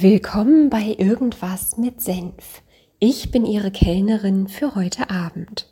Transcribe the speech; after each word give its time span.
Willkommen 0.00 0.70
bei 0.70 0.94
Irgendwas 0.96 1.76
mit 1.76 2.00
Senf. 2.00 2.62
Ich 3.00 3.32
bin 3.32 3.44
Ihre 3.44 3.72
Kellnerin 3.72 4.46
für 4.46 4.76
heute 4.76 5.10
Abend. 5.10 5.66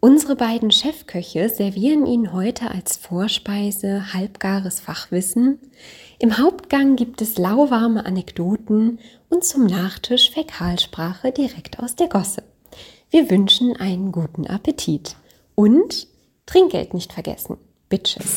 Unsere 0.00 0.36
beiden 0.36 0.70
Chefköche 0.70 1.48
servieren 1.48 2.04
Ihnen 2.04 2.34
heute 2.34 2.70
als 2.70 2.98
Vorspeise 2.98 4.12
halbgares 4.12 4.80
Fachwissen. 4.80 5.60
Im 6.18 6.36
Hauptgang 6.36 6.96
gibt 6.96 7.22
es 7.22 7.38
lauwarme 7.38 8.04
Anekdoten 8.04 8.98
und 9.30 9.44
zum 9.44 9.64
Nachtisch 9.64 10.30
Fäkalsprache 10.32 11.32
direkt 11.32 11.78
aus 11.78 11.96
der 11.96 12.08
Gosse. 12.08 12.42
Wir 13.08 13.30
wünschen 13.30 13.76
einen 13.76 14.12
guten 14.12 14.46
Appetit. 14.46 15.16
Und 15.54 16.06
Trinkgeld 16.44 16.92
nicht 16.92 17.14
vergessen. 17.14 17.56
Bitches. 17.88 18.36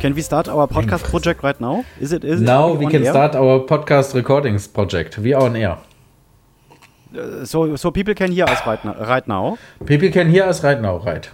Can 0.00 0.14
we 0.14 0.22
start 0.22 0.46
our 0.48 0.66
podcast 0.68 1.04
project 1.10 1.42
right 1.42 1.60
now? 1.60 1.84
Is 2.00 2.12
it 2.12 2.24
is 2.24 2.40
Now 2.40 2.72
it 2.74 2.78
we 2.78 2.86
can 2.86 3.02
air? 3.04 3.10
start 3.12 3.34
our 3.34 3.60
podcast 3.66 4.14
recordings 4.14 4.68
project. 4.68 5.18
We 5.18 5.34
are 5.34 5.42
on 5.42 5.56
air. 5.56 5.76
Uh, 7.16 7.44
So 7.44 7.76
so 7.76 7.90
people 7.90 8.14
can 8.14 8.30
hear 8.32 8.44
us 8.44 8.60
right 8.66 8.84
now. 8.84 8.94
Right 9.12 9.26
now. 9.26 9.58
People 9.86 10.10
can 10.10 10.30
hear 10.30 10.44
us 10.44 10.62
right 10.62 10.80
now, 10.80 10.98
right? 11.06 11.28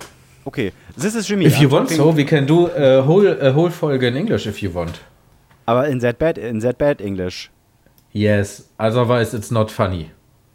Okay, 0.46 0.72
this 0.96 1.14
is 1.14 1.26
Jimmy. 1.26 1.44
If 1.46 1.60
you 1.60 1.68
I'm 1.68 1.72
want, 1.74 1.88
talking- 1.88 2.04
so 2.04 2.10
we 2.10 2.24
can 2.24 2.46
do 2.46 2.66
a 2.68 3.02
whole 3.02 3.26
a 3.26 3.52
whole 3.52 3.70
Folge 3.70 4.02
in 4.06 4.16
English 4.16 4.46
if 4.46 4.62
you 4.62 4.70
want. 4.70 5.00
Aber 5.66 5.86
in 5.86 5.98
that 6.00 6.18
bad 6.18 6.38
in 6.38 6.60
that 6.60 6.78
bad 6.78 7.00
English. 7.00 7.50
Yes, 8.12 8.62
otherwise 8.78 9.34
it's 9.36 9.50
not 9.50 9.70
funny. 9.70 10.10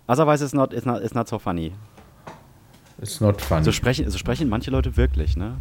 Otherwise 0.08 0.42
it's 0.46 0.54
not 0.54 0.74
it's 0.74 0.86
not 0.86 1.02
it's 1.04 1.14
not 1.14 1.28
so 1.30 1.38
funny. 1.40 1.74
It's 3.02 3.22
not 3.22 3.40
funny. 3.42 3.64
So 3.66 3.72
sprechen 3.72 4.10
so 4.12 4.18
sprechen 4.18 4.50
manche 4.50 4.72
Leute 4.72 4.96
wirklich, 4.98 5.36
ne? 5.38 5.52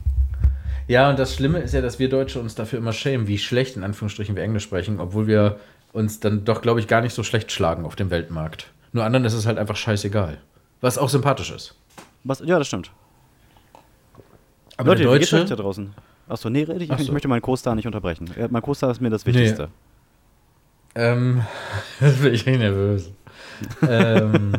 Ja, 0.88 1.08
und 1.10 1.18
das 1.18 1.34
Schlimme 1.34 1.60
ist 1.60 1.74
ja, 1.74 1.80
dass 1.80 1.98
wir 1.98 2.08
Deutsche 2.08 2.40
uns 2.40 2.54
dafür 2.54 2.78
immer 2.78 2.92
schämen, 2.92 3.28
wie 3.28 3.38
schlecht 3.38 3.76
in 3.76 3.84
Anführungsstrichen 3.84 4.34
wir 4.34 4.42
Englisch 4.42 4.64
sprechen, 4.64 4.98
obwohl 4.98 5.26
wir 5.26 5.60
uns 5.92 6.20
dann 6.20 6.44
doch, 6.44 6.62
glaube 6.62 6.80
ich, 6.80 6.88
gar 6.88 7.00
nicht 7.00 7.14
so 7.14 7.22
schlecht 7.22 7.52
schlagen 7.52 7.84
auf 7.84 7.94
dem 7.94 8.10
Weltmarkt. 8.10 8.70
Nur 8.92 9.04
anderen 9.04 9.24
ist 9.24 9.34
es 9.34 9.46
halt 9.46 9.58
einfach 9.58 9.76
scheißegal. 9.76 10.38
Was 10.80 10.98
auch 10.98 11.08
sympathisch 11.08 11.50
ist. 11.50 11.74
Was 12.24 12.40
ja, 12.40 12.58
das 12.58 12.66
stimmt. 12.66 12.90
Aber 14.76 14.90
Leute, 14.90 15.02
der 15.02 15.12
wie 15.12 15.18
geht's 15.18 15.30
Deutsche, 15.30 15.46
da 15.46 15.56
draußen? 15.56 15.92
Achso, 16.28 16.50
nee, 16.50 16.62
red 16.62 16.82
ich, 16.82 16.90
Ach 16.90 16.98
ich 16.98 17.10
möchte 17.10 17.28
meinen 17.28 17.42
Co-Star 17.42 17.74
nicht 17.74 17.86
unterbrechen. 17.86 18.30
Mein 18.50 18.62
Co-Star 18.62 18.90
ist 18.90 19.00
mir 19.00 19.10
das 19.10 19.26
Wichtigste. 19.26 19.68
Ähm, 20.94 21.42
jetzt 22.00 22.22
bin 22.22 22.34
ich 22.34 22.46
nervös. 22.46 23.10
Ähm, 23.88 24.52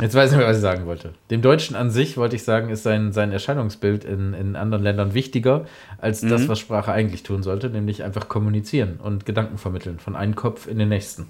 jetzt 0.00 0.14
weiß 0.14 0.30
ich 0.30 0.36
nicht 0.36 0.38
mehr, 0.38 0.48
was 0.48 0.56
ich 0.56 0.62
sagen 0.62 0.86
wollte. 0.86 1.12
Dem 1.30 1.42
Deutschen 1.42 1.76
an 1.76 1.90
sich, 1.90 2.16
wollte 2.16 2.36
ich 2.36 2.44
sagen, 2.44 2.68
ist 2.70 2.82
sein, 2.82 3.12
sein 3.12 3.32
Erscheinungsbild 3.32 4.04
in, 4.04 4.34
in 4.34 4.56
anderen 4.56 4.82
Ländern 4.84 5.14
wichtiger 5.14 5.66
als 5.98 6.22
Mhm. 6.22 6.28
das, 6.30 6.48
was 6.48 6.58
Sprache 6.58 6.92
eigentlich 6.92 7.22
tun 7.22 7.42
sollte, 7.42 7.70
nämlich 7.70 8.02
einfach 8.02 8.28
kommunizieren 8.28 8.98
und 9.02 9.26
Gedanken 9.26 9.58
vermitteln 9.58 9.98
von 9.98 10.16
einem 10.16 10.34
Kopf 10.34 10.66
in 10.66 10.78
den 10.78 10.88
nächsten. 10.88 11.26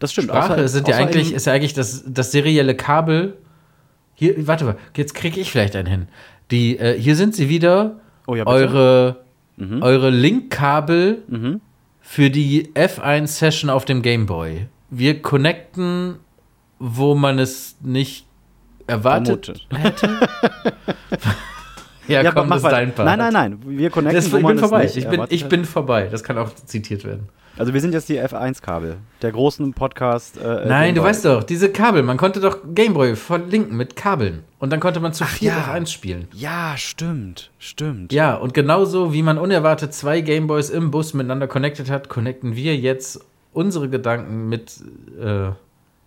Das 0.00 0.12
stimmt. 0.12 0.28
Sprache 0.28 0.54
außer- 0.56 0.68
sind 0.68 0.88
ja 0.88 0.96
eigentlich, 0.96 1.32
ist 1.32 1.46
ja 1.46 1.52
eigentlich 1.52 1.74
das, 1.74 2.04
das 2.06 2.32
serielle 2.32 2.74
Kabel. 2.74 3.34
Hier, 4.14 4.46
warte 4.46 4.64
mal, 4.64 4.76
jetzt 4.96 5.14
kriege 5.14 5.38
ich 5.40 5.50
vielleicht 5.50 5.76
einen 5.76 5.86
hin. 5.88 6.08
Die, 6.50 6.78
äh, 6.78 6.98
hier 6.98 7.16
sind 7.16 7.34
sie 7.34 7.48
wieder, 7.48 8.00
Oh 8.26 8.34
ja, 8.34 8.46
eure, 8.46 9.20
Mhm. 9.56 9.82
eure 9.82 10.10
Linkkabel 10.10 11.22
für 12.00 12.30
die 12.30 12.70
F1-Session 12.74 13.70
auf 13.70 13.84
dem 13.84 14.02
Game 14.02 14.26
Boy. 14.26 14.66
Wir 14.98 15.20
connecten, 15.20 16.16
wo 16.78 17.14
man 17.14 17.38
es 17.38 17.76
nicht 17.82 18.26
erwartet 18.86 19.46
Vermutet. 19.46 19.66
hätte. 19.70 20.08
ja, 22.08 22.22
Ja, 22.22 22.32
komm, 22.32 22.48
das 22.48 22.62
ist 22.62 22.70
dein 22.70 22.94
Part. 22.94 23.06
Nein, 23.06 23.18
nein, 23.18 23.32
nein. 23.32 23.58
Wir 23.66 23.90
connecten, 23.90 24.16
Das, 24.16 24.32
wo 24.32 24.38
ich 24.38 24.42
man 24.42 24.54
bin 24.54 24.64
es 24.64 24.70
vorbei. 24.70 24.84
nicht 24.84 24.96
Ich 24.96 25.08
bin, 25.08 25.22
ich 25.28 25.46
bin 25.48 25.64
vorbei. 25.66 26.08
Das 26.10 26.24
kann 26.24 26.38
auch 26.38 26.54
zitiert 26.54 27.04
werden. 27.04 27.28
Also 27.58 27.74
wir 27.74 27.80
sind 27.82 27.92
jetzt 27.92 28.08
die 28.08 28.18
F1-Kabel, 28.18 28.96
der 29.20 29.32
großen 29.32 29.74
Podcast. 29.74 30.38
Äh, 30.38 30.66
Nein, 30.66 30.94
du 30.94 31.02
weißt 31.02 31.26
doch, 31.26 31.42
diese 31.42 31.70
Kabel, 31.70 32.02
man 32.02 32.16
konnte 32.16 32.40
doch 32.40 32.58
Gameboy 32.74 33.16
verlinken 33.16 33.76
mit 33.76 33.96
Kabeln. 33.96 34.44
Und 34.58 34.72
dann 34.72 34.80
konnte 34.80 35.00
man 35.00 35.12
zu 35.12 35.24
vier 35.24 35.52
ja. 35.52 35.58
auf 35.58 35.68
eins 35.68 35.92
spielen. 35.92 36.28
Ja, 36.32 36.74
stimmt, 36.76 37.50
stimmt. 37.58 38.12
Ja, 38.14 38.34
und 38.34 38.54
genauso 38.54 39.12
wie 39.12 39.22
man 39.22 39.36
unerwartet 39.36 39.92
zwei 39.92 40.22
Gameboys 40.22 40.70
im 40.70 40.90
Bus 40.90 41.12
miteinander 41.12 41.48
connected 41.48 41.90
hat, 41.90 42.08
connecten 42.08 42.56
wir 42.56 42.76
jetzt 42.76 43.24
unsere 43.56 43.88
Gedanken 43.88 44.48
mit. 44.48 44.80
Äh, 45.18 45.24
ja, 45.46 45.54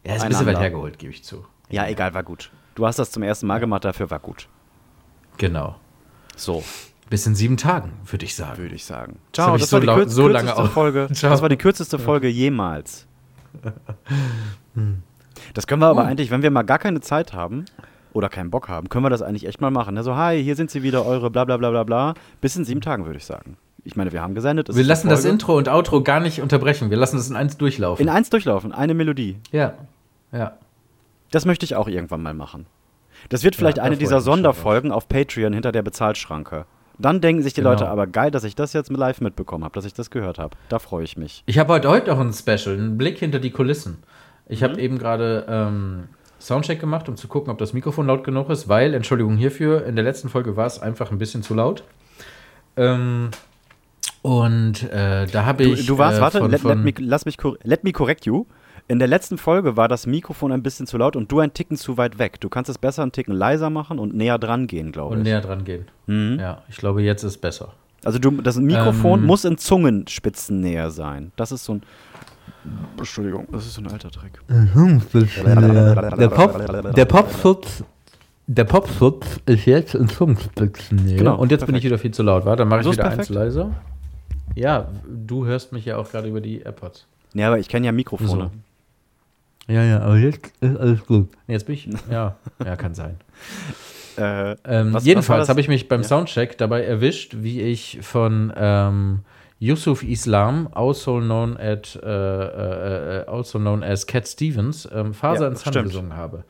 ist 0.04 0.22
ein 0.22 0.30
bisschen 0.30 0.46
weit 0.46 0.60
hergeholt, 0.60 0.98
gebe 1.00 1.12
ich 1.12 1.24
zu. 1.24 1.46
Ja, 1.70 1.88
egal, 1.88 2.14
war 2.14 2.24
gut. 2.24 2.52
Du 2.76 2.86
hast 2.86 3.00
das 3.00 3.12
zum 3.12 3.24
ersten 3.24 3.48
Mal 3.48 3.60
gemacht, 3.60 3.84
dafür 3.84 4.10
war 4.10 4.20
gut. 4.20 4.48
Genau. 5.38 5.76
So, 6.36 6.64
Bis 7.09 7.26
in 7.26 7.36
sieben 7.36 7.58
Tagen, 7.58 7.92
würde 8.06 8.24
ich 8.26 8.36
sagen. 8.36 8.58
würde 8.59 8.76
ich 8.76 8.86
sagen. 8.86 9.18
Das 9.34 9.46
hab 9.48 9.56
ich 9.58 9.66
so 9.66 9.78
war 9.78 9.82
die 9.82 9.88
kürz 9.88 10.14
so 10.14 10.28
lange 10.28 10.48
kürzeste 10.48 10.64
auch. 10.70 10.72
Folge. 10.74 11.08
Ciao. 11.14 11.32
Das 11.32 11.42
war 11.42 11.50
die 11.50 11.58
kürzeste 11.58 12.00
Folge 12.00 12.28
jemals. 12.30 13.08
Das 15.54 15.68
können 15.68 15.82
wir 15.82 15.88
aber 15.88 16.04
Oh. 16.04 16.06
eigentlich, 16.06 16.32
wenn 16.32 16.44
wir 16.44 16.52
mal 16.52 16.62
gar 16.64 16.80
keine 16.80 17.02
Zeit 17.02 17.34
haben 17.34 17.66
oder 18.14 18.30
keinen 18.30 18.52
Bock 18.52 18.68
haben, 18.70 18.90
können 18.90 19.04
wir 19.04 19.09
das 19.09 19.22
eigentlich 19.22 19.48
echt 19.48 19.59
mal 19.59 19.72
machen. 19.72 19.96
Ne? 19.96 20.04
So, 20.04 20.16
hi, 20.16 20.42
hier 20.42 20.56
sind 20.56 20.70
sie 20.72 20.84
wieder, 20.84 21.06
eure 21.06 21.30
bla 21.32 21.46
bla 21.46 21.58
bla 21.58 21.72
bla 21.72 21.84
bla. 21.84 22.14
Bis 22.42 22.56
in 22.56 22.64
sieben 22.66 22.82
Tagen, 22.82 23.06
würde 23.06 23.18
ich 23.18 23.26
sagen. 23.26 23.58
Ich 23.84 23.95
meine, 23.95 24.12
wir 24.12 24.22
haben 24.22 24.35
gesendet. 24.35 24.69
es 24.69 24.75
Wir 24.75 24.84
lassen 24.84 25.09
das. 25.09 25.25
Intro 25.25 25.57
und 25.57 25.69
Outro 25.69 26.01
gar 26.03 26.19
nicht 26.19 26.41
unterbrechen. 26.41 26.90
Wir 26.90 26.97
lassen 26.97 27.17
das 27.17 27.29
in 27.29 27.35
eins 27.35 27.57
durchlaufen. 27.57 28.01
in 28.03 28.09
eins 28.09 28.29
durchlaufen, 28.29 28.72
eine 28.72 28.94
Melodie. 28.94 29.38
ja. 29.51 29.73
Ja. 30.31 30.57
Das 31.31 31.45
möchte 31.45 31.63
ich 31.63 31.75
auch 31.75 31.88
irgendwann 31.88 32.22
mal 32.23 32.34
machen. 32.34 32.66
Das 33.29 33.44
wird 33.44 33.56
vielleicht 33.56 33.78
Ja, 33.78 33.84
eine 33.84 33.97
dieser 33.97 34.19
Sonderfolgen 34.22 34.91
auf 34.91 35.07
Patreon 35.09 35.53
hinter 35.53 35.72
der 35.72 35.81
Bezahlschranke. 35.84 36.66
Dann 36.97 37.22
denken 37.22 37.41
sich 37.44 37.53
die 37.53 37.62
Genau. 37.62 37.72
Leute 37.72 37.88
aber 37.88 38.07
geil, 38.07 38.29
dass 38.31 38.44
ich 38.44 38.56
das 38.56 38.73
jetzt 38.73 38.90
live 38.91 39.22
mitbekommen 39.22 39.63
habe, 39.63 39.73
dass 39.73 39.85
ich 39.85 39.94
das 39.94 40.09
gehört 40.09 40.38
habe. 40.40 40.56
Da 40.69 40.79
freue 40.79 41.03
ich 41.03 41.17
mich. 41.17 41.44
Ich 41.46 41.57
habe 41.59 41.72
heute, 41.73 41.88
heute 41.90 42.13
auch 42.13 42.19
ein 42.19 42.34
Special, 42.34 42.75
einen 42.75 42.97
Blick 42.97 43.19
hinter 43.19 43.40
die 43.40 43.51
Kulissen. 43.51 43.97
Ich 44.47 44.61
Mhm. 44.61 44.66
habe 44.66 44.81
eben 44.81 44.97
gerade 44.97 45.46
ähm, 45.47 46.03
Soundcheck 46.40 46.79
gemacht, 46.79 47.07
um 47.09 47.16
zu 47.16 47.28
gucken, 47.28 47.51
ob 47.51 47.57
das 47.59 47.73
Mikrofon 47.73 48.07
laut 48.07 48.23
genug 48.23 48.50
ist, 48.50 48.67
weil, 48.67 48.94
Entschuldigung 48.94 49.38
hierfür, 49.38 49.85
in 49.85 49.96
der 49.96 50.03
letzten 50.06 50.29
Folge 50.29 50.57
war 50.57 50.66
es 50.66 50.79
einfach 50.81 51.11
ein 51.11 51.17
bisschen 51.19 51.44
zu 51.44 51.53
laut. 51.53 51.84
Ähm, 52.75 53.29
und 54.22 54.84
äh, 54.91 55.25
da 55.28 55.46
habe 55.46 55.63
Du, 55.63 55.74
ich. 55.74 55.85
du 55.85 55.97
warst, 55.97 56.18
äh, 56.18 56.22
warte, 56.22 56.40
von, 56.40 56.52
let, 56.52 56.63
let, 56.63 56.78
me, 56.78 56.94
lass 57.00 57.25
mich, 57.25 57.38
let 57.63 57.84
me 57.84 57.91
correct 57.91 58.25
you. 58.25 58.46
In 58.88 58.97
der 58.97 59.07
letzten 59.07 59.38
Folge 59.38 59.78
war 59.78 59.88
das 59.88 60.07
Mikrofon 60.07 60.52
ein 60.52 60.63
bisschen 60.63 60.88
zu 60.88 60.97
laut 60.97 61.16
und 61.16 61.31
du 61.31 61.40
ein 61.40 61.53
Ticken 61.53 61.78
zu 61.78 61.97
weit 61.97 62.18
weg. 62.18 62.40
Du 62.40 62.50
kannst 62.50 62.69
es 62.72 62.78
besser 62.79 63.03
einen 63.03 63.12
Ticken 63.12 63.35
leiser 63.35 63.69
machen 63.69 64.00
und 64.00 64.16
näher 64.16 64.40
dran 64.40 64.66
gehen, 64.66 64.91
glaube 64.91 65.13
und 65.13 65.19
ich. 65.19 65.24
näher 65.25 65.41
dran 65.41 65.63
gehen. 65.63 65.85
Mhm. 66.08 66.38
Ja, 66.40 66.63
ich 66.69 66.78
glaube, 66.78 67.03
jetzt 67.03 67.22
ist 67.24 67.38
besser. 67.38 67.74
Also 68.03 68.18
du, 68.18 68.31
das 68.31 68.58
Mikrofon 68.58 69.19
Ähm. 69.19 69.25
muss 69.28 69.46
in 69.46 69.58
Zungenspitzennähe 69.59 70.90
sein. 70.90 71.31
Das 71.35 71.52
ist 71.52 71.66
so 71.66 71.74
ein. 71.74 71.84
Entschuldigung, 72.97 73.47
das 73.52 73.66
ist 73.68 73.75
so 73.75 73.81
ein 73.81 73.88
alter 73.91 74.09
Trick. 74.09 74.40
Der, 76.18 76.28
Pop, 76.29 76.94
der 76.96 77.06
Popschutz, 77.06 77.84
der 78.47 78.63
Popschutz 78.63 79.40
ist 79.46 79.66
jetzt 79.66 79.96
in 79.96 80.08
Zungenspitzennähe. 80.09 81.18
Genau. 81.18 81.38
Und 81.38 81.52
jetzt 81.52 81.66
bin 81.66 81.75
ich 81.75 81.81
perfekt. 81.81 81.85
wieder 81.85 81.97
viel 82.00 82.11
zu 82.11 82.23
laut. 82.23 82.46
Warte, 82.46 82.59
dann 82.61 82.67
mache 82.70 82.79
ich 82.82 82.85
So 82.85 82.91
wieder 82.94 83.03
perfekt. 83.03 83.20
eins 83.22 83.29
leiser. 83.29 83.72
Ja, 84.55 84.90
du 85.07 85.46
hörst 85.46 85.72
mich 85.72 85.85
ja 85.85 85.97
auch 85.97 86.09
gerade 86.11 86.28
über 86.28 86.41
die 86.41 86.61
AirPods. 86.61 87.05
Ja, 87.34 87.47
aber 87.47 87.59
ich 87.59 87.69
kenne 87.69 87.85
ja 87.85 87.91
Mikrofone. 87.91 88.51
Ja, 89.67 89.84
ja, 89.84 89.99
aber 90.01 90.17
jetzt 90.17 90.51
ist 90.61 90.78
alles 90.78 91.05
gut. 91.05 91.29
Jetzt 91.47 91.66
bin 91.67 91.75
ich. 91.75 91.87
Ja, 92.11 92.35
ja, 92.66 92.75
kann 92.75 92.96
sein. 92.96 93.17
Äh, 94.17 94.55
Ähm, 94.66 94.93
Was- 94.93 95.05
jedenfalls 95.05 95.47
habe 95.47 95.61
ich 95.61 95.67
mich 95.67 95.87
beim 95.87 96.01
Ja. 96.01 96.07
Soundcheck 96.07 96.57
dabei 96.57 96.84
erwischt, 96.84 97.35
wie 97.40 97.61
ich 97.61 97.99
von 98.01 98.51
ähm, 98.55 99.19
Yusuf 99.59 100.03
Islam, 100.03 100.67
also 100.72 101.19
known, 101.19 101.55
at, 101.57 101.96
äh, 102.01 102.07
äh, 102.09 103.19
äh, 103.22 103.25
also 103.28 103.59
known 103.59 103.84
as 103.84 104.07
Cat 104.07 104.28
Stevens, 104.28 104.90
ähm, 104.91 105.13
Faser 105.13 105.43
Ja, 105.43 105.47
ins 105.49 105.66
Hand 105.66 105.84
gesungen 105.84 106.16
habe. 106.16 106.43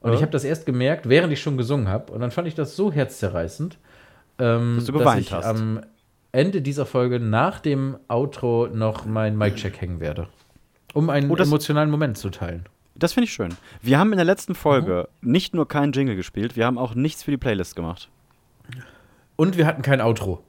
Und 0.00 0.10
Ja. 0.10 0.16
ich 0.16 0.22
habe 0.22 0.32
das 0.32 0.44
erst 0.44 0.66
gemerkt, 0.66 1.08
während 1.08 1.32
ich 1.32 1.40
schon 1.40 1.56
gesungen 1.56 1.88
habe. 1.88 2.12
Und 2.12 2.20
dann 2.20 2.30
fand 2.30 2.46
ich 2.46 2.54
das 2.54 2.76
so 2.76 2.92
herzzerreißend, 2.92 3.78
ähm, 4.38 4.74
Dass 4.76 4.84
du 4.84 4.92
dass 4.92 5.00
geweint 5.00 5.20
ich 5.22 5.32
hast. 5.32 5.46
am 5.46 5.80
Ende 6.36 6.60
dieser 6.60 6.84
Folge 6.84 7.18
nach 7.18 7.60
dem 7.60 7.96
Outro 8.08 8.68
noch 8.70 9.06
mein 9.06 9.38
Mic-Check 9.38 9.80
hängen 9.80 10.00
werde. 10.00 10.28
Um 10.92 11.08
einen 11.08 11.30
Oh, 11.30 11.36
emotionalen 11.36 11.90
Moment 11.90 12.18
zu 12.18 12.28
teilen. 12.28 12.66
Das 12.94 13.14
finde 13.14 13.24
ich 13.24 13.32
schön. 13.32 13.54
Wir 13.80 13.98
haben 13.98 14.12
in 14.12 14.18
der 14.18 14.26
letzten 14.26 14.54
Folge 14.54 15.08
nicht 15.22 15.54
nur 15.54 15.66
keinen 15.66 15.92
Jingle 15.92 16.14
gespielt, 16.14 16.54
wir 16.54 16.66
haben 16.66 16.76
auch 16.76 16.94
nichts 16.94 17.22
für 17.22 17.30
die 17.30 17.38
Playlist 17.38 17.74
gemacht. 17.74 18.10
Und 19.36 19.56
wir 19.56 19.66
hatten 19.66 19.80
kein 19.80 20.02
Outro. 20.02 20.44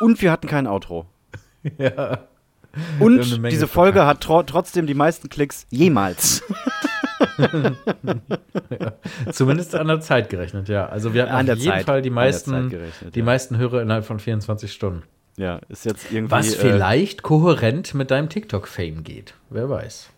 Und 0.00 0.22
wir 0.22 0.32
hatten 0.32 0.48
kein 0.48 0.66
Outro. 0.66 1.06
Ja. 1.76 2.20
Und 3.00 3.42
diese 3.50 3.66
Folge 3.66 4.06
hat 4.06 4.20
tro 4.20 4.42
trotzdem 4.44 4.86
die 4.86 4.94
meisten 4.94 5.28
Klicks 5.28 5.66
jemals. 5.70 6.44
Zumindest 9.32 9.74
an 9.74 9.88
der 9.88 10.00
Zeit 10.00 10.30
gerechnet, 10.30 10.68
ja. 10.68 10.86
Also 10.86 11.12
wir 11.12 11.22
hatten 11.22 11.32
An 11.32 11.40
auf 11.40 11.46
der 11.46 11.56
jeden 11.56 11.70
Zeit. 11.72 11.84
Fall 11.84 12.00
die 12.00 12.10
meisten, 12.10 12.72
die 13.12 13.18
ja. 13.18 13.24
meisten 13.24 13.58
Hörer 13.58 13.82
innerhalb 13.82 14.04
von 14.04 14.20
24 14.20 14.72
Stunden. 14.72 15.02
Ja, 15.38 15.60
ist 15.68 15.84
jetzt 15.84 16.12
irgendwie. 16.12 16.32
Was 16.32 16.54
äh, 16.54 16.58
vielleicht 16.58 17.22
kohärent 17.22 17.94
mit 17.94 18.10
deinem 18.10 18.28
TikTok-Fame 18.28 19.04
geht. 19.04 19.34
Wer 19.50 19.70
weiß. 19.70 20.10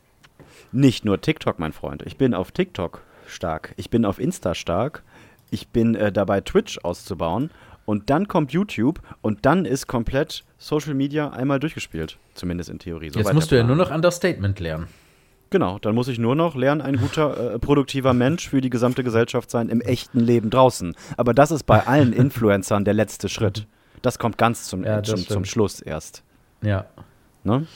Nicht 0.73 1.05
nur 1.05 1.21
TikTok, 1.21 1.59
mein 1.59 1.73
Freund. 1.73 2.03
Ich 2.07 2.17
bin 2.17 2.33
auf 2.35 2.53
TikTok 2.53 3.03
stark. 3.27 3.75
Ich 3.77 3.91
bin 3.91 4.05
auf 4.05 4.19
Insta 4.19 4.55
stark. 4.55 5.03
Ich 5.51 5.69
bin 5.69 5.95
äh, 5.95 6.11
dabei, 6.11 6.41
Twitch 6.41 6.79
auszubauen. 6.83 7.51
Und 7.85 8.09
dann 8.09 8.29
kommt 8.29 8.53
YouTube 8.53 9.01
und 9.21 9.45
dann 9.47 9.65
ist 9.65 9.87
komplett 9.89 10.45
Social 10.59 10.95
Media 10.95 11.31
einmal 11.31 11.61
durchgespielt. 11.61 12.19
Zumindest 12.35 12.71
in 12.71 12.79
Theorie. 12.79 13.07
Jetzt 13.07 13.15
Soweit 13.15 13.35
musst 13.35 13.51
du 13.51 13.57
ja 13.57 13.65
nur 13.65 13.77
noch 13.77 13.91
Understatement 13.91 14.61
lernen. 14.61 14.87
Genau, 15.51 15.81
dann 15.81 15.97
muss 15.97 16.07
ich 16.07 16.19
nur 16.19 16.37
noch 16.37 16.55
lernen, 16.55 16.81
ein 16.81 16.97
guter, 16.97 17.55
äh, 17.55 17.59
produktiver 17.59 18.15
Mensch 18.15 18.49
für 18.49 18.61
die 18.61 18.71
gesamte 18.71 19.03
Gesellschaft 19.03 19.51
sein 19.51 19.69
im 19.69 19.81
echten 19.81 20.21
Leben 20.21 20.49
draußen. 20.49 20.95
Aber 21.17 21.35
das 21.35 21.51
ist 21.51 21.65
bei 21.65 21.87
allen 21.87 22.13
Influencern 22.15 22.85
der 22.85 22.95
letzte 22.95 23.29
Schritt. 23.29 23.67
Das 24.03 24.19
kommt 24.19 24.39
ganz 24.39 24.65
zum, 24.65 24.85
Ja, 24.85 25.03
zum, 25.03 25.19
zum. 25.19 25.45
Schluss 25.45 25.81
erst. 25.81 26.23
Ja. 26.63 26.87
Ne? 27.45 27.67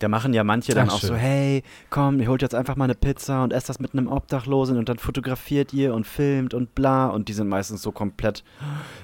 Da 0.00 0.08
machen 0.08 0.34
ja 0.34 0.42
manche 0.44 0.74
dann 0.74 0.88
Ach, 0.90 0.94
auch 0.94 1.00
so, 1.00 1.08
schön. 1.08 1.16
hey, 1.16 1.62
komm, 1.88 2.20
ihr 2.20 2.28
holt 2.28 2.42
jetzt 2.42 2.54
einfach 2.54 2.76
mal 2.76 2.84
eine 2.84 2.94
Pizza 2.94 3.42
und 3.44 3.52
esst 3.52 3.68
das 3.68 3.78
mit 3.78 3.92
einem 3.92 4.08
Obdachlosen 4.08 4.76
und 4.76 4.88
dann 4.88 4.98
fotografiert 4.98 5.72
ihr 5.72 5.94
und 5.94 6.06
filmt 6.06 6.52
und 6.52 6.74
bla 6.74 7.06
und 7.06 7.28
die 7.28 7.32
sind 7.32 7.48
meistens 7.48 7.80
so 7.80 7.92
komplett, 7.92 8.42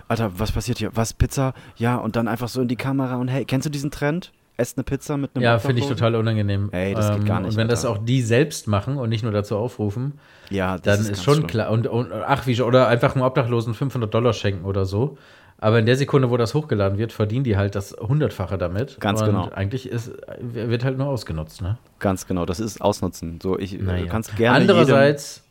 Alter, 0.09 0.39
was 0.39 0.53
passiert 0.53 0.79
hier? 0.79 0.91
Was, 0.95 1.15
Pizza? 1.15 1.55
Ja, 1.77 1.97
und 1.97 2.17
dann 2.17 2.29
einfach 2.29 2.49
so 2.49 2.61
in 2.61 2.69
die 2.69 2.77
Kamera 2.77 3.17
und 3.17 3.29
hey, 3.29 3.45
kennst 3.45 3.67
du 3.67 3.71
diesen 3.71 3.91
Trend? 3.91 4.33
Esst 4.57 4.77
eine 4.77 4.85
Pizza 4.85 5.17
mit 5.17 5.35
einem 5.35 5.43
Ja, 5.45 5.59
finde 5.59 5.81
ich 5.81 5.89
total 5.89 6.15
unangenehm. 6.17 6.71
Ähm, 6.73 6.79
Ey, 6.79 6.95
das 6.95 7.15
geht 7.17 7.27
gar 7.27 7.41
nicht, 7.41 7.51
Und 7.53 7.57
wenn 7.57 7.69
das 7.69 7.85
Alter. 7.87 7.99
auch 8.01 8.05
die 8.05 8.21
selbst 8.23 8.67
machen 8.69 8.97
und 8.99 9.09
nicht 9.09 9.23
nur 9.23 9.33
dazu 9.33 9.57
aufrufen, 9.57 10.19
Ja, 10.51 10.77
das 10.77 10.83
dann 10.83 11.01
ist, 11.01 11.07
ganz 11.09 11.23
schon 11.25 11.35
schlimm. 11.37 11.47
klar. 11.47 11.71
Und, 11.71 11.87
und 11.87 12.13
ach, 12.13 12.47
wie 12.47 12.61
oder 12.61 12.89
einfach 12.89 13.15
einem 13.15 13.25
Obdachlosen 13.25 13.73
500 13.75 14.13
Dollar 14.13 14.33
schenken 14.35 14.65
oder 14.67 14.85
so. 14.85 15.17
Aber 15.63 15.79
in 15.79 15.85
der 15.87 15.97
Sekunde, 15.97 16.31
wo 16.31 16.37
das 16.39 16.55
hochgeladen 16.55 16.97
wird, 16.99 17.13
verdienen 17.13 17.45
die 17.45 17.57
halt 17.57 17.75
das 17.75 17.95
Hundertfache 17.99 18.57
damit. 18.57 18.99
Ganz 19.01 19.21
und 19.21 19.27
genau. 19.27 19.51
Eigentlich 19.51 19.87
ist, 19.89 20.11
wird 20.41 20.85
halt 20.85 20.97
nur 20.97 21.07
ausgenutzt, 21.09 21.61
ne? 21.61 21.77
Ganz 21.99 22.27
genau, 22.27 22.47
das 22.47 22.61
ist 22.61 22.81
Ausnutzen. 22.81 23.39
So, 23.43 23.59
ich 23.59 23.79
Naja. 23.79 24.05
du 24.05 24.09
kannst 24.09 24.37
gerne 24.37 24.57
Andererseits, 24.57 25.43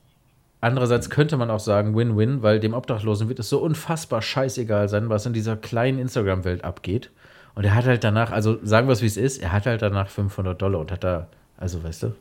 andererseits 0.62 1.10
könnte 1.12 1.38
man 1.38 1.50
auch 1.52 1.60
sagen 1.60 1.96
Win-Win, 1.96 2.42
weil 2.42 2.60
dem 2.60 2.74
Obdachlosen 2.74 3.30
wird 3.30 3.40
es 3.40 3.50
so 3.50 3.60
unfassbar 3.60 4.22
scheißegal 4.22 4.90
sein, 4.90 5.10
was 5.10 5.26
in 5.28 5.34
dieser 5.34 5.56
kleinen 5.56 6.00
Instagram-Welt 6.00 6.64
abgeht. 6.64 7.12
Und 7.60 7.66
er 7.66 7.76
hat 7.76 7.84
halt 7.84 8.06
danach, 8.06 8.32
also 8.32 8.58
sagen 8.64 8.88
wir 8.88 8.94
es 8.94 9.02
wie 9.02 9.06
es 9.06 9.18
ist, 9.18 9.38
er 9.40 9.52
hat 9.52 9.66
halt 9.66 9.82
danach 9.82 10.08
500 10.08 10.62
Dollar 10.62 10.80
und 10.80 10.94
hat 10.94 11.04
da, 11.04 11.28
also 11.58 11.84
weißt 11.84 12.04
du, 12.04 12.16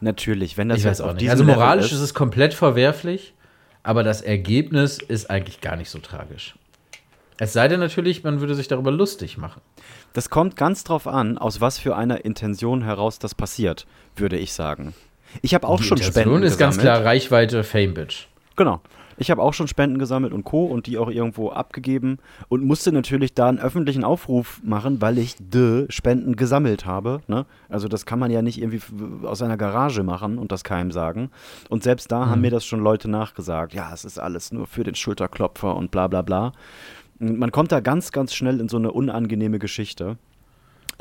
natürlich, 0.00 0.56
wenn 0.56 0.70
das 0.70 0.78
ich 0.78 0.84
jetzt 0.84 1.00
weiß 1.00 1.06
auch 1.10 1.12
nicht. 1.12 1.28
Also 1.28 1.44
moralisch 1.44 1.92
ist 1.92 2.00
es 2.00 2.14
komplett 2.14 2.54
verwerflich, 2.54 3.34
aber 3.82 4.02
das 4.02 4.22
Ergebnis 4.22 4.96
ist 4.96 5.28
eigentlich 5.28 5.60
gar 5.60 5.76
nicht 5.76 5.90
so 5.90 5.98
tragisch. 5.98 6.54
Es 7.36 7.52
sei 7.52 7.68
denn 7.68 7.80
natürlich, 7.80 8.24
man 8.24 8.40
würde 8.40 8.54
sich 8.54 8.66
darüber 8.66 8.90
lustig 8.90 9.36
machen. 9.36 9.60
Das 10.14 10.30
kommt 10.30 10.56
ganz 10.56 10.84
drauf 10.84 11.06
an, 11.06 11.36
aus 11.36 11.60
was 11.60 11.78
für 11.78 11.94
einer 11.94 12.24
Intention 12.24 12.82
heraus 12.82 13.18
das 13.18 13.34
passiert, 13.34 13.86
würde 14.16 14.38
ich 14.38 14.54
sagen. 14.54 14.94
Ich 15.42 15.52
habe 15.52 15.68
auch 15.68 15.80
Die 15.80 15.84
schon 15.84 15.98
Intention 15.98 16.24
Spenden 16.24 16.42
ist 16.44 16.56
ganz 16.56 16.78
gesammelt. 16.78 16.96
klar 17.02 17.12
Reichweite, 17.12 17.62
Fame, 17.62 17.92
Bitch. 17.92 18.26
Genau. 18.56 18.80
Ich 19.20 19.30
habe 19.30 19.42
auch 19.42 19.52
schon 19.52 19.68
Spenden 19.68 19.98
gesammelt 19.98 20.32
und 20.32 20.44
Co. 20.44 20.64
und 20.64 20.86
die 20.86 20.96
auch 20.96 21.10
irgendwo 21.10 21.50
abgegeben 21.50 22.16
und 22.48 22.64
musste 22.64 22.90
natürlich 22.90 23.34
da 23.34 23.50
einen 23.50 23.58
öffentlichen 23.58 24.02
Aufruf 24.02 24.62
machen, 24.64 25.02
weil 25.02 25.18
ich 25.18 25.36
de 25.38 25.84
Spenden 25.92 26.36
gesammelt 26.36 26.86
habe. 26.86 27.20
Ne? 27.28 27.44
Also 27.68 27.86
das 27.86 28.06
kann 28.06 28.18
man 28.18 28.30
ja 28.30 28.40
nicht 28.40 28.58
irgendwie 28.60 28.80
aus 29.26 29.42
einer 29.42 29.58
Garage 29.58 30.02
machen 30.04 30.38
und 30.38 30.52
das 30.52 30.64
keinem 30.64 30.90
sagen. 30.90 31.30
Und 31.68 31.82
selbst 31.82 32.10
da 32.10 32.24
Mhm. 32.24 32.30
haben 32.30 32.40
mir 32.40 32.50
das 32.50 32.64
schon 32.64 32.80
Leute 32.80 33.10
nachgesagt. 33.10 33.74
Ja, 33.74 33.92
es 33.92 34.06
ist 34.06 34.18
alles 34.18 34.52
nur 34.52 34.66
für 34.66 34.84
den 34.84 34.94
Schulterklopfer 34.94 35.76
und 35.76 35.90
bla 35.90 36.08
bla 36.08 36.22
bla. 36.22 36.52
Man 37.18 37.52
kommt 37.52 37.70
da 37.72 37.80
ganz, 37.80 38.12
ganz 38.12 38.32
schnell 38.32 38.58
in 38.58 38.70
so 38.70 38.78
eine 38.78 38.90
unangenehme 38.92 39.58
Geschichte 39.58 40.16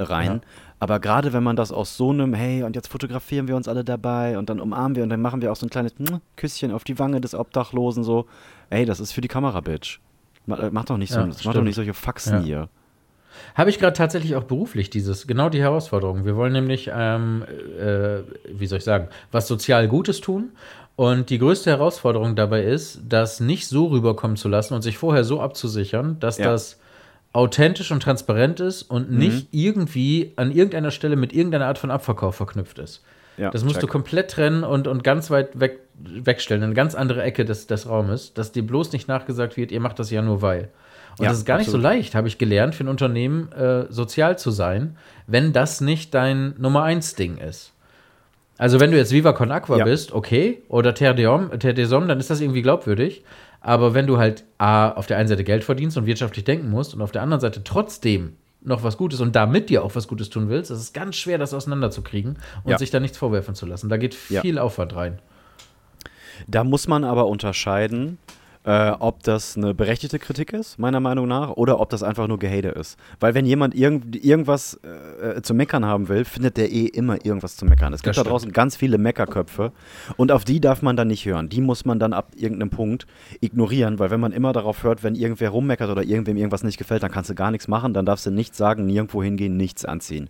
rein. 0.02 0.26
Ja. 0.36 0.40
Aber 0.80 1.00
gerade 1.00 1.34
wenn 1.34 1.44
man 1.44 1.56
das 1.56 1.72
aus 1.72 1.98
so 1.98 2.10
einem, 2.12 2.34
hey, 2.34 2.64
und 2.64 2.76
jetzt 2.76 2.88
fotografieren 2.88 3.48
wir 3.48 3.56
uns 3.56 3.68
alle 3.68 3.84
dabei 3.84 4.38
und 4.38 4.50
dann 4.50 4.60
umarmen 4.62 4.96
wir 4.96 5.04
und 5.04 5.10
dann 5.10 5.22
machen 5.22 5.42
wir 5.42 5.52
auch 5.52 5.56
so 5.58 5.66
ein 5.66 5.70
kleines 5.70 5.98
mm, 6.00 6.16
Küsschen 6.38 6.72
auf 6.72 6.84
die 6.84 6.98
Wange 7.00 7.20
des 7.20 7.36
Obdachlosen, 7.36 8.04
so, 8.04 8.26
ey, 8.70 8.86
das 8.86 9.00
ist 9.00 9.12
für 9.12 9.22
die 9.22 9.28
Kamera, 9.28 9.60
Bitch. 9.62 10.00
Äh, 10.48 10.70
Mach 10.72 10.86
doch 10.86 10.98
nicht, 10.98 11.12
so, 11.12 11.20
Ja, 11.20 11.28
mach 11.44 11.54
doch 11.54 11.62
nicht 11.64 11.76
solche 11.76 11.94
Faxen 11.94 12.36
Ja. 12.38 12.40
hier. 12.44 12.70
Habe 13.56 13.70
ich 13.70 13.80
gerade 13.80 13.94
tatsächlich 13.94 14.36
auch 14.36 14.44
beruflich 14.44 14.90
dieses, 14.90 15.28
genau 15.28 15.50
die 15.50 15.62
Herausforderung. 15.62 16.26
Wir 16.26 16.36
wollen 16.36 16.52
nämlich, 16.54 16.90
ähm, 16.94 17.44
äh, 17.80 18.20
wie 18.52 18.66
soll 18.68 18.80
ich 18.80 18.84
sagen, 18.84 19.08
was 19.32 19.48
sozial 19.48 19.88
Gutes 19.88 20.20
tun. 20.22 20.50
Und 20.96 21.30
die 21.30 21.38
größte 21.40 21.70
Herausforderung 21.70 22.36
dabei 22.36 22.64
ist, 22.64 23.02
das 23.08 23.40
nicht 23.40 23.68
so 23.68 23.88
rüberkommen 23.88 24.36
zu 24.36 24.50
lassen 24.50 24.74
und 24.74 24.82
sich 24.82 24.98
vorher 24.98 25.24
so 25.24 25.40
abzusichern, 25.40 26.18
dass 26.20 26.38
Ja. 26.38 26.46
das 26.52 26.80
authentisch 27.34 27.92
und 27.92 28.02
transparent 28.02 28.60
ist 28.60 28.84
und 28.84 29.12
nicht 29.12 29.50
irgendwie 29.52 30.34
an 30.36 30.52
irgendeiner 30.52 30.92
Stelle 30.92 31.16
mit 31.16 31.32
irgendeiner 31.34 31.68
Art 31.68 31.78
von 31.78 31.92
Abverkauf 31.92 32.36
verknüpft 32.36 32.80
ist. 32.80 33.04
Ja, 33.38 33.52
das 33.52 33.64
musst 33.64 33.76
check. 33.76 33.82
du 33.82 33.88
komplett 33.88 34.32
trennen 34.32 34.64
und, 34.64 34.88
und 34.88 35.04
ganz 35.04 35.30
weit 35.30 35.60
weg, 35.60 35.80
wegstellen, 35.96 36.62
in 36.62 36.68
eine 36.68 36.76
ganz 36.76 36.96
andere 36.96 37.24
Ecke 37.24 37.46
des, 37.46 37.68
des 37.68 37.88
Raumes, 37.88 38.34
dass 38.34 38.52
dir 38.52 38.64
bloß 38.66 38.92
nicht 38.92 39.08
nachgesagt 39.08 39.56
wird, 39.58 39.72
ihr 39.72 39.80
macht 39.80 40.00
das 40.00 40.12
ja 40.12 40.22
nur 40.22 40.42
weil. 40.42 40.70
Und 41.18 41.24
Ja, 41.24 41.30
das 41.30 41.40
ist 41.40 41.46
gar 41.46 41.58
nicht 41.58 41.68
absolut. 41.68 41.84
so 41.84 41.88
leicht, 41.88 42.16
habe 42.16 42.28
ich 42.28 42.38
gelernt, 42.38 42.76
für 42.76 42.84
ein 42.84 42.90
Unternehmen 42.90 43.52
äh, 43.52 43.86
sozial 43.90 44.38
zu 44.38 44.52
sein, 44.52 44.98
wenn 45.28 45.54
das 45.54 45.82
nicht 45.82 46.14
dein 46.14 46.56
Nummer 46.58 46.84
eins 46.84 47.16
Ding 47.16 47.38
ist. 47.38 47.74
Also 48.58 48.82
wenn 48.82 48.92
du 48.92 48.98
jetzt 48.98 49.14
Viva 49.14 49.32
Con 49.32 49.52
Aqua 49.52 49.78
Ja. 49.78 49.86
bist, 49.86 50.12
okay, 50.12 50.62
oder 50.68 50.94
Terre 50.94 51.16
des 51.16 51.26
Hommes, 51.92 52.08
dann 52.10 52.20
ist 52.20 52.30
das 52.30 52.42
irgendwie 52.42 52.62
glaubwürdig. 52.62 53.24
Aber 53.62 53.94
wenn 53.94 54.08
du 54.08 54.18
halt 54.18 54.46
A, 54.58 54.90
auf 54.92 55.08
der 55.08 55.18
einen 55.18 55.28
Seite 55.28 55.44
Geld 55.44 55.64
verdienst 55.64 55.98
und 55.98 56.06
wirtschaftlich 56.06 56.46
denken 56.46 56.70
musst 56.70 56.94
und 56.94 57.02
auf 57.02 57.12
der 57.12 57.22
anderen 57.22 57.42
Seite 57.42 57.64
trotzdem 57.64 58.38
noch 58.62 58.84
was 58.84 58.98
Gutes 58.98 59.22
und 59.22 59.36
damit 59.36 59.70
dir 59.70 59.84
auch 59.84 59.96
was 59.96 60.08
Gutes 60.08 60.30
tun 60.30 60.50
willst, 60.50 60.70
ist 60.72 60.80
es 60.80 60.94
ganz 60.94 61.16
schwer, 61.16 61.38
das 61.38 61.54
auseinanderzukriegen 61.54 62.38
und 62.64 62.72
Ja. 62.72 62.78
sich 62.78 62.90
da 62.90 63.00
nichts 63.00 63.18
vorwerfen 63.18 63.56
zu 63.56 63.66
lassen. 63.66 63.90
Da 63.90 63.98
geht 63.98 64.16
Ja. 64.30 64.42
viel 64.42 64.60
Aufwand 64.60 64.96
rein. 64.96 65.20
Da 66.48 66.64
muss 66.64 66.88
man 66.88 67.04
aber 67.04 67.28
unterscheiden, 67.28 68.18
äh, 68.70 68.92
ob 69.00 69.24
das 69.24 69.58
eine 69.58 69.74
berechtigte 69.74 70.20
Kritik 70.20 70.54
ist, 70.54 70.78
meiner 70.78 71.00
Meinung 71.00 71.28
nach, 71.28 71.50
oder 71.50 71.80
ob 71.80 71.90
das 71.90 72.04
einfach 72.04 72.28
nur 72.28 72.38
Gehate 72.38 72.68
ist. 72.68 73.00
Weil 73.20 73.34
wenn 73.34 73.48
jemand 73.48 73.74
irgend, 73.74 74.16
irgendwas 74.24 74.80
äh, 74.84 75.42
zu 75.42 75.56
meckern 75.56 75.86
haben 75.86 76.08
will, 76.08 76.24
findet 76.24 76.58
der 76.58 76.72
eh 76.72 76.86
immer 76.86 77.26
irgendwas 77.26 77.56
zu 77.56 77.66
meckern. 77.66 77.94
Es 77.94 78.04
gibt 78.04 78.16
da 78.16 78.22
draußen 78.22 78.52
ganz 78.52 78.76
viele 78.76 79.00
Meckerköpfe 79.00 79.72
und 80.18 80.32
auf 80.32 80.46
die 80.46 80.62
darf 80.62 80.84
man 80.84 80.96
dann 80.96 81.08
nicht 81.08 81.26
hören. 81.26 81.50
Die 81.50 81.62
muss 81.62 81.84
man 81.84 81.98
dann 81.98 82.14
ab 82.14 82.34
irgendeinem 82.36 82.70
Punkt 82.70 83.08
ignorieren, 83.42 83.98
weil 83.98 84.12
wenn 84.12 84.20
man 84.20 84.32
immer 84.34 84.54
darauf 84.54 84.84
hört, 84.84 85.04
wenn 85.04 85.16
irgendwer 85.16 85.50
rummeckert 85.50 85.90
oder 85.90 86.04
irgendwem 86.04 86.38
irgendwas 86.38 86.64
nicht 86.64 86.78
gefällt, 86.78 87.02
dann 87.02 87.10
kannst 87.10 87.32
du 87.32 87.34
gar 87.34 87.50
nichts 87.50 87.68
machen, 87.68 87.96
dann 87.96 88.06
darfst 88.06 88.28
du 88.28 88.30
nichts 88.30 88.60
sagen, 88.60 88.86
nirgendwo 88.86 89.24
hingehen, 89.24 89.58
nichts 89.58 89.84
anziehen. 89.84 90.30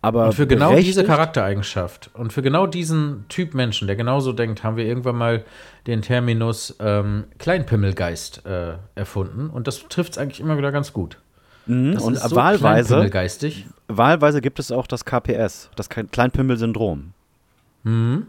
Aber 0.00 0.26
Und 0.26 0.34
für 0.34 0.46
genau 0.46 0.76
diese 0.76 1.02
Charaktereigenschaft 1.02 2.10
und 2.14 2.32
für 2.32 2.42
genau 2.42 2.68
diesen 2.68 3.24
Typ 3.28 3.52
Menschen, 3.52 3.88
der 3.88 3.96
genauso 3.96 4.32
denkt, 4.32 4.62
haben 4.62 4.76
wir 4.76 4.84
irgendwann 4.84 5.16
mal 5.16 5.44
den 5.86 6.02
Terminus 6.02 6.76
ähm, 6.80 7.24
Kleinpimmelgeist 7.38 8.46
äh, 8.46 8.74
erfunden. 8.94 9.50
Und 9.50 9.66
das 9.66 9.86
trifft 9.88 10.12
es 10.12 10.18
eigentlich 10.18 10.40
immer 10.40 10.56
wieder 10.56 10.72
ganz 10.72 10.92
gut. 10.92 11.18
Mhm, 11.66 11.92
Das 11.94 12.02
und 12.02 12.14
ist 12.14 12.28
so 12.28 12.36
wahlweise 12.36 12.88
kleinpimmelgeistig. 12.88 13.66
Wahlweise 13.88 14.40
gibt 14.40 14.58
es 14.58 14.70
auch 14.72 14.86
das 14.86 15.04
KPS, 15.04 15.70
das 15.76 15.88
Klein- 15.88 16.10
Kleinpimmel-Syndrom. 16.10 17.12
Mhm. 17.82 18.26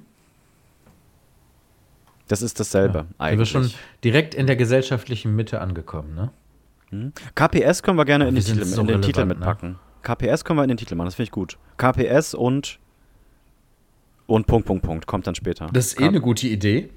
Das 2.28 2.42
ist 2.42 2.60
dasselbe 2.60 2.94
Da 2.94 3.04
wir 3.04 3.26
eigentlich. 3.26 3.50
schon 3.50 3.72
direkt 4.04 4.34
in 4.34 4.48
der 4.48 4.56
gesellschaftlichen 4.56 5.36
Mitte 5.36 5.62
angekommen, 5.62 6.16
ne? 6.16 6.32
KPS 7.36 7.84
können 7.84 7.98
wir 7.98 8.06
gerne 8.06 8.28
in, 8.28 8.36
wir 8.36 8.42
den 8.42 8.46
sind 8.46 8.58
Titel, 8.60 8.68
so 8.70 8.82
in 8.82 8.88
den 8.88 9.02
Titel 9.02 9.20
ne? 9.22 9.26
mitpacken. 9.28 9.76
KPS 10.02 10.46
können 10.46 10.58
wir 10.60 10.64
in 10.64 10.70
den 10.70 10.78
Titel 10.78 10.96
machen, 10.96 11.08
das 11.08 11.16
finde 11.16 11.26
ich 11.28 11.32
gut. 11.32 11.58
KPS 11.78 12.34
und 12.34 12.80
und 14.28 14.48
Punkt, 14.48 14.66
Punkt, 14.66 14.84
Punkt, 14.84 15.06
kommt 15.06 15.28
dann 15.28 15.36
später. 15.36 15.68
Das 15.74 15.88
ist 15.88 16.00
eh 16.02 16.06
eine 16.08 16.20
gute 16.22 16.48
Idee, 16.48 16.90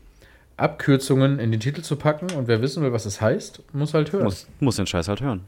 Abkürzungen 0.59 1.39
in 1.39 1.51
den 1.51 1.61
Titel 1.61 1.83
zu 1.83 1.97
packen 1.97 2.31
und 2.37 2.49
wer 2.49 2.61
wissen 2.61 2.83
will, 2.83 2.93
was 2.93 3.07
es 3.07 3.21
heißt, 3.21 3.63
muss 3.73 3.95
halt 3.95 4.13
hören. 4.13 4.25
muss, 4.25 4.47
muss 4.61 4.77
den 4.77 4.87
Scheiß 4.87 5.09
halt 5.09 5.21
hören. 5.21 5.43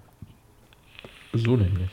So 1.32 1.56
nämlich. 1.56 1.90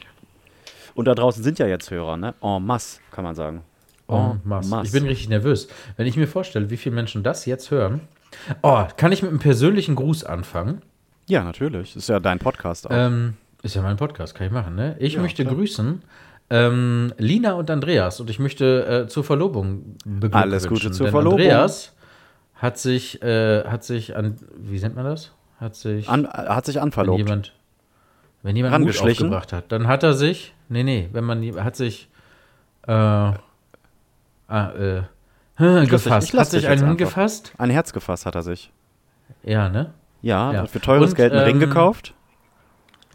Und 0.96 1.06
da 1.06 1.16
draußen 1.16 1.44
sind 1.44 1.60
ja 1.60 1.68
jetzt 1.68 1.92
Hörer, 1.92 2.18
ne? 2.18 2.34
En 2.42 2.66
masse, 2.66 3.00
kann 3.12 3.24
man 3.24 3.36
sagen. 3.36 3.62
En 4.08 4.40
masse. 4.44 4.82
Ich 4.84 4.92
bin 4.92 5.06
richtig 5.06 5.30
nervös. 5.30 5.68
Wenn 5.96 6.08
ich 6.08 6.16
mir 6.16 6.28
vorstelle, 6.28 6.70
wie 6.70 6.78
viele 6.78 6.96
Menschen 6.96 7.24
das 7.24 7.46
jetzt 7.46 7.72
hören. 7.72 8.02
Oh, 8.62 8.84
kann 8.98 9.12
ich 9.12 9.22
mit 9.22 9.30
einem 9.30 9.40
persönlichen 9.40 9.96
Gruß 9.96 10.24
anfangen? 10.24 10.82
Ja, 11.28 11.44
natürlich. 11.44 11.96
Ist 11.96 12.10
ja 12.10 12.20
dein 12.20 12.40
Podcast 12.40 12.88
auch. 12.88 12.92
Ähm, 12.94 13.36
ist 13.64 13.76
ja 13.76 13.82
mein 13.82 13.98
Podcast, 13.98 14.34
kann 14.36 14.48
ich 14.48 14.54
machen, 14.54 14.76
ne? 14.76 14.96
Ich 15.00 15.18
möchte 15.18 15.44
grüßen 15.46 16.02
ähm, 16.50 17.14
Lina 17.18 17.54
und 17.54 17.70
Andreas 17.70 18.20
und 18.20 18.30
ich 18.30 18.40
möchte 18.40 19.06
äh, 19.06 19.08
zur 19.08 19.24
Verlobung 19.24 19.98
beglückwünschen. 20.06 20.34
Alles 20.34 20.68
Gute 20.68 20.92
zur 20.92 21.10
Verlobung. 21.10 21.40
Andreas 21.40 21.94
hat 22.58 22.78
sich, 22.78 23.22
äh, 23.22 23.64
hat 23.66 23.84
sich 23.84 24.16
an, 24.16 24.38
wie 24.58 24.80
nennt 24.80 24.96
man 24.96 25.06
das? 25.06 25.32
Hat 25.60 25.76
sich, 25.76 26.08
An, 26.10 26.28
hat 26.28 26.66
sich 26.66 26.76
wenn 26.76 26.84
anverlobt. 26.84 27.18
jemand, 27.20 27.54
wenn 28.44 28.56
jemand 28.56 28.86
Mut 28.86 29.02
aufgebracht 29.02 29.54
hat, 29.54 29.72
dann 29.72 29.88
hat 29.88 30.04
er 30.04 30.14
sich, 30.14 30.54
nee, 30.70 30.84
nee, 30.84 31.10
wenn 31.12 31.24
man, 31.24 31.44
hat 31.64 31.76
sich, 31.76 32.10
äh, 32.88 32.92
ah, 32.92 33.34
äh, 34.48 35.02
gefasst. 35.88 36.34
hat 36.38 36.48
sich 36.48 36.68
einen 36.68 36.98
gefasst? 36.98 37.54
Ein 37.58 37.70
Herz 37.72 37.94
gefasst 37.94 38.26
hat 38.26 38.36
er 38.36 38.44
sich. 38.44 38.72
Ja, 39.44 39.70
ne? 39.70 39.94
Ja, 40.22 40.52
Ja. 40.52 40.62
hat 40.62 40.70
für 40.70 40.82
teures 40.82 41.12
Und, 41.12 41.16
Geld 41.16 41.34
einen 41.34 41.44
Ring 41.44 41.56
ähm, 41.56 41.60
gekauft. 41.62 42.14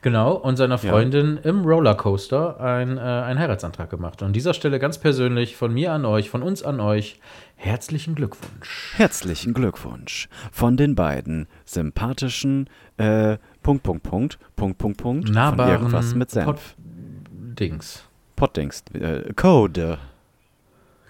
Genau, 0.02 0.32
und 0.35 0.56
seiner 0.56 0.75
Ja. 0.78 0.90
Freundin 0.90 1.38
im 1.44 1.64
Rollercoaster 1.64 2.61
ein, 2.61 2.99
äh, 2.99 3.00
einen 3.00 3.38
Heiratsantrag 3.38 3.88
gemacht. 3.88 4.21
Und 4.21 4.26
an 4.26 4.32
dieser 4.32 4.52
Stelle 4.52 4.80
ganz 4.80 4.99
persönlich 4.99 5.56
von 5.56 5.73
mir 5.73 5.92
an 5.92 6.04
euch, 6.04 6.28
von 6.28 6.42
uns 6.42 6.64
an 6.64 6.80
euch, 6.80 7.21
herzlichen 7.54 8.16
Glückwunsch. 8.16 8.94
Herzlichen 8.97 9.54
Glückwunsch 9.54 10.28
von 10.50 10.76
den 10.76 10.97
beiden 10.97 11.47
sympathischen 11.64 12.68
äh, 12.97 13.38
Punkt, 13.62 13.85
Punkt, 13.85 14.02
Punkt, 14.02 14.38
Punkt, 14.56 14.78
Punkt, 14.78 14.99
Punkt, 14.99 15.26
von 15.26 15.35
Nahbaren 15.35 15.71
irgendwas 15.73 16.16
mit 16.16 16.30
Senf. 16.30 16.47
Pot-Dings. 16.47 18.04
Poddings. 18.35 18.82
Äh, 18.94 19.32
Code. 19.35 19.99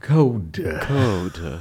Code. 0.02 0.80
Code. 0.86 1.60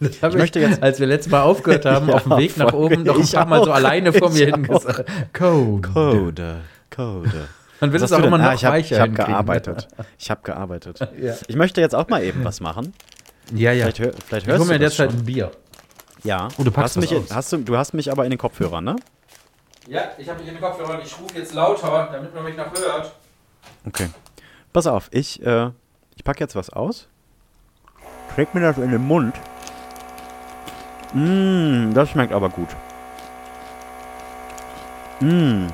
Das 0.00 0.22
hab 0.22 0.32
Ich 0.32 0.38
möchte 0.38 0.60
jetzt- 0.60 0.82
als 0.82 1.00
wir 1.00 1.06
letztes 1.06 1.30
Mal 1.30 1.42
aufgehört 1.42 1.84
haben, 1.86 2.08
Ja, 2.08 2.14
auf 2.14 2.22
dem 2.24 2.36
Weg 2.36 2.56
nach 2.56 2.72
oben, 2.72 3.02
noch 3.02 3.16
ein 3.16 3.20
Ich 3.22 3.32
paar 3.32 3.46
Mal 3.46 3.64
so 3.64 3.72
alleine 3.72 4.12
vor 4.12 4.30
mir 4.30 4.48
Ich 4.48 4.54
hin 4.54 4.64
auch. 4.70 4.80
gesagt. 4.84 5.10
Code. 5.32 5.88
Code. 5.92 6.60
Code. 6.94 7.48
Man 7.80 7.92
will 7.92 8.00
Was 8.00 8.10
es 8.10 8.12
auch 8.12 8.22
immer 8.24 8.38
denn? 8.38 8.44
noch 8.46 8.50
Ah, 8.52 8.54
ich 8.54 8.64
habe 8.64 8.76
weicher 8.76 8.98
hab 8.98 9.06
hinkriegen. 9.06 9.32
gearbeitet. 9.32 9.88
Ich 10.18 10.30
habe 10.30 10.40
gearbeitet. 10.42 11.00
Ja. 11.20 11.34
Ich 11.46 11.54
möchte 11.56 11.80
jetzt 11.80 11.94
auch 11.94 12.08
mal 12.08 12.22
eben 12.24 12.44
was 12.44 12.60
machen. 12.60 12.92
Ja, 13.54 13.72
ja. 13.72 13.84
Vielleicht, 13.84 13.98
hör, 14.00 14.12
vielleicht 14.26 14.46
Ich 14.46 14.52
hörst 14.52 14.60
hole 14.60 14.72
mir 14.72 14.78
du 14.78 14.84
das 14.84 14.96
derzeit 14.96 15.16
ein 15.16 15.24
Bier. 15.24 15.50
Ja. 16.24 16.48
Oh, 16.58 16.64
du 16.64 16.70
packst 16.72 16.96
hast 16.96 17.00
mich, 17.00 17.14
aus. 17.14 17.32
hast 17.32 17.52
du, 17.52 17.58
du 17.58 17.76
hast 17.76 17.94
mich 17.94 18.10
aber 18.10 18.24
in 18.24 18.30
den 18.30 18.38
Kopfhörern, 18.38 18.82
ne? 18.82 18.96
Ja, 19.88 20.02
ich 20.18 20.28
habe 20.28 20.40
mich 20.40 20.48
in 20.48 20.54
den 20.54 20.62
Kopfhörern. 20.62 21.00
Ich 21.04 21.16
rufe 21.20 21.38
jetzt 21.38 21.54
lauter, 21.54 22.08
damit 22.12 22.34
man 22.34 22.44
mich 22.44 22.56
noch 22.56 22.66
hört. 22.66 23.12
Okay. 23.86 24.08
Pass 24.72 24.86
auf, 24.88 25.08
ich, 25.12 25.40
äh, 25.46 25.70
ich 26.16 26.24
packe 26.24 26.40
jetzt 26.40 26.56
was 26.56 26.70
aus. 26.70 27.06
Krieg 28.34 28.52
mir 28.54 28.60
das 28.60 28.76
in 28.78 28.90
den 28.90 29.06
Mund. 29.06 29.34
Mmh, 31.12 31.94
das 31.94 32.10
schmeckt 32.10 32.32
aber 32.32 32.48
gut. 32.48 32.68
Mmh, 35.20 35.68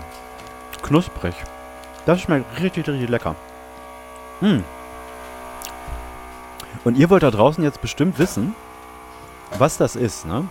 knusprig. 0.83 1.35
Das 2.07 2.21
schmeckt 2.21 2.61
richtig, 2.61 2.89
richtig 2.89 3.09
lecker. 3.09 3.35
Mmh. 4.41 4.63
Und 6.85 6.97
ihr 6.97 7.09
wollt 7.11 7.23
da 7.23 7.31
draußen 7.31 7.65
jetzt 7.65 7.81
bestimmt 7.81 8.19
wissen, 8.19 8.55
was 9.59 9.79
das 9.79 9.97
ist, 9.97 10.27
ne? 10.27 10.47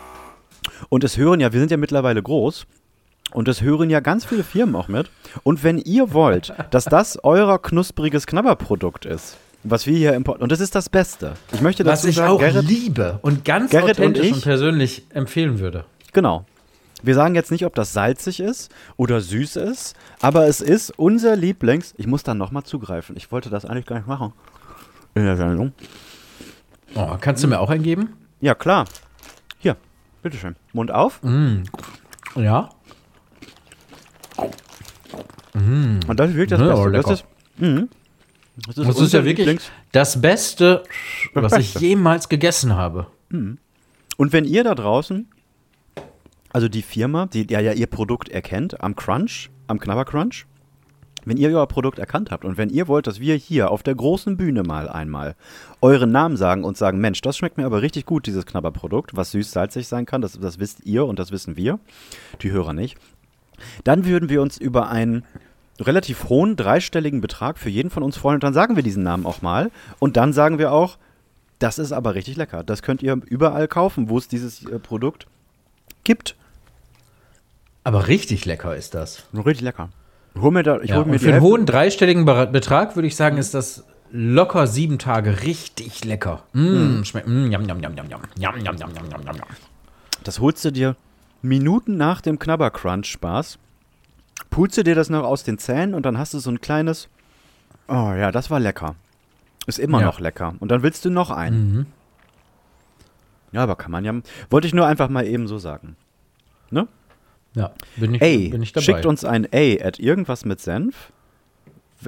Und 0.89 1.03
es 1.03 1.17
hören 1.17 1.39
ja, 1.39 1.53
wir 1.53 1.59
sind 1.59 1.71
ja 1.71 1.77
mittlerweile 1.77 2.21
groß. 2.21 2.65
Und 3.31 3.47
es 3.47 3.61
hören 3.61 3.89
ja 3.89 3.99
ganz 3.99 4.25
viele 4.25 4.43
Firmen 4.43 4.75
auch 4.75 4.87
mit. 4.87 5.09
Und 5.43 5.63
wenn 5.63 5.79
ihr 5.79 6.13
wollt, 6.13 6.53
dass 6.71 6.85
das 6.85 7.23
euer 7.23 7.59
knuspriges 7.59 8.27
Knabberprodukt 8.27 9.05
ist, 9.05 9.37
was 9.63 9.85
wir 9.87 9.97
hier 9.97 10.13
importieren, 10.13 10.43
und 10.43 10.51
das 10.51 10.59
ist 10.59 10.75
das 10.75 10.89
Beste. 10.89 11.33
Ich 11.51 11.61
möchte 11.61 11.85
Was 11.85 12.01
dazu 12.01 12.09
ich 12.09 12.15
sagen, 12.15 12.31
auch 12.33 12.39
Gerrit, 12.39 12.67
liebe 12.67 13.19
und 13.21 13.45
ganz 13.45 13.71
Gerrit 13.71 13.97
und 13.99 14.05
authentisch 14.05 14.25
ich- 14.27 14.33
und, 14.33 14.43
persönlich 14.43 15.03
empfehlen 15.13 15.59
würde. 15.59 15.85
genau. 16.11 16.45
Wir 17.05 17.15
sagen 17.15 17.35
jetzt 17.35 17.51
nicht, 17.51 17.65
ob 17.65 17.75
das 17.75 17.91
salzig 17.91 18.39
ist 18.39 18.71
oder 18.95 19.19
süß 19.19 19.57
ist, 19.57 19.93
aber 20.21 20.47
es 20.47 20.61
ist 20.61 20.89
unser 20.97 21.35
Lieblings. 21.35 21.93
Ich 21.97 22.07
muss 22.07 22.23
dann 22.23 22.37
nochmal 22.37 22.63
zugreifen. 22.63 23.17
Ich 23.17 23.29
wollte 23.29 23.49
das 23.49 23.65
eigentlich 23.65 23.85
gar 23.87 23.97
nicht 23.97 24.07
machen. 24.07 24.31
In 25.13 25.25
der 25.25 25.35
Sendung. 25.35 25.73
Oh, 26.95 27.17
kannst 27.19 27.43
du 27.43 27.49
mir 27.49 27.59
auch 27.59 27.69
eingeben? 27.69 28.13
Ja, 28.39 28.55
klar. 28.55 28.85
Hier, 29.57 29.75
bitteschön. 30.21 30.55
Mund 30.71 30.91
auf. 30.91 31.19
Ja. 32.37 32.69
Und 35.53 36.15
das 36.19 36.29
ist 36.29 36.35
wirklich 36.37 36.57
das 36.57 36.61
Ja, 36.61 36.73
Beste. 36.73 36.91
Das 36.91 37.11
ist, 37.19 37.25
mhm. 37.57 37.89
Das 38.55 38.77
ist, 38.77 38.87
Das 38.87 38.99
ist 38.99 39.13
ja 39.13 39.25
wirklich 39.25 39.59
das 39.91 40.21
Beste, 40.21 40.83
Das 41.33 41.43
was 41.43 41.59
ich 41.59 41.75
jemals 41.75 42.29
gegessen 42.29 42.75
habe. 42.75 43.07
Und 44.17 44.31
wenn 44.31 44.45
ihr 44.45 44.63
da 44.63 44.75
draußen, 44.75 45.27
also 46.51 46.67
die 46.67 46.83
Firma, 46.83 47.25
die 47.25 47.47
ja, 47.49 47.59
ja 47.59 47.73
ihr 47.73 47.87
Produkt 47.87 48.29
erkennt, 48.29 48.81
am 48.81 48.95
Crunch, 48.95 49.49
am 49.67 49.79
Knabbercrunch, 49.79 50.45
wenn 51.25 51.37
ihr 51.37 51.49
euer 51.49 51.67
Produkt 51.67 51.99
erkannt 51.99 52.31
habt 52.31 52.45
und 52.45 52.57
wenn 52.57 52.69
ihr 52.69 52.87
wollt, 52.87 53.07
dass 53.07 53.19
wir 53.19 53.35
hier 53.35 53.71
auf 53.71 53.81
der 53.81 53.95
großen 53.95 54.37
Bühne 54.37 54.63
mal 54.63 54.89
einmal 54.89 55.35
euren 55.81 56.11
Namen 56.11 56.37
sagen 56.37 56.63
und 56.63 56.77
sagen, 56.77 56.99
Mensch, 56.99 57.21
das 57.21 57.37
schmeckt 57.37 57.57
mir 57.57 57.65
aber 57.65 57.81
richtig 57.81 58.05
gut, 58.05 58.27
dieses 58.27 58.45
Knabberprodukt, 58.45 59.15
was 59.15 59.31
süß-salzig 59.31 59.87
sein 59.87 60.05
kann, 60.05 60.21
das, 60.21 60.39
das 60.39 60.59
wisst 60.59 60.85
ihr 60.85 61.05
und 61.05 61.19
das 61.19 61.31
wissen 61.31 61.55
wir, 61.55 61.79
die 62.41 62.51
Hörer 62.51 62.73
nicht, 62.73 62.97
dann 63.83 64.05
würden 64.05 64.29
wir 64.29 64.41
uns 64.41 64.57
über 64.57 64.89
einen 64.89 65.23
relativ 65.79 66.29
hohen 66.29 66.55
dreistelligen 66.55 67.19
Betrag 67.21 67.57
für 67.57 67.69
jeden 67.69 67.89
von 67.89 68.03
uns 68.03 68.17
freuen 68.17 68.35
und 68.35 68.43
dann 68.43 68.53
sagen 68.53 68.75
wir 68.75 68.83
diesen 68.83 69.03
Namen 69.03 69.25
auch 69.25 69.41
mal 69.41 69.71
und 69.99 70.17
dann 70.17 70.31
sagen 70.33 70.57
wir 70.59 70.71
auch, 70.71 70.97
das 71.59 71.79
ist 71.79 71.91
aber 71.91 72.13
richtig 72.15 72.35
lecker. 72.35 72.63
Das 72.63 72.81
könnt 72.81 73.01
ihr 73.01 73.19
überall 73.27 73.67
kaufen, 73.67 74.09
wo 74.09 74.17
es 74.17 74.27
dieses 74.27 74.65
äh, 74.65 74.79
Produkt 74.79 75.27
gibt. 76.03 76.35
Aber 77.83 78.07
richtig 78.07 78.45
lecker 78.45 78.75
ist 78.75 78.93
das. 78.93 79.23
Richtig 79.33 79.61
lecker. 79.61 79.89
Hol 80.39 80.51
mir 80.51 80.63
da, 80.63 80.79
ich 80.81 80.89
Ja, 80.89 80.97
hol 80.97 81.05
mir 81.05 81.19
für 81.19 81.25
einen 81.25 81.33
Hälfte- 81.33 81.47
hohen 81.47 81.65
dreistelligen 81.65 82.25
Betrag 82.25 82.95
würde 82.95 83.07
ich 83.07 83.15
sagen, 83.15 83.37
ist 83.37 83.53
das 83.53 83.83
locker 84.11 84.67
sieben 84.67 84.99
Tage 84.99 85.41
richtig 85.43 86.03
lecker. 86.05 86.43
Mm, 86.53 87.03
Schmeckt. 87.03 87.27
Mm, 87.27 87.51
yum, 87.51 87.61
yum, 87.67 87.79
yum, 87.79 87.95
yum, 87.95 88.09
yum. 88.09 88.21
Yum, 88.37 88.55
yum, 88.57 88.65
yum, 88.65 88.75
yum, 88.77 88.89
yum, 89.11 89.21
yum, 89.25 89.35
yum. 89.35 89.45
Das 90.23 90.39
holst 90.39 90.63
du 90.65 90.71
dir 90.71 90.95
Minuten 91.41 91.97
nach 91.97 92.21
dem 92.21 92.39
Knabbercrunch-Spaß, 92.39 93.57
pulst 94.53 94.77
du 94.77 94.83
dir 94.83 94.95
das 94.95 95.09
noch 95.09 95.23
aus 95.23 95.43
den 95.43 95.57
Zähnen 95.57 95.93
und 95.93 96.05
dann 96.05 96.17
hast 96.17 96.33
du 96.33 96.39
so 96.39 96.49
ein 96.51 96.61
kleines, 96.61 97.09
oh 97.87 98.13
ja, 98.13 98.31
das 98.31 98.49
war 98.49 98.59
lecker. 98.59 98.95
Ist 99.65 99.79
immer 99.79 99.99
Ja. 100.01 100.05
noch 100.07 100.19
lecker. 100.19 100.55
Und 100.59 100.69
dann 100.71 100.83
willst 100.83 101.05
du 101.05 101.09
noch 101.09 101.31
einen. 101.31 101.87
Ja, 103.51 103.63
aber 103.63 103.75
kann 103.75 103.91
man 103.91 104.03
ja. 104.03 104.13
Wollte 104.49 104.67
ich 104.67 104.73
nur 104.73 104.85
einfach 104.87 105.09
mal 105.09 105.25
eben 105.25 105.47
so 105.47 105.57
sagen. 105.57 105.95
Ne? 106.71 106.87
Ja, 107.55 107.71
bin 107.97 108.15
ich, 108.15 108.21
Ey, 108.21 108.49
bin 108.49 108.61
ich 108.63 108.73
dabei. 108.73 108.83
schickt 108.83 109.05
uns 109.05 109.23
ein 109.23 109.45
A 109.53 109.85
at 109.85 109.99
irgendwas 109.99 110.43
mit 110.45 110.59
Senf. 110.59 111.11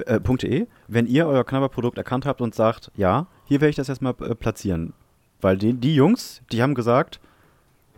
Äh, 0.04 0.20
.de, 0.20 0.66
wenn 0.88 1.06
ihr 1.06 1.26
euer 1.26 1.44
Knabberprodukt 1.44 1.96
erkannt 1.96 2.26
habt 2.26 2.42
und 2.42 2.54
sagt, 2.54 2.90
ja, 2.96 3.26
hier 3.46 3.62
werde 3.62 3.70
ich 3.70 3.76
das 3.76 3.88
jetzt 3.88 4.02
mal 4.02 4.14
äh, 4.20 4.34
platzieren. 4.34 4.92
Weil 5.40 5.56
die, 5.56 5.72
die 5.72 5.94
Jungs, 5.94 6.42
die 6.52 6.62
haben 6.62 6.74
gesagt, 6.74 7.18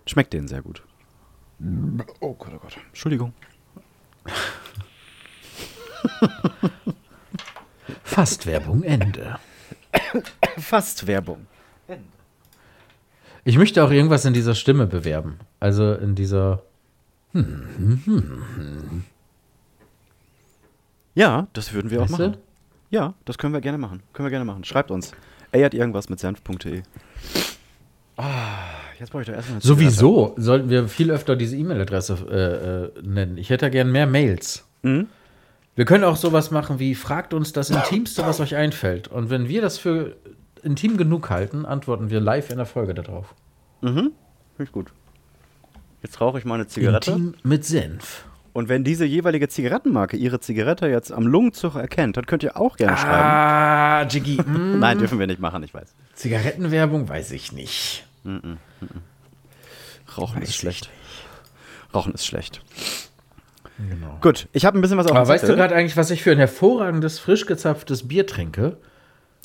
schmeckt 0.06 0.32
denen 0.32 0.46
sehr 0.46 0.62
gut. 0.62 0.84
Oh 2.20 2.34
Gott, 2.34 2.52
oh 2.54 2.58
Gott. 2.60 2.76
Entschuldigung. 2.88 3.32
Fast 8.04 8.46
Werbung 8.46 8.82
Ende. 8.82 9.38
Fast 10.58 11.06
Werbung. 11.06 11.46
Ich 13.44 13.56
möchte 13.56 13.82
auch 13.84 13.90
irgendwas 13.90 14.24
in 14.24 14.34
dieser 14.34 14.54
Stimme 14.54 14.86
bewerben. 14.86 15.38
Also 15.60 15.94
in 15.94 16.14
dieser. 16.14 16.62
Ja, 21.14 21.46
das 21.52 21.72
würden 21.72 21.90
wir 21.90 22.00
auch 22.00 22.10
Weißt 22.10 22.18
du? 22.18 22.28
machen. 22.28 22.36
Ja, 22.90 23.14
das 23.24 23.38
können 23.38 23.52
wir 23.52 23.60
gerne 23.60 23.78
machen. 23.78 24.02
Können 24.12 24.26
wir 24.26 24.30
gerne 24.30 24.44
machen. 24.44 24.64
Schreibt 24.64 24.90
uns. 24.90 25.12
A 25.52 25.58
at 25.58 25.74
irgendwas 25.74 26.08
mit 26.08 26.20
Senf.de. 26.20 26.82
Ah, 28.18 28.64
jetzt 28.98 29.12
brauche 29.12 29.22
ich 29.22 29.28
doch 29.28 29.34
erstmal 29.34 29.54
eine 29.54 29.62
Zigarette. 29.62 29.90
Sowieso 29.90 30.34
sollten 30.36 30.68
wir 30.70 30.88
viel 30.88 31.10
öfter 31.10 31.36
diese 31.36 31.56
E-Mail-Adresse 31.56 32.90
äh, 32.98 33.00
äh, 33.00 33.02
nennen. 33.06 33.38
Ich 33.38 33.48
hätte 33.48 33.66
da 33.66 33.68
gern 33.70 33.92
mehr 33.92 34.06
Mails. 34.06 34.66
Mhm. 34.82 35.06
Wir 35.76 35.84
können 35.84 36.02
auch 36.02 36.16
sowas 36.16 36.50
machen 36.50 36.80
wie: 36.80 36.96
fragt 36.96 37.32
uns 37.32 37.52
das 37.52 37.70
Intimste, 37.70 38.26
was 38.26 38.40
euch 38.40 38.56
einfällt. 38.56 39.06
Und 39.06 39.30
wenn 39.30 39.48
wir 39.48 39.62
das 39.62 39.78
für 39.78 40.16
intim 40.64 40.96
genug 40.96 41.30
halten, 41.30 41.64
antworten 41.64 42.10
wir 42.10 42.20
live 42.20 42.50
in 42.50 42.56
der 42.56 42.66
Folge 42.66 42.94
darauf. 42.94 43.34
Finde 43.80 44.12
ich 44.58 44.72
gut. 44.72 44.92
Jetzt 46.02 46.20
rauche 46.20 46.38
ich 46.38 46.44
mal 46.44 46.56
eine 46.56 46.66
Zigarette. 46.66 47.12
Intim 47.12 47.34
mit 47.44 47.64
Senf. 47.64 48.24
Und 48.52 48.68
wenn 48.68 48.82
diese 48.82 49.04
jeweilige 49.04 49.48
Zigarettenmarke 49.48 50.16
ihre 50.16 50.40
Zigarette 50.40 50.88
jetzt 50.88 51.12
am 51.12 51.28
Lungenzug 51.28 51.76
erkennt, 51.76 52.16
dann 52.16 52.26
könnt 52.26 52.42
ihr 52.42 52.56
auch 52.56 52.76
gerne 52.76 52.96
schreiben. 52.96 53.22
Ah, 53.22 54.02
Jiggy. 54.08 54.42
mm. 54.46 54.80
Nein, 54.80 54.98
dürfen 54.98 55.20
wir 55.20 55.28
nicht 55.28 55.38
machen, 55.38 55.62
ich 55.62 55.72
weiß. 55.72 55.94
Zigarettenwerbung 56.14 57.08
weiß 57.08 57.30
ich 57.30 57.52
nicht. 57.52 58.07
Rauchen 60.16 60.42
ist 60.42 60.54
schlecht. 60.56 60.90
Rauchen 61.94 62.12
ist 62.14 62.26
schlecht. 62.26 62.62
Genau. 63.78 64.18
Gut, 64.20 64.48
ich 64.52 64.64
habe 64.64 64.76
ein 64.78 64.80
bisschen 64.80 64.98
was 64.98 65.06
auf 65.06 65.12
Aber 65.12 65.24
dem 65.24 65.28
weißt 65.28 65.44
du 65.44 65.46
Zettel. 65.48 65.56
gerade 65.60 65.74
eigentlich, 65.76 65.96
was 65.96 66.10
ich 66.10 66.22
für 66.22 66.32
ein 66.32 66.38
hervorragendes, 66.38 67.18
frisch 67.18 67.46
gezapftes 67.46 68.08
Bier 68.08 68.26
trinke? 68.26 68.76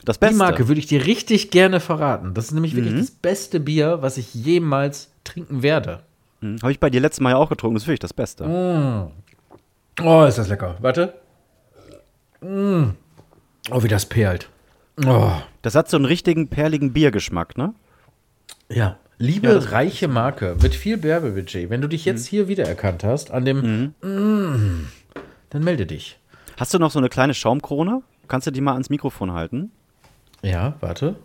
Das 0.06 0.18
Die 0.18 0.22
Beste. 0.22 0.38
Marke 0.38 0.68
würde 0.68 0.80
ich 0.80 0.88
dir 0.88 1.06
richtig 1.06 1.52
gerne 1.52 1.80
verraten. 1.80 2.34
Das 2.34 2.46
ist 2.46 2.52
nämlich 2.52 2.76
wirklich 2.76 2.96
das 3.00 3.12
beste 3.12 3.60
Bier, 3.60 4.02
was 4.02 4.18
ich 4.18 4.34
jemals 4.34 5.12
trinken 5.24 5.62
werde. 5.64 6.02
Hm, 6.42 6.58
Habe 6.62 6.72
ich 6.72 6.80
bei 6.80 6.90
dir 6.90 7.00
letztes 7.00 7.22
Mal 7.22 7.30
ja 7.32 7.36
auch 7.38 7.50
getrunken, 7.50 7.76
das 7.76 7.84
ist 7.84 7.88
wirklich 7.88 8.00
das 8.00 8.14
Beste. 8.14 8.44
Oh, 10.02 10.24
ist 10.26 10.38
das 10.38 10.48
lecker. 10.50 10.76
Warte. 10.82 11.14
Mm. 12.42 12.96
Oh, 13.72 13.84
wie 13.84 13.88
das 13.88 14.06
perlt. 14.08 14.50
Oh. 15.06 15.32
Das 15.62 15.76
hat 15.76 15.90
so 15.90 15.96
einen 15.98 16.06
richtigen 16.06 16.50
perligen 16.50 16.92
Biergeschmack, 16.92 17.58
ne? 17.58 17.74
Ja, 18.70 18.98
Liebe 19.20 19.48
Ja, 19.48 19.58
reiche 19.70 20.08
Marke 20.08 20.58
mit 20.62 20.76
viel 20.76 21.02
Werbebudget, 21.04 21.70
wenn 21.70 21.82
du 21.82 21.88
dich 21.88 22.04
jetzt 22.04 22.26
hier 22.26 22.48
wiedererkannt 22.48 23.04
hast, 23.04 23.32
an 23.32 23.46
dem 23.46 23.94
Mm, 24.02 24.88
dann 25.50 25.64
melde 25.64 25.86
dich. 25.86 26.20
Hast 26.58 26.74
du 26.74 26.80
noch 26.80 26.92
so 26.92 27.00
eine 27.00 27.10
kleine 27.10 27.34
Schaumkrone? 27.34 28.02
Kannst 28.28 28.48
du 28.48 28.52
die 28.52 28.62
mal 28.62 28.74
ans 28.74 28.90
Mikrofon 28.90 29.32
halten? 29.32 29.72
Ja, 30.42 30.76
warte. 30.82 31.16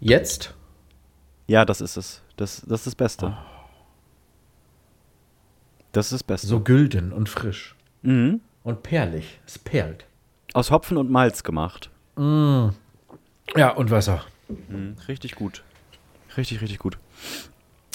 Jetzt? 0.00 0.54
Ja, 1.46 1.64
das 1.64 1.80
ist 1.80 1.96
es. 1.96 2.22
Das, 2.36 2.62
das 2.66 2.80
ist 2.80 2.86
das 2.86 2.94
Beste. 2.94 3.36
Das 5.92 6.06
ist 6.06 6.12
das 6.12 6.22
Beste. 6.22 6.46
So 6.46 6.60
gülden 6.60 7.12
und 7.12 7.28
frisch. 7.28 7.74
Mhm. 8.02 8.40
Und 8.64 8.82
perlig. 8.82 9.40
Es 9.46 9.58
perlt. 9.58 10.06
Aus 10.54 10.70
Hopfen 10.70 10.96
und 10.96 11.10
Malz 11.10 11.42
gemacht. 11.42 11.90
Ja, 12.16 13.68
und 13.76 13.90
Wasser. 13.90 14.24
Richtig 15.08 15.34
gut. 15.34 15.62
Richtig, 16.36 16.60
richtig 16.60 16.78
gut. 16.78 16.98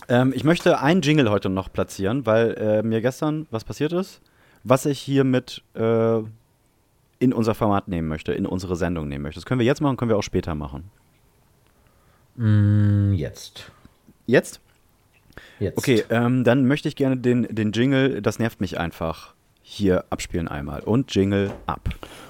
Ähm, 0.10 0.34
ich 0.36 0.44
möchte 0.44 0.80
einen 0.80 1.02
Jingle 1.02 1.30
heute 1.30 1.50
noch 1.50 1.72
platzieren, 1.72 2.26
weil 2.26 2.54
äh, 2.54 2.84
mir 2.84 3.02
gestern 3.02 3.48
was 3.52 3.64
passiert 3.64 3.94
ist, 3.94 4.22
was 4.64 4.86
ich 4.86 5.00
hier 5.00 5.24
mit 5.24 5.64
äh, 5.74 6.20
in 7.20 7.34
unser 7.34 7.56
Format 7.56 7.88
nehmen 7.88 8.08
möchte, 8.08 8.34
in 8.34 8.46
unsere 8.46 8.76
Sendung 8.76 9.08
nehmen 9.08 9.24
möchte. 9.24 9.40
Das 9.40 9.46
können 9.46 9.60
wir 9.60 9.66
jetzt 9.66 9.82
machen, 9.82 9.98
können 9.98 10.10
wir 10.10 10.18
auch 10.18 10.24
später 10.24 10.56
machen. 10.56 10.86
Mm, 12.36 13.14
Jetzt. 13.14 13.72
Jetzt? 14.28 14.62
Jetzt. 15.60 15.78
Okay, 15.78 16.04
ähm, 16.10 16.44
dann 16.44 16.68
möchte 16.68 16.88
ich 16.88 16.96
gerne 16.96 17.18
den, 17.18 17.44
den 17.50 17.72
Jingle, 17.72 18.22
das 18.22 18.38
nervt 18.38 18.62
mich 18.62 18.80
einfach, 18.80 19.34
hier 19.70 20.06
abspielen 20.10 20.48
einmal. 20.48 20.80
Und 20.80 21.14
Jingle 21.14 21.52
ab. 21.66 21.90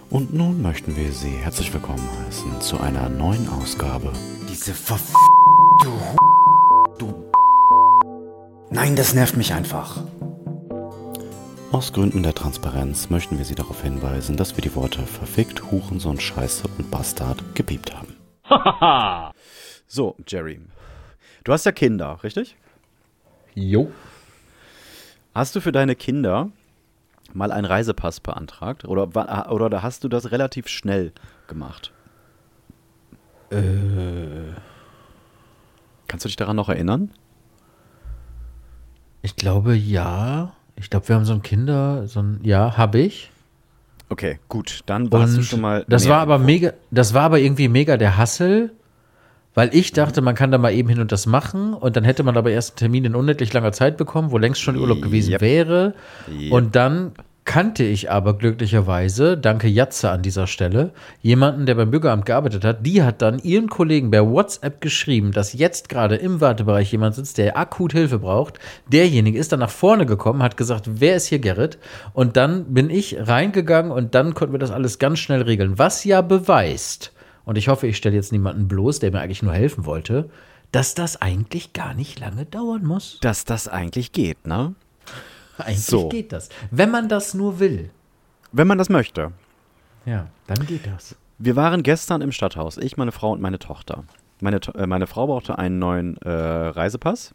Und 0.09 0.33
nun 0.33 0.61
möchten 0.61 0.95
wir 0.97 1.11
Sie 1.11 1.29
herzlich 1.29 1.71
willkommen 1.71 2.09
heißen 2.25 2.61
zu 2.61 2.79
einer 2.79 3.09
neuen 3.09 3.47
Ausgabe. 3.47 4.11
Diese 4.49 4.73
Verf... 4.73 5.13
Du... 5.83 5.91
Du... 6.97 7.31
Nein, 8.71 8.95
das 8.95 9.13
nervt 9.13 9.37
mich 9.37 9.53
einfach. 9.53 10.01
Aus 11.71 11.93
Gründen 11.93 12.23
der 12.23 12.33
Transparenz 12.33 13.11
möchten 13.11 13.37
wir 13.37 13.45
Sie 13.45 13.55
darauf 13.55 13.83
hinweisen, 13.83 14.35
dass 14.35 14.57
wir 14.57 14.63
die 14.63 14.73
Worte 14.75 15.03
verfickt, 15.03 15.71
Hurensohn, 15.71 16.19
Scheiße 16.19 16.67
und 16.77 16.89
Bastard 16.89 17.43
gepiept 17.53 17.93
haben. 17.95 18.15
So, 19.87 20.15
Jerry. 20.27 20.59
Du 21.43 21.53
hast 21.53 21.65
ja 21.65 21.71
Kinder, 21.71 22.19
richtig? 22.23 22.55
Jo. 23.53 23.91
Hast 25.35 25.55
du 25.55 25.61
für 25.61 25.71
deine 25.71 25.95
Kinder 25.95 26.49
mal 27.37 27.51
einen 27.51 27.65
Reisepass 27.65 28.19
beantragt? 28.19 28.83
Oder, 28.85 29.13
wa- 29.15 29.47
oder 29.49 29.81
hast 29.83 30.03
du 30.03 30.09
das 30.09 30.31
relativ 30.31 30.67
schnell 30.67 31.11
gemacht? 31.47 31.91
Kannst 36.07 36.25
du 36.25 36.29
dich 36.29 36.35
daran 36.35 36.55
noch 36.55 36.69
erinnern? 36.69 37.11
Ich 39.21 39.35
glaube, 39.35 39.75
ja. 39.75 40.53
Ich 40.75 40.89
glaube, 40.89 41.07
wir 41.07 41.15
haben 41.15 41.25
so 41.25 41.33
ein 41.33 41.41
Kinder, 41.41 42.07
so 42.07 42.21
ein, 42.21 42.39
ja, 42.43 42.77
habe 42.77 42.99
ich. 42.99 43.31
Okay, 44.09 44.39
gut. 44.47 44.81
Dann 44.85 45.11
warst 45.11 45.37
du 45.37 45.41
schon 45.41 45.59
mal. 45.61 45.85
das 45.89 46.07
war 46.07 46.19
aber 46.19 46.39
mega, 46.39 46.71
das 46.91 47.13
war 47.13 47.23
aber 47.23 47.39
irgendwie 47.39 47.67
mega 47.67 47.97
der 47.97 48.15
Hassel, 48.15 48.71
weil 49.53 49.73
ich 49.73 49.91
dachte, 49.91 50.21
man 50.21 50.35
kann 50.35 50.51
da 50.51 50.57
mal 50.57 50.71
eben 50.71 50.87
hin 50.87 50.99
und 51.01 51.11
das 51.11 51.25
machen 51.25 51.73
und 51.73 51.95
dann 51.97 52.03
hätte 52.05 52.23
man 52.23 52.37
aber 52.37 52.51
erst 52.51 52.71
einen 52.73 52.77
Termin 52.77 53.05
in 53.05 53.15
unendlich 53.15 53.51
langer 53.51 53.71
Zeit 53.73 53.97
bekommen, 53.97 54.31
wo 54.31 54.37
längst 54.37 54.61
schon 54.61 54.77
Urlaub 54.77 55.01
gewesen 55.01 55.31
Yep. 55.31 55.41
wäre. 55.41 55.93
Yep. 56.29 56.51
Und 56.53 56.75
dann 56.75 57.13
kannte 57.47 57.85
ich 57.85 58.11
aber 58.11 58.37
glücklicherweise, 58.37 59.37
danke 59.37 59.67
Jatze 59.69 60.11
an 60.11 60.21
dieser 60.21 60.47
Stelle, 60.47 60.91
jemanden, 61.21 61.65
der 61.65 61.75
beim 61.75 61.89
Bürgeramt 61.89 62.25
gearbeitet 62.25 62.65
hat. 62.65 62.85
Die 62.85 63.01
hat 63.01 63.21
dann 63.21 63.39
ihren 63.39 63.69
Kollegen 63.69 64.11
per 64.11 64.29
WhatsApp 64.29 64.81
geschrieben, 64.81 65.31
dass 65.31 65.53
jetzt 65.53 65.87
gerade 65.87 66.17
im 66.17 66.41
Wartebereich 66.41 66.91
jemand 66.91 67.15
sitzt, 67.15 67.37
der 67.37 67.57
akut 67.57 67.93
Hilfe 67.93 68.19
braucht. 68.19 68.59
Derjenige 68.91 69.39
ist 69.39 69.53
dann 69.53 69.61
nach 69.61 69.71
vorne 69.71 70.05
gekommen, 70.05 70.43
hat 70.43 70.57
gesagt, 70.57 70.89
wer 70.99 71.15
ist 71.15 71.27
hier 71.27 71.39
Gerrit? 71.39 71.79
Und 72.13 72.35
dann 72.35 72.73
bin 72.73 72.89
ich 72.89 73.15
reingegangen 73.17 73.93
und 73.93 74.13
dann 74.13 74.33
konnten 74.33 74.53
wir 74.53 74.59
das 74.59 74.71
alles 74.71 74.99
ganz 74.99 75.19
schnell 75.19 75.41
regeln. 75.41 75.79
Was 75.79 76.03
ja 76.03 76.21
beweist, 76.21 77.13
und 77.45 77.57
ich 77.57 77.69
hoffe, 77.69 77.87
ich 77.87 77.95
stelle 77.95 78.15
jetzt 78.15 78.33
niemanden 78.33 78.67
bloß, 78.67 78.99
der 78.99 79.11
mir 79.11 79.21
eigentlich 79.21 79.41
nur 79.41 79.53
helfen 79.53 79.85
wollte, 79.85 80.29
dass 80.73 80.95
das 80.95 81.21
eigentlich 81.21 81.71
gar 81.71 81.93
nicht 81.93 82.19
lange 82.19 82.45
dauern 82.45 82.83
muss. 82.83 83.19
Dass 83.21 83.45
das 83.45 83.69
eigentlich 83.69 84.11
geht, 84.11 84.45
ne? 84.45 84.75
Eigentlich 85.65 85.85
So. 85.85 86.09
geht 86.09 86.31
das. 86.31 86.49
Wenn 86.71 86.91
man 86.91 87.09
das 87.09 87.33
nur 87.33 87.59
will. 87.59 87.89
Wenn 88.51 88.67
man 88.67 88.77
das 88.77 88.89
möchte. 88.89 89.31
Ja, 90.05 90.27
dann 90.47 90.65
geht 90.65 90.87
das. 90.87 91.15
Wir 91.37 91.55
waren 91.55 91.83
gestern 91.83 92.21
im 92.21 92.31
Stadthaus, 92.31 92.77
ich, 92.77 92.97
meine 92.97 93.11
Frau 93.11 93.31
und 93.31 93.41
meine 93.41 93.59
Tochter. 93.59 94.03
Meine, 94.39 94.59
äh, 94.75 94.87
meine 94.87 95.07
Frau 95.07 95.27
brauchte 95.27 95.57
einen 95.57 95.79
neuen 95.79 96.17
äh, 96.17 96.29
Reisepass. 96.29 97.33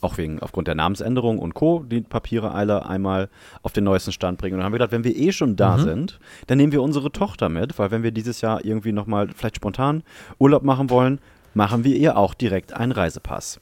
Auch 0.00 0.16
wegen, 0.16 0.40
aufgrund 0.40 0.66
der 0.66 0.74
Namensänderung 0.74 1.38
und 1.38 1.52
Co. 1.54 1.80
Die 1.80 2.00
Papiere 2.00 2.52
alle 2.52 2.86
einmal 2.86 3.28
auf 3.62 3.72
den 3.72 3.84
neuesten 3.84 4.12
Stand 4.12 4.38
bringen. 4.38 4.54
Und 4.54 4.60
dann 4.60 4.64
haben 4.64 4.72
wir 4.72 4.78
gedacht, 4.78 4.92
wenn 4.92 5.04
wir 5.04 5.14
eh 5.14 5.30
schon 5.30 5.56
da 5.56 5.78
sind, 5.78 6.18
dann 6.46 6.56
nehmen 6.56 6.72
wir 6.72 6.82
unsere 6.82 7.12
Tochter 7.12 7.50
mit, 7.50 7.78
weil 7.78 7.90
wenn 7.90 8.02
wir 8.02 8.10
dieses 8.10 8.40
Jahr 8.40 8.64
irgendwie 8.64 8.92
nochmal 8.92 9.28
vielleicht 9.36 9.56
spontan 9.56 10.02
Urlaub 10.38 10.62
machen 10.62 10.88
wollen, 10.88 11.20
machen 11.52 11.84
wir 11.84 11.96
ihr 11.96 12.16
auch 12.16 12.32
direkt 12.32 12.72
einen 12.72 12.92
Reisepass. 12.92 13.60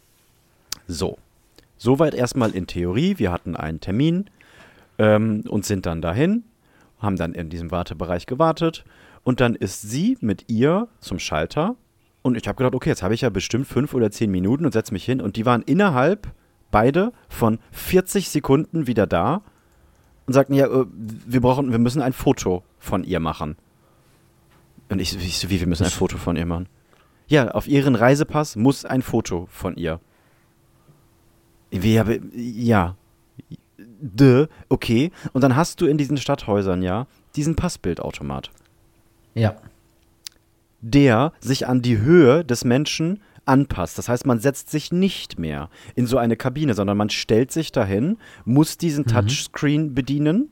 So. 0.87 1.19
Soweit 1.79 2.15
erstmal 2.15 2.51
in 2.51 2.67
Theorie. 2.67 3.19
Wir 3.19 3.33
hatten 3.33 3.57
einen 3.57 3.81
Termin 3.81 4.29
ähm, 4.99 5.45
und 5.49 5.65
sind 5.65 5.87
dann 5.87 6.03
dahin, 6.03 6.45
haben 6.99 7.17
dann 7.17 7.33
in 7.33 7.49
diesem 7.49 7.71
Wartebereich 7.71 8.27
gewartet 8.27 8.85
und 9.23 9.41
dann 9.41 9.55
ist 9.55 9.83
sie 9.83 10.19
mit 10.21 10.51
ihr 10.51 10.89
zum 11.01 11.19
Schalter 11.19 11.77
und 12.23 12.37
ich 12.37 12.47
habe 12.49 12.57
gedacht, 12.57 12.75
okay, 12.75 12.91
jetzt 12.91 13.03
habe 13.03 13.15
ich 13.15 13.23
ja 13.23 13.31
bestimmt 13.31 13.67
fünf 13.67 13.95
oder 13.95 14.11
zehn 14.11 14.31
Minuten 14.31 14.67
und 14.67 14.73
setze 14.73 14.93
mich 14.93 15.05
hin 15.05 15.21
und 15.21 15.37
die 15.37 15.47
waren 15.47 15.63
innerhalb 15.63 16.33
beide 16.71 17.13
von 17.29 17.59
40 17.73 18.29
Sekunden 18.29 18.87
wieder 18.87 19.07
da 19.07 19.43
und 20.27 20.35
sagten, 20.35 20.55
ja, 20.55 20.67
äh, 20.67 20.85
wir 20.91 21.41
brauchen, 21.41 21.71
wir 21.71 21.79
müssen 21.79 22.03
ein 22.03 22.13
Foto 22.13 22.65
von 22.79 23.05
ihr 23.05 23.21
machen. 23.21 23.57
Und 24.91 25.01
ich, 25.01 25.17
ich 25.17 25.39
so, 25.39 25.51
wie, 25.51 25.61
wir 25.61 25.67
müssen 25.67 25.85
ein 25.85 25.91
Foto 25.91 26.19
von 26.19 26.37
ihr 26.37 26.47
machen? 26.47 26.69
Ja, 27.29 27.49
auf 27.49 27.69
ihren 27.69 27.95
Reisepass 27.95 28.57
muss 28.57 28.85
ein 28.85 29.03
Foto 29.03 29.49
von 29.51 29.77
ihr. 29.77 30.01
Wie, 31.71 31.99
aber, 31.99 32.17
ja. 32.35 32.97
Dö, 34.01 34.47
okay. 34.69 35.11
Und 35.33 35.43
dann 35.43 35.57
hast 35.57 35.81
du 35.81 35.87
in 35.87 35.99
diesen 35.99 36.17
Stadthäusern 36.17 36.83
ja 36.83 37.07
diesen 37.37 37.57
Passbildautomat, 37.57 38.51
Ja. 39.35 39.57
der 40.81 41.33
sich 41.41 41.67
an 41.67 41.83
die 41.83 41.99
Höhe 41.99 42.45
des 42.45 42.65
Menschen 42.65 43.21
anpasst. 43.45 43.99
Das 43.99 44.09
heißt, 44.09 44.27
man 44.27 44.41
setzt 44.41 44.71
sich 44.71 44.93
nicht 44.93 45.39
mehr 45.39 45.69
in 45.95 46.07
so 46.07 46.19
eine 46.19 46.37
Kabine, 46.37 46.75
sondern 46.75 46.97
man 46.97 47.11
stellt 47.11 47.51
sich 47.51 47.73
dahin, 47.73 48.19
muss 48.45 48.79
diesen 48.79 49.07
Touchscreen 49.07 49.95
bedienen 49.95 50.51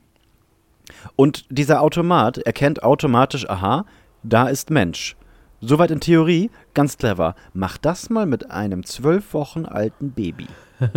und 1.15 1.45
dieser 1.49 1.81
Automat 1.81 2.37
erkennt 2.39 2.83
automatisch, 2.83 3.49
aha, 3.49 3.85
da 4.23 4.47
ist 4.47 4.69
Mensch. 4.71 5.15
Soweit 5.61 5.91
in 5.91 5.99
Theorie, 5.99 6.51
ganz 6.73 6.97
clever. 6.97 7.35
Mach 7.53 7.77
das 7.77 8.09
mal 8.09 8.25
mit 8.25 8.51
einem 8.51 8.83
zwölf 8.85 9.33
Wochen 9.33 9.65
alten 9.65 10.11
Baby. 10.11 10.47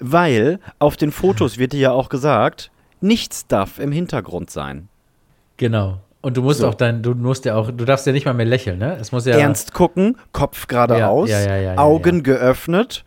Weil 0.00 0.58
auf 0.78 0.96
den 0.96 1.12
Fotos 1.12 1.58
wird 1.58 1.72
dir 1.72 1.80
ja 1.80 1.90
auch 1.92 2.08
gesagt, 2.08 2.70
nichts 3.00 3.46
darf 3.46 3.78
im 3.78 3.92
Hintergrund 3.92 4.50
sein. 4.50 4.88
Genau. 5.56 6.00
Und 6.20 6.36
du 6.36 6.42
musst 6.42 6.60
So. 6.60 6.68
auch 6.68 6.74
dein, 6.74 7.02
du 7.02 7.14
musst 7.14 7.44
ja 7.44 7.54
auch, 7.54 7.70
du 7.70 7.84
darfst 7.84 8.06
ja 8.06 8.12
nicht 8.12 8.26
mal 8.26 8.34
mehr 8.34 8.46
lächeln, 8.46 8.78
ne? 8.78 8.96
Es 8.96 9.12
muss 9.12 9.26
ja. 9.26 9.36
Ernst 9.36 9.72
gucken, 9.72 10.16
Kopf 10.32 10.66
geradeaus, 10.66 11.30
Ja, 11.30 11.40
ja, 11.40 11.56
ja, 11.56 11.78
Augen 11.78 12.22
geöffnet. 12.22 13.04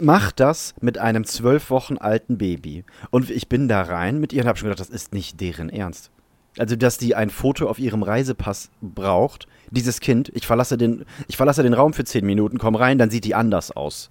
Mach 0.00 0.32
das 0.32 0.74
mit 0.80 0.98
einem 0.98 1.24
zwölf 1.24 1.70
Wochen 1.70 1.96
alten 1.96 2.38
Baby. 2.38 2.84
Und 3.10 3.30
ich 3.30 3.48
bin 3.48 3.68
da 3.68 3.82
rein 3.82 4.18
mit 4.18 4.32
ihr 4.32 4.42
und 4.42 4.48
habe 4.48 4.58
schon 4.58 4.68
gedacht, 4.68 4.80
das 4.80 4.88
ist 4.88 5.12
nicht 5.14 5.40
deren 5.40 5.68
Ernst. 5.68 6.10
Also, 6.58 6.76
dass 6.76 6.98
die 6.98 7.14
ein 7.14 7.30
Foto 7.30 7.68
auf 7.68 7.78
ihrem 7.78 8.02
Reisepass 8.02 8.70
braucht, 8.80 9.46
dieses 9.70 10.00
Kind, 10.00 10.30
ich 10.34 10.46
verlasse 10.46 10.78
den, 10.78 11.04
ich 11.28 11.36
verlasse 11.36 11.62
den 11.62 11.74
Raum 11.74 11.92
für 11.92 12.04
zehn 12.04 12.24
Minuten, 12.24 12.58
komm 12.58 12.74
rein, 12.74 12.98
dann 12.98 13.10
sieht 13.10 13.24
die 13.24 13.34
anders 13.34 13.70
aus. 13.70 14.10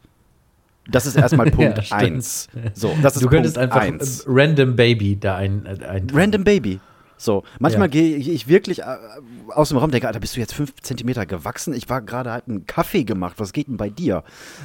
Das 0.87 1.05
ist 1.07 1.15
erstmal 1.15 1.47
Ja, 1.49 1.55
Punkt 1.55 1.83
stimmt. 1.85 2.01
eins. 2.01 2.47
So, 2.75 2.95
das 3.01 3.15
ist 3.15 3.23
du 3.23 3.29
könntest 3.29 3.55
Punkt 3.55 3.73
einfach 3.73 3.81
eins. 3.81 4.23
Random 4.27 4.75
Baby 4.75 5.17
da 5.19 5.35
ein. 5.37 5.65
äh, 5.65 5.83
ein 5.85 6.07
Random 6.13 6.43
Baby. 6.43 6.79
So, 7.17 7.43
manchmal 7.59 7.87
Ja. 7.87 7.91
gehe 7.91 8.17
ich 8.17 8.47
wirklich 8.47 8.81
äh, 8.81 8.97
aus 9.49 9.69
dem 9.69 9.77
Raum 9.77 9.85
und 9.85 9.93
denke, 9.93 10.05
Alter, 10.07 10.19
bist 10.19 10.35
du 10.35 10.41
jetzt 10.41 10.53
fünf 10.53 10.73
Zentimeter 10.81 11.25
gewachsen? 11.25 11.73
Ich 11.73 11.89
war 11.89 12.01
gerade 12.01 12.31
halt 12.31 12.47
einen 12.47 12.67
Kaffee 12.67 13.05
gemacht. 13.05 13.35
Was 13.37 13.53
geht 13.53 13.67
denn 13.69 13.77
bei 13.77 13.89
dir? 13.89 14.23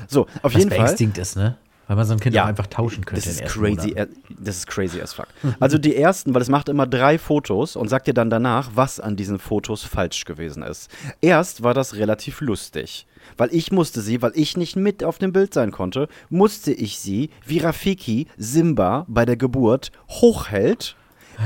So, 0.09 0.23
auf 0.43 0.53
Was 0.53 0.55
jeden 0.55 0.69
Fall. 0.71 0.79
beängstigend 0.81 1.17
ist, 1.17 1.37
ne? 1.37 1.57
Weil 1.91 1.97
man 1.97 2.07
so 2.07 2.13
ein 2.13 2.21
Kind 2.21 2.37
Ja. 2.37 2.45
auch 2.45 2.49
einfach 2.49 2.69
tauschen 2.69 3.05
könnte. 3.05 3.25
Das 3.25 3.35
ist 3.35 3.45
crazy, 3.47 3.97
as- 3.99 4.07
das 4.39 4.57
ist 4.59 4.69
crazy 4.69 5.01
as 5.01 5.13
fuck. 5.13 5.27
Also 5.59 5.77
die 5.77 5.97
ersten, 5.97 6.33
weil 6.33 6.41
es 6.41 6.49
macht 6.49 6.69
immer 6.69 6.87
drei 6.87 7.19
Fotos 7.19 7.75
und 7.75 7.89
sagt 7.89 8.07
dir 8.07 8.15
dann 8.15 8.31
danach, 8.31 8.71
was 8.77 9.01
an 9.01 9.17
diesen 9.17 9.41
Fotos 9.41 9.83
falsch 9.83 10.25
gewesen 10.25 10.63
ist. 10.63 10.89
Erst 11.21 11.65
war 11.65 11.75
das 11.75 11.97
relativ 11.97 12.43
lustig, 12.43 13.09
weil 13.37 13.49
ich 13.53 13.73
musste 13.73 14.03
sie, 14.03 14.23
weil 14.23 14.31
ich 14.37 14.57
nicht 14.57 14.77
mit 14.77 15.03
auf 15.03 15.19
dem 15.19 15.33
Bild 15.33 15.53
sein 15.53 15.73
konnte, 15.73 16.07
musste 16.29 16.73
ich 16.73 17.01
sie, 17.01 17.31
wie 17.45 17.59
Rafiki 17.59 18.29
Simba 18.37 19.05
bei 19.09 19.25
der 19.27 19.37
Geburt 19.37 19.91
hochhält, 20.09 20.95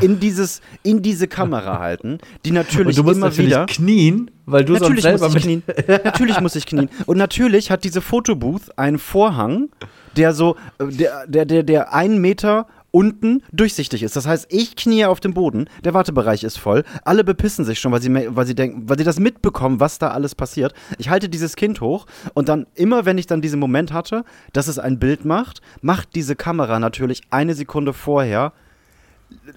in, 0.01 0.21
dieses, 0.21 0.61
in 0.83 1.03
diese 1.03 1.29
Kamera 1.29 1.79
halten, 1.79 2.19
die 2.45 2.51
natürlich 2.51 2.99
Und 2.99 2.99
du 2.99 3.03
musst 3.05 3.17
immer 3.17 3.27
natürlich 3.29 3.51
wieder. 3.51 3.67
knien, 3.67 4.31
weil 4.47 4.65
du 4.65 4.73
sonst 4.75 4.83
Natürlich 4.83 5.03
selber 5.03 5.29
muss 5.29 5.37
ich 5.37 5.43
knien. 5.43 5.63
natürlich 6.05 6.41
muss 6.41 6.57
ich 6.57 6.67
knien. 6.67 6.91
Und 7.07 7.17
natürlich 7.19 7.71
hat 7.71 7.85
diese 7.85 8.01
Fotobooth 8.01 8.77
einen 8.79 8.99
Vorhang, 8.99 9.69
der 10.17 10.33
so, 10.33 10.57
äh, 10.79 10.87
der, 10.89 11.27
der, 11.27 11.45
der, 11.45 11.63
der 11.63 11.93
einen 11.95 12.21
Meter 12.21 12.67
unten 12.91 13.43
durchsichtig 13.53 14.05
ist. 14.05 14.15
Das 14.15 14.25
heißt, 14.25 14.47
ich 14.51 14.77
knie 14.77 15.05
auf 15.05 15.19
dem 15.19 15.35
Boden, 15.35 15.69
der 15.83 15.95
Wartebereich 15.95 16.45
ist 16.45 16.59
voll, 16.59 16.85
alle 17.05 17.25
bepissen 17.25 17.65
sich 17.65 17.81
schon, 17.81 17.91
weil 17.91 18.01
sie, 18.01 18.15
weil 18.15 18.47
sie 18.47 18.55
denken, 18.55 18.89
weil 18.89 18.97
sie 18.97 19.03
das 19.03 19.19
mitbekommen, 19.19 19.81
was 19.81 19.99
da 19.99 20.11
alles 20.11 20.37
passiert. 20.37 20.75
Ich 20.99 21.09
halte 21.09 21.29
dieses 21.29 21.57
Kind 21.57 21.81
hoch 21.81 22.07
und 22.35 22.49
dann 22.49 22.67
immer, 22.77 23.05
wenn 23.05 23.19
ich 23.19 23.27
dann 23.27 23.43
diesen 23.43 23.59
Moment 23.59 23.93
hatte, 23.93 24.25
dass 24.53 24.69
es 24.69 24.79
ein 24.79 25.01
Bild 25.01 25.25
macht, 25.25 25.61
macht 25.83 26.15
diese 26.15 26.37
Kamera 26.37 26.79
natürlich 26.79 27.23
eine 27.31 27.55
Sekunde 27.55 27.93
vorher 27.93 28.53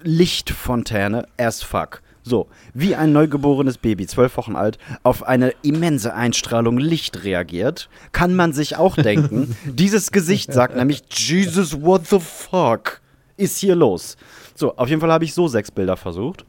Lichtfontäne 0.02 1.26
as 1.36 1.62
fuck. 1.62 2.02
So, 2.22 2.48
wie 2.74 2.94
ein 2.94 3.12
neugeborenes 3.12 3.78
Baby, 3.78 4.06
zwölf 4.06 4.36
Wochen 4.36 4.54
alt, 4.54 4.78
auf 5.02 5.22
eine 5.22 5.54
immense 5.62 6.12
Einstrahlung 6.12 6.76
Licht 6.76 7.24
reagiert, 7.24 7.88
kann 8.12 8.34
man 8.36 8.52
sich 8.52 8.76
auch 8.76 8.96
denken, 8.96 9.56
dieses 9.64 10.12
Gesicht 10.12 10.52
sagt 10.52 10.76
nämlich, 10.76 11.02
Jesus, 11.10 11.80
what 11.80 12.06
the 12.06 12.20
fuck 12.20 13.00
ist 13.38 13.58
hier 13.58 13.76
los? 13.76 14.16
So, 14.54 14.76
auf 14.76 14.88
jeden 14.88 15.00
Fall 15.00 15.12
habe 15.12 15.24
ich 15.24 15.32
so 15.32 15.48
sechs 15.48 15.70
Bilder 15.70 15.96
versucht. 15.96 16.44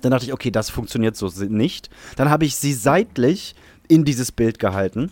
Dann 0.00 0.12
dachte 0.12 0.24
ich, 0.24 0.32
okay, 0.32 0.50
das 0.50 0.70
funktioniert 0.70 1.16
so 1.16 1.28
nicht. 1.48 1.90
Dann 2.16 2.30
habe 2.30 2.44
ich 2.44 2.56
sie 2.56 2.72
seitlich 2.72 3.54
in 3.88 4.04
dieses 4.04 4.32
Bild 4.32 4.58
gehalten. 4.58 5.10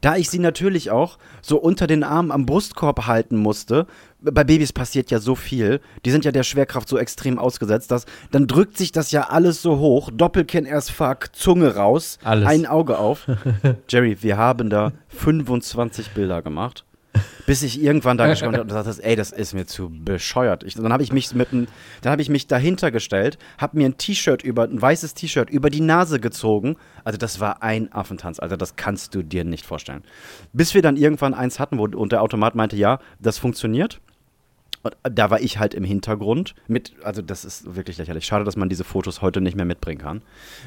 Da 0.00 0.16
ich 0.16 0.30
sie 0.30 0.38
natürlich 0.38 0.90
auch 0.90 1.18
so 1.42 1.58
unter 1.58 1.86
den 1.86 2.02
Armen 2.02 2.30
am 2.32 2.46
Brustkorb 2.46 3.06
halten 3.06 3.36
musste, 3.36 3.86
bei 4.20 4.44
Babys 4.44 4.72
passiert 4.72 5.10
ja 5.10 5.18
so 5.18 5.34
viel, 5.34 5.80
die 6.04 6.10
sind 6.10 6.24
ja 6.24 6.32
der 6.32 6.42
Schwerkraft 6.44 6.88
so 6.88 6.96
extrem 6.98 7.38
ausgesetzt, 7.38 7.90
dass 7.90 8.06
dann 8.30 8.46
drückt 8.46 8.78
sich 8.78 8.92
das 8.92 9.10
ja 9.10 9.28
alles 9.28 9.60
so 9.60 9.78
hoch, 9.78 10.10
Doppelkinn 10.12 10.64
erst 10.64 10.92
fuck, 10.92 11.34
Zunge 11.34 11.76
raus, 11.76 12.18
Alles. 12.24 12.48
ein 12.48 12.66
Auge 12.66 12.98
auf. 12.98 13.26
Jerry, 13.88 14.16
wir 14.22 14.36
haben 14.36 14.70
da 14.70 14.92
25 15.08 16.10
Bilder 16.10 16.42
gemacht. 16.42 16.84
Bis 17.46 17.62
ich 17.62 17.82
irgendwann 17.82 18.16
da 18.16 18.26
geschaut 18.28 18.48
habe 18.48 18.62
und 18.62 18.68
gesagt 18.68 18.86
habe, 18.86 19.04
ey, 19.04 19.16
das 19.16 19.30
ist 19.30 19.54
mir 19.54 19.66
zu 19.66 19.90
bescheuert. 19.90 20.64
Ich, 20.64 20.74
dann 20.74 20.92
habe 20.92 21.02
ich 21.02 21.12
mich 21.12 21.34
mit 21.34 21.52
ein, 21.52 21.68
dann 22.02 22.12
habe 22.12 22.22
ich 22.22 22.28
mich 22.28 22.46
dahinter 22.46 22.90
gestellt, 22.90 23.38
habe 23.58 23.78
mir 23.78 23.86
ein 23.86 23.98
T-Shirt 23.98 24.42
über, 24.42 24.64
ein 24.64 24.80
weißes 24.80 25.14
T-Shirt 25.14 25.50
über 25.50 25.70
die 25.70 25.80
Nase 25.80 26.20
gezogen. 26.20 26.76
Also 27.04 27.18
das 27.18 27.40
war 27.40 27.62
ein 27.62 27.92
Affentanz, 27.92 28.38
also 28.38 28.56
das 28.56 28.76
kannst 28.76 29.14
du 29.14 29.22
dir 29.22 29.44
nicht 29.44 29.66
vorstellen. 29.66 30.02
Bis 30.52 30.74
wir 30.74 30.82
dann 30.82 30.96
irgendwann 30.96 31.34
eins 31.34 31.60
hatten, 31.60 31.78
wo 31.78 31.84
und 31.84 32.12
der 32.12 32.22
Automat 32.22 32.54
meinte, 32.54 32.76
ja, 32.76 32.98
das 33.20 33.38
funktioniert. 33.38 34.00
Und 34.84 34.94
da 35.02 35.30
war 35.30 35.40
ich 35.40 35.58
halt 35.58 35.72
im 35.72 35.82
Hintergrund 35.82 36.54
mit, 36.68 36.92
also 37.02 37.22
das 37.22 37.44
ist 37.44 37.74
wirklich 37.74 37.96
lächerlich. 37.96 38.26
Schade, 38.26 38.44
dass 38.44 38.56
man 38.56 38.68
diese 38.68 38.84
Fotos 38.84 39.22
heute 39.22 39.40
nicht 39.40 39.56
mehr 39.56 39.64
mitbringen 39.64 40.00
kann. 40.00 40.22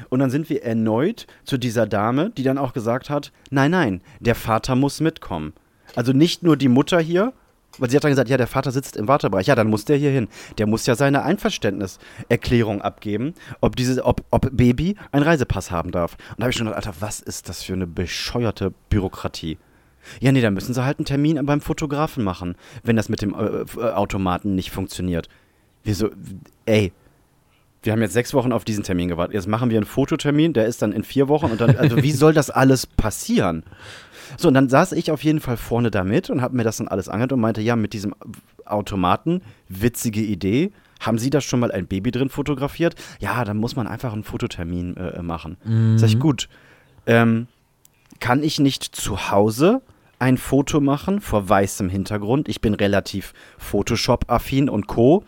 Und 0.08 0.18
dann 0.18 0.30
sind 0.30 0.50
wir 0.50 0.64
erneut 0.64 1.26
zu 1.44 1.56
dieser 1.56 1.86
Dame, 1.86 2.30
die 2.30 2.42
dann 2.42 2.58
auch 2.58 2.72
gesagt 2.72 3.10
hat, 3.10 3.30
nein, 3.50 3.70
nein, 3.70 4.02
der 4.18 4.34
Vater 4.34 4.74
muss 4.74 5.00
mitkommen. 5.00 5.52
Also 5.98 6.12
nicht 6.12 6.44
nur 6.44 6.56
die 6.56 6.68
Mutter 6.68 7.00
hier, 7.00 7.32
weil 7.78 7.90
sie 7.90 7.96
hat 7.96 8.04
dann 8.04 8.12
gesagt, 8.12 8.28
ja, 8.28 8.36
der 8.36 8.46
Vater 8.46 8.70
sitzt 8.70 8.96
im 8.96 9.08
Wartebereich. 9.08 9.48
Ja, 9.48 9.56
dann 9.56 9.66
muss 9.66 9.84
der 9.84 9.96
hier 9.96 10.12
hin. 10.12 10.28
Der 10.56 10.68
muss 10.68 10.86
ja 10.86 10.94
seine 10.94 11.24
Einverständniserklärung 11.24 12.82
abgeben, 12.82 13.34
ob, 13.60 13.74
dieses, 13.74 14.00
ob, 14.00 14.22
ob 14.30 14.48
Baby 14.56 14.94
einen 15.10 15.24
Reisepass 15.24 15.72
haben 15.72 15.90
darf. 15.90 16.12
Und 16.12 16.38
da 16.38 16.42
habe 16.44 16.50
ich 16.50 16.56
schon 16.56 16.68
gedacht, 16.68 16.86
Alter, 16.86 17.00
was 17.00 17.18
ist 17.18 17.48
das 17.48 17.64
für 17.64 17.72
eine 17.72 17.88
bescheuerte 17.88 18.72
Bürokratie? 18.90 19.58
Ja, 20.20 20.30
nee, 20.30 20.40
dann 20.40 20.54
müssen 20.54 20.72
sie 20.72 20.84
halt 20.84 21.00
einen 21.00 21.04
Termin 21.04 21.44
beim 21.44 21.60
Fotografen 21.60 22.22
machen, 22.22 22.54
wenn 22.84 22.94
das 22.94 23.08
mit 23.08 23.20
dem 23.20 23.34
äh, 23.34 23.64
äh, 23.80 23.90
Automaten 23.90 24.54
nicht 24.54 24.70
funktioniert. 24.70 25.28
Wieso? 25.82 26.10
Ey, 26.64 26.92
wir 27.82 27.92
haben 27.92 28.02
jetzt 28.02 28.12
sechs 28.12 28.34
Wochen 28.34 28.52
auf 28.52 28.64
diesen 28.64 28.84
Termin 28.84 29.08
gewartet. 29.08 29.34
Jetzt 29.34 29.48
machen 29.48 29.70
wir 29.70 29.78
einen 29.78 29.86
Fototermin, 29.86 30.52
der 30.52 30.66
ist 30.66 30.80
dann 30.80 30.92
in 30.92 31.02
vier 31.02 31.26
Wochen 31.26 31.46
und 31.46 31.60
dann, 31.60 31.76
also 31.76 32.00
wie 32.02 32.12
soll 32.12 32.34
das 32.34 32.50
alles 32.50 32.86
passieren? 32.86 33.64
So, 34.36 34.48
und 34.48 34.54
dann 34.54 34.68
saß 34.68 34.92
ich 34.92 35.10
auf 35.10 35.24
jeden 35.24 35.40
Fall 35.40 35.56
vorne 35.56 35.90
damit 35.90 36.30
und 36.30 36.42
habe 36.42 36.56
mir 36.56 36.64
das 36.64 36.78
dann 36.78 36.88
alles 36.88 37.08
angehört 37.08 37.32
und 37.32 37.40
meinte, 37.40 37.60
ja, 37.60 37.76
mit 37.76 37.92
diesem 37.92 38.14
Automaten, 38.64 39.42
witzige 39.68 40.20
Idee. 40.20 40.72
Haben 41.00 41.18
Sie 41.18 41.30
da 41.30 41.40
schon 41.40 41.60
mal 41.60 41.70
ein 41.70 41.86
Baby 41.86 42.10
drin 42.10 42.28
fotografiert? 42.28 42.96
Ja, 43.20 43.44
dann 43.44 43.56
muss 43.56 43.76
man 43.76 43.86
einfach 43.86 44.12
einen 44.12 44.24
Fototermin 44.24 44.96
äh, 44.96 45.22
machen. 45.22 45.56
Sag 45.96 46.08
ich, 46.08 46.18
gut. 46.18 46.48
Ähm, 47.06 47.46
kann 48.20 48.42
ich 48.42 48.58
nicht 48.58 48.84
zu 48.84 49.30
Hause 49.30 49.80
ein 50.18 50.36
Foto 50.36 50.80
machen 50.80 51.20
vor 51.20 51.48
weißem 51.48 51.88
Hintergrund? 51.88 52.48
Ich 52.48 52.60
bin 52.60 52.74
relativ 52.74 53.32
Photoshop-affin 53.58 54.68
und 54.68 54.88
Co. 54.88 55.24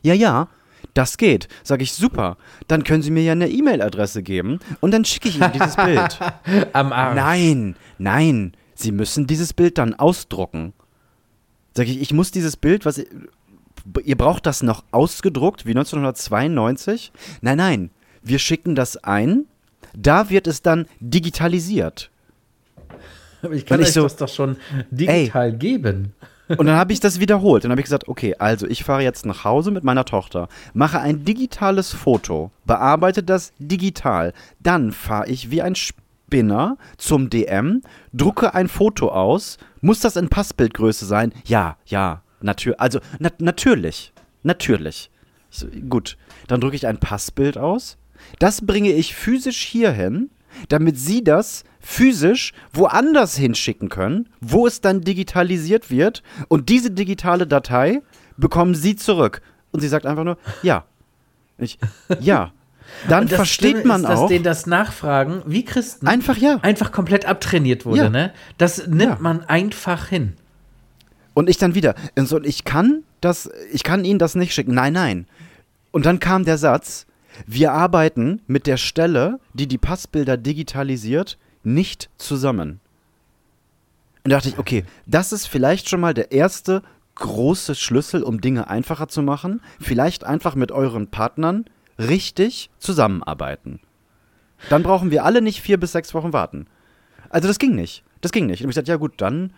Ja, 0.00 0.14
ja, 0.14 0.48
das 0.94 1.16
geht. 1.16 1.48
Sag 1.62 1.82
ich, 1.82 1.92
super. 1.92 2.36
Dann 2.68 2.84
können 2.84 3.02
Sie 3.02 3.10
mir 3.10 3.22
ja 3.22 3.32
eine 3.32 3.48
E-Mail-Adresse 3.48 4.22
geben 4.22 4.60
und 4.80 4.92
dann 4.92 5.04
schicke 5.04 5.28
ich 5.28 5.36
Ihnen 5.36 5.52
dieses 5.52 5.76
Bild. 5.76 6.18
am 6.72 6.92
Arsch. 6.92 7.16
Nein, 7.16 7.76
nein. 7.98 8.52
Sie 8.74 8.92
müssen 8.92 9.26
dieses 9.26 9.52
Bild 9.52 9.78
dann 9.78 9.94
ausdrucken. 9.94 10.72
Sag 11.74 11.86
ich, 11.86 12.00
ich 12.00 12.12
muss 12.12 12.30
dieses 12.30 12.56
Bild, 12.56 12.84
was. 12.84 13.02
Ihr 14.04 14.16
braucht 14.16 14.46
das 14.46 14.62
noch 14.62 14.84
ausgedruckt, 14.92 15.66
wie 15.66 15.70
1992? 15.70 17.12
Nein, 17.40 17.56
nein. 17.56 17.90
Wir 18.22 18.38
schicken 18.38 18.74
das 18.74 18.96
ein. 18.96 19.46
Da 19.94 20.30
wird 20.30 20.46
es 20.46 20.62
dann 20.62 20.86
digitalisiert. 21.00 22.10
Aber 23.42 23.54
ich 23.54 23.66
kann 23.66 23.80
euch 23.80 23.92
so, 23.92 24.02
das 24.02 24.16
doch 24.16 24.28
schon 24.28 24.56
digital 24.90 25.52
geben. 25.52 26.14
Und 26.48 26.66
dann 26.66 26.76
habe 26.76 26.92
ich 26.92 27.00
das 27.00 27.20
wiederholt. 27.20 27.64
Dann 27.64 27.70
habe 27.70 27.80
ich 27.80 27.86
gesagt, 27.86 28.08
okay, 28.08 28.34
also 28.38 28.66
ich 28.66 28.84
fahre 28.84 29.02
jetzt 29.02 29.26
nach 29.26 29.44
Hause 29.44 29.70
mit 29.70 29.84
meiner 29.84 30.04
Tochter, 30.04 30.48
mache 30.74 30.98
ein 31.00 31.24
digitales 31.24 31.92
Foto, 31.92 32.50
bearbeite 32.64 33.22
das 33.22 33.52
digital. 33.58 34.32
Dann 34.60 34.92
fahre 34.92 35.28
ich 35.28 35.50
wie 35.50 35.62
ein 35.62 35.74
Spinner 35.74 36.76
zum 36.98 37.30
DM, 37.30 37.82
drucke 38.12 38.54
ein 38.54 38.68
Foto 38.68 39.10
aus. 39.10 39.58
Muss 39.80 40.00
das 40.00 40.16
in 40.16 40.28
Passbildgröße 40.28 41.06
sein? 41.06 41.32
Ja, 41.44 41.76
ja, 41.86 42.22
natürlich. 42.40 42.80
Also 42.80 43.00
na 43.18 43.30
natürlich, 43.38 44.12
natürlich. 44.42 45.10
Ich 45.50 45.58
so, 45.58 45.66
gut, 45.88 46.16
dann 46.48 46.60
drücke 46.60 46.76
ich 46.76 46.86
ein 46.86 46.98
Passbild 46.98 47.58
aus. 47.58 47.98
Das 48.38 48.64
bringe 48.64 48.92
ich 48.92 49.14
physisch 49.14 49.62
hierhin, 49.62 50.30
damit 50.68 50.98
Sie 50.98 51.22
das 51.24 51.64
physisch 51.80 52.52
woanders 52.72 53.36
hinschicken 53.36 53.88
können, 53.88 54.28
wo 54.40 54.66
es 54.66 54.80
dann 54.80 55.00
digitalisiert 55.00 55.90
wird. 55.90 56.22
Und 56.48 56.68
diese 56.68 56.90
digitale 56.90 57.46
Datei 57.46 58.00
bekommen 58.36 58.74
Sie 58.74 58.96
zurück. 58.96 59.42
Und 59.72 59.80
sie 59.80 59.88
sagt 59.88 60.06
einfach 60.06 60.24
nur, 60.24 60.38
ja. 60.62 60.84
Ich, 61.58 61.78
ja. 62.20 62.52
Dann 63.08 63.26
versteht 63.28 63.70
Schlimme 63.70 63.84
man 63.88 64.02
ist, 64.02 64.08
dass 64.10 64.18
auch. 64.20 64.28
denen 64.28 64.44
das 64.44 64.66
Nachfragen, 64.66 65.42
wie 65.46 65.64
Christen, 65.64 66.06
Einfach 66.06 66.36
ja. 66.36 66.58
einfach 66.62 66.92
komplett 66.92 67.24
abtrainiert 67.24 67.86
wurde, 67.86 67.98
Ja. 68.02 68.10
ne? 68.10 68.32
Das 68.58 68.86
nimmt 68.86 69.02
Ja. 69.02 69.18
man 69.20 69.44
einfach 69.44 70.08
hin. 70.08 70.34
Und 71.34 71.48
ich 71.48 71.56
dann 71.56 71.74
wieder. 71.74 71.94
Und 72.18 72.28
so, 72.28 72.40
ich 72.42 72.64
kann 72.64 73.04
das, 73.22 73.48
ich 73.72 73.82
kann 73.82 74.04
Ihnen 74.04 74.18
das 74.18 74.34
nicht 74.34 74.52
schicken. 74.52 74.74
Nein, 74.74 74.92
nein. 74.92 75.26
Und 75.90 76.04
dann 76.04 76.18
kam 76.20 76.44
der 76.44 76.58
Satz, 76.58 77.06
wir 77.46 77.72
arbeiten 77.72 78.40
mit 78.46 78.66
der 78.66 78.76
Stelle, 78.76 79.38
die 79.54 79.66
die 79.66 79.78
Passbilder 79.78 80.36
digitalisiert, 80.36 81.38
nicht 81.62 82.10
zusammen. 82.16 82.80
Und 84.24 84.30
da 84.30 84.36
dachte 84.36 84.50
ich, 84.50 84.58
okay, 84.58 84.84
das 85.06 85.32
ist 85.32 85.46
vielleicht 85.46 85.88
schon 85.88 86.00
mal 86.00 86.14
der 86.14 86.32
erste 86.32 86.82
große 87.16 87.74
Schlüssel, 87.74 88.22
um 88.22 88.40
Dinge 88.40 88.68
einfacher 88.68 89.08
zu 89.08 89.22
machen. 89.22 89.60
Vielleicht 89.80 90.24
einfach 90.24 90.54
mit 90.54 90.72
euren 90.72 91.08
Partnern 91.08 91.64
richtig 91.98 92.70
zusammenarbeiten. 92.78 93.80
Dann 94.70 94.82
brauchen 94.82 95.10
wir 95.10 95.24
alle 95.24 95.42
nicht 95.42 95.60
vier 95.60 95.78
bis 95.78 95.92
sechs 95.92 96.14
Wochen 96.14 96.32
warten. 96.32 96.66
Also 97.30 97.48
das 97.48 97.58
ging 97.58 97.74
nicht. 97.74 98.04
Das 98.20 98.32
ging 98.32 98.46
nicht. 98.46 98.62
Und 98.62 98.70
ich 98.70 98.74
gesagt, 98.74 98.88
ja 98.88 98.96
gut, 98.96 99.14
dann 99.16 99.52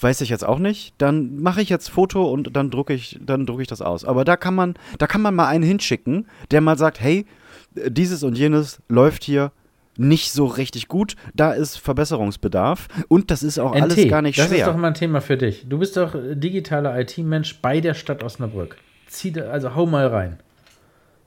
weiß 0.00 0.20
ich 0.22 0.28
jetzt 0.28 0.44
auch 0.44 0.58
nicht. 0.58 0.94
Dann 0.98 1.40
mache 1.40 1.62
ich 1.62 1.68
jetzt 1.68 1.88
Foto 1.90 2.24
und 2.30 2.56
dann 2.56 2.70
drucke 2.70 2.92
ich, 2.94 3.18
dann 3.22 3.46
drucke 3.46 3.62
ich 3.62 3.68
das 3.68 3.80
aus. 3.82 4.04
Aber 4.04 4.24
da 4.24 4.36
kann 4.36 4.54
man, 4.54 4.74
da 4.98 5.06
kann 5.06 5.22
man 5.22 5.34
mal 5.34 5.46
einen 5.48 5.64
hinschicken, 5.64 6.26
der 6.50 6.60
mal 6.60 6.76
sagt, 6.78 7.00
hey, 7.00 7.26
dieses 7.74 8.22
und 8.22 8.36
jenes 8.38 8.80
läuft 8.88 9.24
hier 9.24 9.52
nicht 9.96 10.32
so 10.32 10.46
richtig 10.46 10.88
gut. 10.88 11.14
Da 11.34 11.52
ist 11.52 11.76
Verbesserungsbedarf 11.78 12.88
und 13.08 13.30
das 13.30 13.42
ist 13.44 13.58
auch 13.58 13.72
alles 13.72 13.96
NT, 13.96 14.08
gar 14.08 14.22
nicht 14.22 14.38
das 14.38 14.46
ist 14.50 14.58
doch 14.60 14.64
schwer. 14.72 14.76
mal 14.76 14.88
ein 14.88 14.94
Thema 14.94 15.20
für 15.20 15.36
dich. 15.36 15.66
Du 15.68 15.78
bist 15.78 15.96
doch 15.96 16.14
digitaler 16.14 16.98
IT-Mensch 17.00 17.60
bei 17.62 17.80
der 17.80 17.94
Stadt 17.94 18.24
Osnabrück. 18.24 18.76
Zieh, 19.06 19.30
da- 19.32 19.50
also 19.50 19.74
hau 19.76 19.86
mal 19.86 20.08
rein. 20.08 20.38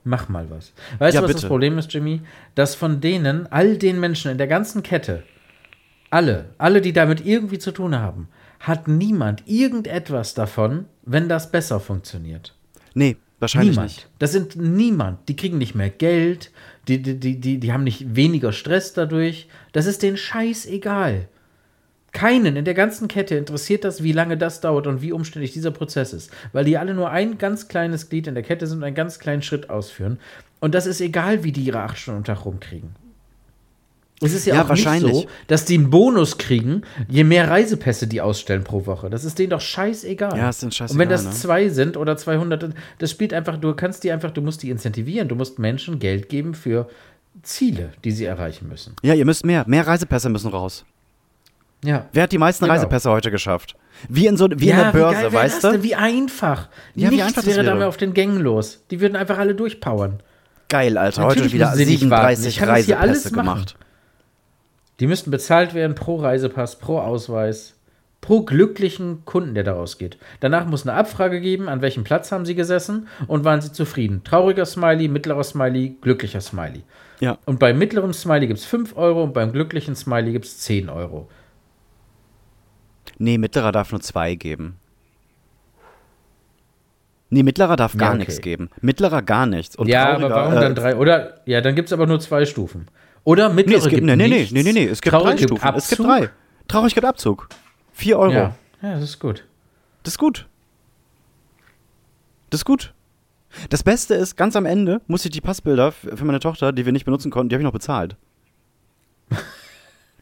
Mach 0.04 0.28
mal 0.28 0.46
was. 0.50 0.72
Weißt 0.98 1.14
Ja, 1.14 1.20
du, 1.20 1.24
was 1.24 1.30
bitte. 1.30 1.40
das 1.42 1.48
Problem 1.48 1.76
ist, 1.78 1.92
Jimmy? 1.92 2.20
Dass 2.54 2.74
von 2.74 3.00
denen, 3.00 3.46
all 3.50 3.76
den 3.78 4.00
Menschen 4.00 4.30
in 4.30 4.38
der 4.38 4.46
ganzen 4.46 4.82
Kette, 4.82 5.22
alle, 6.10 6.46
alle, 6.58 6.80
die 6.80 6.92
damit 6.92 7.24
irgendwie 7.26 7.58
zu 7.58 7.72
tun 7.72 7.98
haben, 7.98 8.28
hat 8.60 8.88
niemand 8.88 9.42
irgendetwas 9.46 10.34
davon, 10.34 10.86
wenn 11.04 11.28
das 11.28 11.50
besser 11.50 11.80
funktioniert. 11.80 12.54
Nee, 12.94 13.16
wahrscheinlich 13.38 13.70
niemand. 13.70 13.88
nicht. 13.90 14.08
Das 14.18 14.32
sind 14.32 14.56
niemand. 14.56 15.28
Die 15.28 15.36
kriegen 15.36 15.58
nicht 15.58 15.74
mehr 15.74 15.90
Geld, 15.90 16.50
die, 16.88 17.02
die, 17.02 17.18
die, 17.18 17.40
die, 17.40 17.58
die 17.58 17.72
haben 17.72 17.84
nicht 17.84 18.16
weniger 18.16 18.52
Stress 18.52 18.92
dadurch. 18.92 19.48
Das 19.72 19.86
ist 19.86 20.02
denen 20.02 20.16
scheißegal. 20.16 21.28
Keinen 22.12 22.56
in 22.56 22.64
der 22.64 22.74
ganzen 22.74 23.06
Kette 23.06 23.36
interessiert 23.36 23.84
das, 23.84 24.02
wie 24.02 24.12
lange 24.12 24.38
das 24.38 24.60
dauert 24.60 24.86
und 24.86 25.02
wie 25.02 25.12
umständlich 25.12 25.52
dieser 25.52 25.70
Prozess 25.70 26.12
ist. 26.12 26.30
Weil 26.52 26.64
die 26.64 26.78
alle 26.78 26.94
nur 26.94 27.10
ein 27.10 27.38
ganz 27.38 27.68
kleines 27.68 28.08
Glied 28.08 28.26
in 28.26 28.34
der 28.34 28.42
Kette 28.42 28.66
sind 28.66 28.78
und 28.78 28.84
einen 28.84 28.96
ganz 28.96 29.18
kleinen 29.18 29.42
Schritt 29.42 29.68
ausführen. 29.68 30.18
Und 30.58 30.74
das 30.74 30.86
ist 30.86 31.00
egal, 31.00 31.44
wie 31.44 31.52
die 31.52 31.62
ihre 31.62 31.80
acht 31.80 31.98
Stunden 31.98 32.18
am 32.18 32.24
Tag 32.24 32.44
rumkriegen. 32.44 32.96
Es 34.20 34.32
ist 34.34 34.46
ja, 34.46 34.56
Ja, 34.56 34.64
auch 34.64 34.68
wahrscheinlich. 34.68 35.12
nicht 35.12 35.22
so, 35.22 35.28
dass 35.46 35.64
die 35.64 35.74
einen 35.74 35.90
Bonus 35.90 36.38
kriegen, 36.38 36.82
je 37.08 37.22
mehr 37.24 37.48
Reisepässe 37.48 38.06
die 38.08 38.20
ausstellen 38.20 38.64
pro 38.64 38.84
Woche. 38.86 39.10
Das 39.10 39.24
ist 39.24 39.38
denen 39.38 39.50
doch 39.50 39.60
scheißegal. 39.60 40.36
Ja, 40.36 40.48
ist 40.48 40.60
denen 40.62 40.72
scheißegal, 40.72 40.94
Und 40.94 40.98
wenn 40.98 41.08
das 41.08 41.24
ne? 41.24 41.30
zwei 41.30 41.68
sind 41.68 41.96
oder 41.96 42.16
200, 42.16 42.70
das 42.98 43.10
spielt 43.10 43.32
einfach, 43.32 43.58
du 43.58 43.74
kannst 43.74 44.02
die 44.04 44.10
einfach, 44.10 44.30
du 44.32 44.42
musst 44.42 44.62
die 44.62 44.70
incentivieren. 44.70 45.28
Du 45.28 45.36
musst 45.36 45.58
Menschen 45.60 45.98
Geld 46.00 46.28
geben 46.28 46.54
für 46.54 46.88
Ziele, 47.42 47.90
die 48.04 48.10
sie 48.10 48.24
erreichen 48.24 48.68
müssen. 48.68 48.96
Ja, 49.02 49.14
ihr 49.14 49.24
müsst 49.24 49.44
mehr. 49.46 49.64
Mehr 49.68 49.86
Reisepässe 49.86 50.28
müssen 50.28 50.48
raus. 50.50 50.84
Ja. 51.84 52.06
Wer 52.12 52.24
hat 52.24 52.32
die 52.32 52.38
meisten 52.38 52.64
Genau. 52.64 52.74
Reisepässe 52.74 53.10
heute 53.10 53.30
geschafft? 53.30 53.76
Wie 54.08 54.26
in 54.26 54.36
so 54.36 54.48
wie 54.50 54.70
in 54.70 54.76
der 54.76 54.88
wie 54.88 54.98
Börse, 54.98 55.22
geil 55.22 55.32
weißt 55.32 55.62
du? 55.64 55.82
Wie 55.84 55.94
einfach. 55.94 56.68
Ja, 56.96 57.08
wie 57.10 57.14
Nichts 57.14 57.28
einfach 57.28 57.42
das 57.44 57.54
wäre 57.54 57.64
da 57.64 57.74
mehr 57.76 57.86
auf 57.88 57.96
den 57.96 58.14
Gängen 58.14 58.40
los. 58.40 58.82
Die 58.90 59.00
würden 59.00 59.14
einfach 59.14 59.38
alle 59.38 59.54
durchpowern. 59.54 60.20
Geil, 60.68 60.98
Alter. 60.98 61.22
Natürlich 61.22 61.44
heute 61.44 61.52
wieder 61.54 61.66
müssen 61.70 61.78
sie 61.78 61.86
nicht 61.86 62.10
warten. 62.10 62.32
Ich 62.32 62.54
37 62.54 62.58
kann 62.58 62.68
das 62.68 62.86
hier 62.86 62.98
alles 63.00 63.18
Reisepässe 63.18 63.34
gemacht. 63.36 63.76
Die 65.00 65.06
müssten 65.06 65.30
bezahlt 65.30 65.74
werden 65.74 65.94
pro 65.94 66.16
Reisepass, 66.16 66.78
pro 66.78 66.98
Ausweis, 66.98 67.76
pro 68.20 68.42
glücklichen 68.42 69.24
Kunden, 69.24 69.54
der 69.54 69.64
daraus 69.64 69.98
geht. 69.98 70.18
Danach 70.40 70.66
muss 70.66 70.86
eine 70.86 70.96
Abfrage 70.96 71.40
geben, 71.40 71.68
an 71.68 71.82
welchem 71.82 72.04
Platz 72.04 72.32
haben 72.32 72.44
sie 72.44 72.54
gesessen 72.56 73.06
und 73.28 73.44
waren 73.44 73.60
sie 73.60 73.72
zufrieden. 73.72 74.22
Trauriger 74.24 74.66
Smiley, 74.66 75.08
mittlerer 75.08 75.44
Smiley, 75.44 75.96
glücklicher 76.00 76.40
Smiley. 76.40 76.82
Ja. 77.20 77.38
Und 77.46 77.58
beim 77.58 77.78
mittleren 77.78 78.12
Smiley 78.12 78.48
gibt 78.48 78.58
es 78.58 78.66
5 78.66 78.96
Euro 78.96 79.22
und 79.24 79.34
beim 79.34 79.52
glücklichen 79.52 79.94
Smiley 79.94 80.32
gibt 80.32 80.46
es 80.46 80.58
10 80.58 80.88
Euro. 80.88 81.28
Nee, 83.18 83.38
mittlerer 83.38 83.72
darf 83.72 83.90
nur 83.90 84.00
zwei 84.00 84.34
geben. 84.34 84.76
Nee, 87.30 87.42
mittlerer 87.42 87.76
darf 87.76 87.94
Ja, 87.94 88.00
gar 88.00 88.10
okay. 88.10 88.18
nichts 88.18 88.40
geben. 88.40 88.70
Mittlerer 88.80 89.22
gar 89.22 89.46
nichts. 89.46 89.76
Und 89.76 89.88
ja, 89.88 90.14
aber 90.14 90.30
warum 90.30 90.56
äh, 90.56 90.60
dann 90.60 90.74
drei? 90.74 90.96
Oder, 90.96 91.40
ja, 91.44 91.60
dann 91.60 91.74
gibt 91.74 91.88
es 91.88 91.92
aber 91.92 92.06
nur 92.06 92.20
zwei 92.20 92.44
Stufen. 92.46 92.86
Oder 93.28 93.50
Nee, 93.50 93.56
mittlere 93.56 93.76
es 93.76 93.84
gibt, 93.84 93.96
gibt 93.96 94.06
nee, 94.06 94.16
nee, 94.16 94.26
nee, 94.26 94.38
nichts, 94.38 94.52
nee, 94.54 94.62
nee, 94.62 94.72
nee, 94.72 94.86
es 94.86 95.02
gibt 95.02 95.14
Traurig 95.14 95.36
drei 95.36 95.42
Stufen. 95.42 95.74
Es 95.76 95.88
gibt 95.90 96.00
Abzug. 96.00 96.06
drei. 96.06 96.30
Traurig 96.66 96.94
gibt 96.94 97.06
Abzug. 97.06 97.48
Vier 97.92 98.18
Euro. 98.18 98.32
Ja. 98.32 98.56
ja, 98.80 98.94
das 98.94 99.02
ist 99.02 99.18
gut. 99.18 99.44
Das 100.02 100.14
ist 100.14 100.18
gut. 100.18 100.46
Das 102.48 102.60
ist 102.60 102.64
gut. 102.64 102.94
Das 103.68 103.82
Beste 103.82 104.14
ist, 104.14 104.36
ganz 104.36 104.56
am 104.56 104.64
Ende 104.64 105.02
muss 105.08 105.26
ich 105.26 105.30
die 105.30 105.42
Passbilder 105.42 105.92
für 105.92 106.24
meine 106.24 106.40
Tochter, 106.40 106.72
die 106.72 106.86
wir 106.86 106.92
nicht 106.92 107.04
benutzen 107.04 107.30
konnten, 107.30 107.50
die 107.50 107.56
habe 107.56 107.60
ich 107.60 107.66
noch 107.66 107.72
bezahlt. 107.72 108.16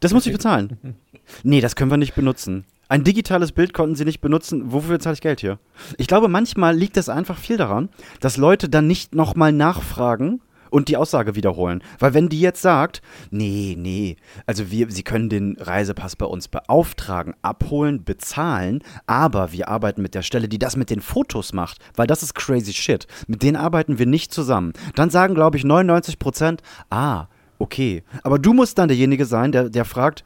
Das 0.00 0.12
muss 0.12 0.26
ich 0.26 0.32
bezahlen. 0.32 0.96
Nee, 1.44 1.60
das 1.60 1.76
können 1.76 1.92
wir 1.92 1.98
nicht 1.98 2.16
benutzen. 2.16 2.64
Ein 2.88 3.04
digitales 3.04 3.52
Bild 3.52 3.72
konnten 3.72 3.94
sie 3.94 4.04
nicht 4.04 4.20
benutzen. 4.20 4.72
Wofür 4.72 4.98
zahle 4.98 5.14
ich 5.14 5.20
Geld 5.20 5.38
hier? 5.38 5.60
Ich 5.96 6.08
glaube, 6.08 6.26
manchmal 6.26 6.76
liegt 6.76 6.96
es 6.96 7.08
einfach 7.08 7.38
viel 7.38 7.56
daran, 7.56 7.88
dass 8.18 8.36
Leute 8.36 8.68
dann 8.68 8.88
nicht 8.88 9.14
nochmal 9.14 9.52
nachfragen 9.52 10.40
und 10.70 10.88
die 10.88 10.96
Aussage 10.96 11.34
wiederholen. 11.34 11.82
Weil 11.98 12.14
wenn 12.14 12.28
die 12.28 12.40
jetzt 12.40 12.62
sagt, 12.62 13.02
nee, 13.30 13.76
nee, 13.78 14.16
also 14.46 14.70
wir, 14.70 14.90
sie 14.90 15.02
können 15.02 15.28
den 15.28 15.56
Reisepass 15.58 16.16
bei 16.16 16.26
uns 16.26 16.48
beauftragen, 16.48 17.34
abholen, 17.42 18.04
bezahlen, 18.04 18.82
aber 19.06 19.52
wir 19.52 19.68
arbeiten 19.68 20.02
mit 20.02 20.14
der 20.14 20.22
Stelle, 20.22 20.48
die 20.48 20.58
das 20.58 20.76
mit 20.76 20.90
den 20.90 21.00
Fotos 21.00 21.52
macht, 21.52 21.78
weil 21.94 22.06
das 22.06 22.22
ist 22.22 22.34
crazy 22.34 22.72
shit. 22.72 23.06
Mit 23.26 23.42
denen 23.42 23.56
arbeiten 23.56 23.98
wir 23.98 24.06
nicht 24.06 24.32
zusammen. 24.32 24.72
Dann 24.94 25.10
sagen, 25.10 25.34
glaube 25.34 25.56
ich, 25.56 25.64
99 25.64 26.18
Prozent, 26.18 26.62
ah, 26.90 27.26
okay. 27.58 28.02
Aber 28.22 28.38
du 28.38 28.52
musst 28.52 28.78
dann 28.78 28.88
derjenige 28.88 29.24
sein, 29.24 29.52
der, 29.52 29.70
der 29.70 29.84
fragt, 29.84 30.24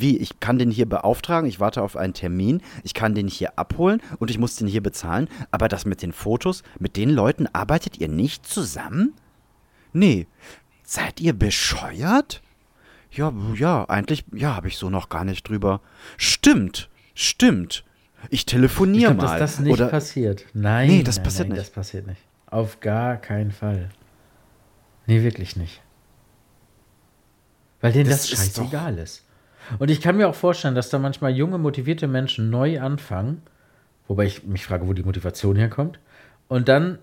wie, 0.00 0.16
ich 0.18 0.40
kann 0.40 0.58
den 0.58 0.70
hier 0.70 0.88
beauftragen, 0.88 1.48
ich 1.48 1.60
warte 1.60 1.82
auf 1.82 1.96
einen 1.96 2.14
Termin, 2.14 2.62
ich 2.84 2.94
kann 2.94 3.14
den 3.14 3.28
hier 3.28 3.58
abholen 3.58 4.00
und 4.18 4.30
ich 4.30 4.38
muss 4.38 4.56
den 4.56 4.68
hier 4.68 4.82
bezahlen, 4.82 5.28
aber 5.50 5.68
das 5.68 5.86
mit 5.86 6.02
den 6.02 6.12
Fotos, 6.12 6.62
mit 6.78 6.96
den 6.96 7.10
Leuten 7.10 7.46
arbeitet 7.52 7.98
ihr 7.98 8.08
nicht 8.08 8.46
zusammen? 8.46 9.14
Nee. 9.92 10.26
Seid 10.82 11.20
ihr 11.20 11.32
bescheuert? 11.32 12.42
Ja, 13.10 13.32
ja, 13.54 13.84
eigentlich, 13.88 14.24
ja, 14.32 14.54
habe 14.56 14.68
ich 14.68 14.76
so 14.76 14.90
noch 14.90 15.08
gar 15.08 15.24
nicht 15.24 15.48
drüber. 15.48 15.80
Stimmt, 16.16 16.88
stimmt. 17.14 17.84
Ich 18.30 18.46
telefoniere 18.46 19.14
mal. 19.14 19.38
dass 19.38 19.38
das 19.56 19.60
nicht 19.60 19.72
Oder, 19.72 19.88
passiert. 19.88 20.44
Nein, 20.54 20.88
Nee, 20.88 21.02
das 21.02 21.16
nein, 21.16 21.24
passiert 21.24 21.48
nein, 21.48 21.56
nicht. 21.58 21.66
Das 21.68 21.74
passiert 21.74 22.06
nicht. 22.06 22.20
Auf 22.46 22.80
gar 22.80 23.16
keinen 23.16 23.50
Fall. 23.52 23.88
Nee, 25.06 25.22
wirklich 25.22 25.56
nicht. 25.56 25.80
Weil 27.80 27.92
denen 27.92 28.10
das, 28.10 28.28
Das 28.30 28.40
ist 28.42 28.58
doch- 28.58 28.64
scheißegal 28.64 28.98
ist. 28.98 29.24
Und 29.78 29.90
ich 29.90 30.00
kann 30.00 30.16
mir 30.16 30.28
auch 30.28 30.34
vorstellen, 30.34 30.74
dass 30.74 30.88
da 30.90 30.98
manchmal 30.98 31.32
junge, 31.32 31.58
motivierte 31.58 32.08
Menschen 32.08 32.50
neu 32.50 32.80
anfangen, 32.80 33.42
wobei 34.08 34.24
ich 34.24 34.44
mich 34.44 34.64
frage, 34.64 34.88
wo 34.88 34.94
die 34.94 35.02
Motivation 35.02 35.56
herkommt. 35.56 35.98
Und 36.48 36.68
dann 36.68 36.98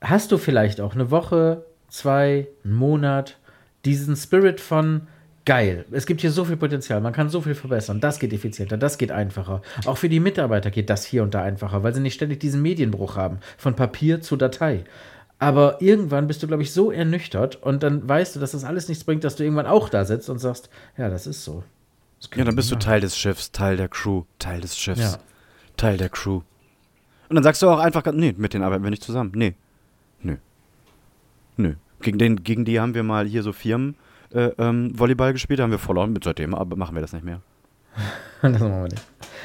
hast 0.00 0.32
du 0.32 0.38
vielleicht 0.38 0.80
auch 0.80 0.94
eine 0.94 1.10
Woche, 1.10 1.64
zwei, 1.90 2.48
einen 2.64 2.74
Monat, 2.74 3.38
diesen 3.84 4.16
Spirit 4.16 4.60
von 4.60 5.06
geil. 5.44 5.84
Es 5.90 6.06
gibt 6.06 6.20
hier 6.20 6.30
so 6.30 6.44
viel 6.44 6.56
Potenzial, 6.56 7.00
man 7.00 7.12
kann 7.12 7.28
so 7.28 7.40
viel 7.40 7.54
verbessern. 7.54 8.00
Das 8.00 8.18
geht 8.18 8.32
effizienter, 8.32 8.76
das 8.76 8.98
geht 8.98 9.10
einfacher. 9.10 9.62
Auch 9.86 9.96
für 9.98 10.08
die 10.08 10.20
Mitarbeiter 10.20 10.70
geht 10.70 10.90
das 10.90 11.04
hier 11.04 11.22
und 11.22 11.34
da 11.34 11.42
einfacher, 11.42 11.82
weil 11.82 11.94
sie 11.94 12.00
nicht 12.00 12.14
ständig 12.14 12.40
diesen 12.40 12.62
Medienbruch 12.62 13.16
haben, 13.16 13.38
von 13.58 13.74
Papier 13.74 14.20
zu 14.20 14.36
Datei. 14.36 14.84
Aber 15.38 15.80
irgendwann 15.80 16.26
bist 16.26 16.42
du, 16.42 16.46
glaube 16.46 16.62
ich, 16.62 16.72
so 16.72 16.92
ernüchtert 16.92 17.56
und 17.56 17.82
dann 17.82 18.06
weißt 18.06 18.36
du, 18.36 18.40
dass 18.40 18.52
das 18.52 18.64
alles 18.64 18.88
nichts 18.88 19.04
bringt, 19.04 19.24
dass 19.24 19.36
du 19.36 19.42
irgendwann 19.42 19.66
auch 19.66 19.88
da 19.88 20.04
sitzt 20.04 20.28
und 20.28 20.38
sagst, 20.38 20.68
ja, 20.98 21.08
das 21.08 21.26
ist 21.26 21.44
so. 21.44 21.64
Das 22.20 22.28
ja, 22.36 22.44
dann 22.44 22.54
bist 22.54 22.70
du. 22.70 22.76
Teil 22.76 23.00
des 23.00 23.16
Schiffs, 23.16 23.50
Teil 23.50 23.78
der 23.78 23.88
Crew, 23.88 24.24
Teil 24.38 24.60
des 24.60 24.76
Schiffs, 24.76 25.00
Ja. 25.00 25.18
Teil 25.78 25.96
der 25.96 26.10
Crew. 26.10 26.42
Und 27.30 27.36
dann 27.36 27.42
sagst 27.42 27.62
du 27.62 27.68
auch 27.70 27.78
einfach, 27.78 28.04
nee, 28.12 28.34
mit 28.36 28.52
denen 28.52 28.64
arbeiten 28.64 28.84
wir 28.84 28.90
nicht 28.90 29.02
zusammen. 29.02 29.32
Nee. 29.34 29.54
Nö. 31.60 31.74
Gegen, 32.02 32.18
den, 32.18 32.44
gegen 32.44 32.64
die 32.64 32.80
haben 32.80 32.94
wir 32.94 33.02
mal 33.02 33.26
hier 33.26 33.42
so 33.42 33.52
Firmen 33.52 33.94
äh, 34.32 34.50
ähm, 34.58 34.98
Volleyball 34.98 35.32
gespielt, 35.32 35.58
da 35.58 35.64
haben 35.64 35.70
wir 35.70 35.78
verloren. 35.78 36.12
Mit 36.12 36.24
seitdem 36.24 36.54
aber 36.54 36.76
machen 36.76 36.94
wir 36.94 37.02
das 37.02 37.12
nicht 37.12 37.24
mehr. 37.24 37.40
Das 38.42 38.52
machen 38.52 38.70
wir 38.70 38.88
nicht. 38.88 39.02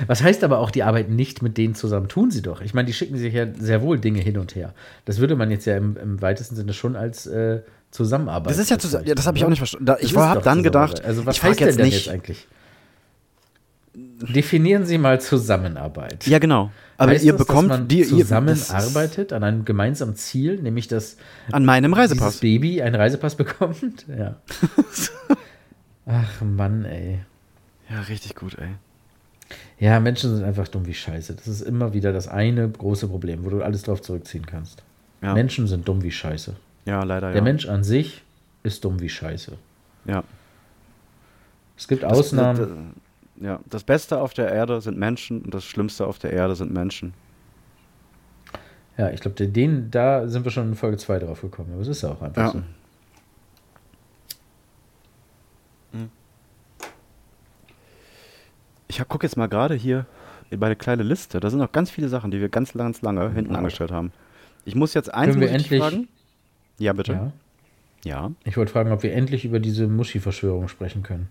Was 0.08 0.24
heißt 0.24 0.42
aber 0.46 0.60
auch, 0.60 0.72
die 0.72 0.84
arbeiten 0.84 1.18
nicht 1.18 1.42
mit 1.42 1.58
denen 1.58 1.76
zusammen? 1.76 2.08
Tun 2.08 2.32
sie 2.32 2.42
doch. 2.42 2.62
Ich 2.62 2.74
meine, 2.74 2.86
die 2.86 2.94
schicken 2.94 3.18
sich 3.18 3.34
ja 3.34 3.46
sehr 3.54 3.82
wohl 3.82 4.00
Dinge 4.00 4.22
hin 4.22 4.38
und 4.38 4.56
her. 4.56 4.74
Das 5.04 5.20
würde 5.20 5.36
man 5.36 5.52
jetzt 5.52 5.66
ja 5.66 5.76
im, 5.76 5.98
im 5.98 6.22
weitesten 6.22 6.56
Sinne 6.56 6.72
schon 6.72 6.96
als 6.96 7.28
äh, 7.28 7.60
Zusammenarbeit. 7.92 8.52
Das 8.52 8.58
ist 8.58 8.70
ja 8.70 8.78
zusammen. 8.78 9.06
Ja, 9.06 9.14
das 9.14 9.28
habe 9.28 9.38
ich 9.38 9.44
auch 9.44 9.50
nicht 9.50 9.58
verstanden. 9.58 9.86
Da, 9.86 9.98
ich 10.00 10.16
habe 10.16 10.42
dann 10.42 10.64
gedacht. 10.64 11.04
Also, 11.04 11.26
was 11.26 11.44
heißt 11.44 11.60
denn 11.60 11.68
jetzt 11.68 11.78
denn 11.78 11.86
nicht. 11.88 12.06
jetzt 12.06 12.14
eigentlich? 12.14 12.48
Definieren 13.96 14.86
Sie 14.86 14.98
mal 14.98 15.20
Zusammenarbeit. 15.22 16.26
Ja, 16.28 16.40
genau. 16.40 16.72
Aber 16.98 17.12
heißt 17.12 17.24
ihr 17.26 17.34
das, 17.34 17.40
bekommt 17.46 17.70
dass 17.70 17.80
man 17.80 17.88
die, 17.88 18.04
zusammenarbeitet 18.04 19.34
an 19.34 19.44
einem 19.44 19.66
gemeinsamen 19.66 20.16
Ziel, 20.16 20.62
nämlich 20.62 20.88
dass 20.88 21.18
an 21.52 21.66
meinem 21.66 21.92
dieses 21.94 22.12
Reisepass. 22.12 22.38
Baby 22.40 22.82
einen 22.82 22.96
Reisepass 22.96 23.36
bekommt? 23.38 24.06
Ja. 24.08 24.36
Ach 26.06 26.42
Mann, 26.42 26.86
ey. 26.86 27.20
Ja, 27.90 28.02
richtig 28.02 28.36
gut, 28.36 28.58
ey. 28.60 28.70
Ja, 29.80 30.00
Menschen 30.00 30.36
sind 30.36 30.46
einfach 30.46 30.68
dumm 30.68 30.86
wie 30.86 30.94
Scheiße. 30.94 31.34
Das 31.36 31.48
ist 31.48 31.62
immer 31.62 31.94
wieder 31.94 32.14
das 32.14 32.28
eine 32.28 32.68
große 32.70 33.08
Problem, 33.08 33.44
wo 33.46 33.50
du 33.50 33.62
alles 33.62 33.84
drauf 33.84 34.02
zurückziehen 34.02 34.46
kannst. 34.46 34.84
Ja, 35.22 35.34
Menschen 35.34 35.68
sind 35.68 35.88
dumm 35.88 36.02
wie 36.04 36.12
Scheiße. 36.12 36.56
ja 36.86 37.04
leider 37.04 37.28
Der 37.28 37.38
ja. 37.38 37.44
Mensch 37.44 37.68
an 37.68 37.84
sich 37.84 38.24
ist 38.64 38.84
dumm 38.86 39.00
wie 39.02 39.10
Scheiße. 39.10 39.54
ja. 40.06 40.24
Es 41.78 41.90
gibt 41.90 42.04
Das- 42.04 42.14
Ausnahmen. 42.14 42.58
Das, 42.58 42.70
ja, 43.42 43.60
das 43.70 43.84
Beste 43.84 44.20
auf 44.22 44.34
der 44.34 44.52
Erde 44.52 44.82
sind 44.82 44.98
Menschen 44.98 45.42
und 45.42 45.54
das 45.54 45.66
Schlimmste 45.66 46.06
auf 46.08 46.20
der 46.20 46.32
Erde 46.34 46.56
sind 46.56 46.72
Menschen. 46.74 47.14
ja, 48.98 49.10
ich 49.12 49.20
glaube, 49.22 49.36
den, 49.48 49.92
da 49.92 50.28
sind 50.28 50.46
wir 50.46 50.52
schon 50.52 50.70
in 50.70 50.76
Folge 50.76 50.98
2 50.98 51.20
drauf 51.20 51.42
gekommen. 51.42 51.72
Aber 51.74 51.82
es 51.82 51.88
ist 51.90 52.02
ja 52.02 52.10
auch 52.12 52.22
einfach 52.22 52.42
Ja. 52.42 52.52
so. 52.52 52.62
Ich 58.88 59.06
gucke 59.08 59.26
jetzt 59.26 59.36
mal 59.38 59.48
gerade 59.48 59.74
hier 59.76 60.06
bei 60.52 60.68
der 60.68 60.76
kleinen 60.76 61.08
Liste. 61.08 61.40
Da 61.40 61.50
sind 61.50 61.60
noch 61.60 61.72
ganz 61.72 61.90
viele 61.90 62.08
Sachen, 62.08 62.32
die 62.32 62.40
wir 62.40 62.50
ganz, 62.50 62.74
ganz 62.74 63.02
lange 63.02 63.32
hinten 63.32 63.56
angestellt 63.56 63.92
haben. 63.92 64.12
Ich 64.64 64.76
muss 64.76 64.94
jetzt 64.94 65.14
eins 65.14 65.32
Können 65.32 65.42
wir 65.42 65.52
endlich- 65.52 65.82
fragen. 65.82 66.08
Ja, 66.78 66.94
bitte. 66.94 67.14
Ja. 67.14 67.32
Ja. 68.04 68.32
Ich 68.44 68.56
wollte 68.58 68.72
fragen, 68.72 68.92
ob 68.92 69.02
wir 69.04 69.14
endlich 69.14 69.46
über 69.46 69.60
diese 69.60 69.88
Muschi-Verschwörung 69.88 70.68
sprechen 70.68 71.02
können. 71.04 71.30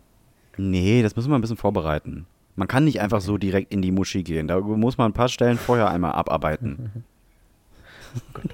Nee, 0.56 1.02
das 1.02 1.16
müssen 1.16 1.30
wir 1.30 1.36
ein 1.36 1.40
bisschen 1.40 1.56
vorbereiten. 1.56 2.26
Man 2.56 2.68
kann 2.68 2.84
nicht 2.84 3.00
einfach 3.00 3.20
so 3.20 3.38
direkt 3.38 3.72
in 3.72 3.82
die 3.82 3.90
Muschi 3.90 4.22
gehen. 4.22 4.46
Da 4.46 4.60
muss 4.60 4.98
man 4.98 5.10
ein 5.10 5.14
paar 5.14 5.28
Stellen 5.28 5.58
vorher 5.58 5.90
einmal 5.90 6.12
abarbeiten. 6.12 6.90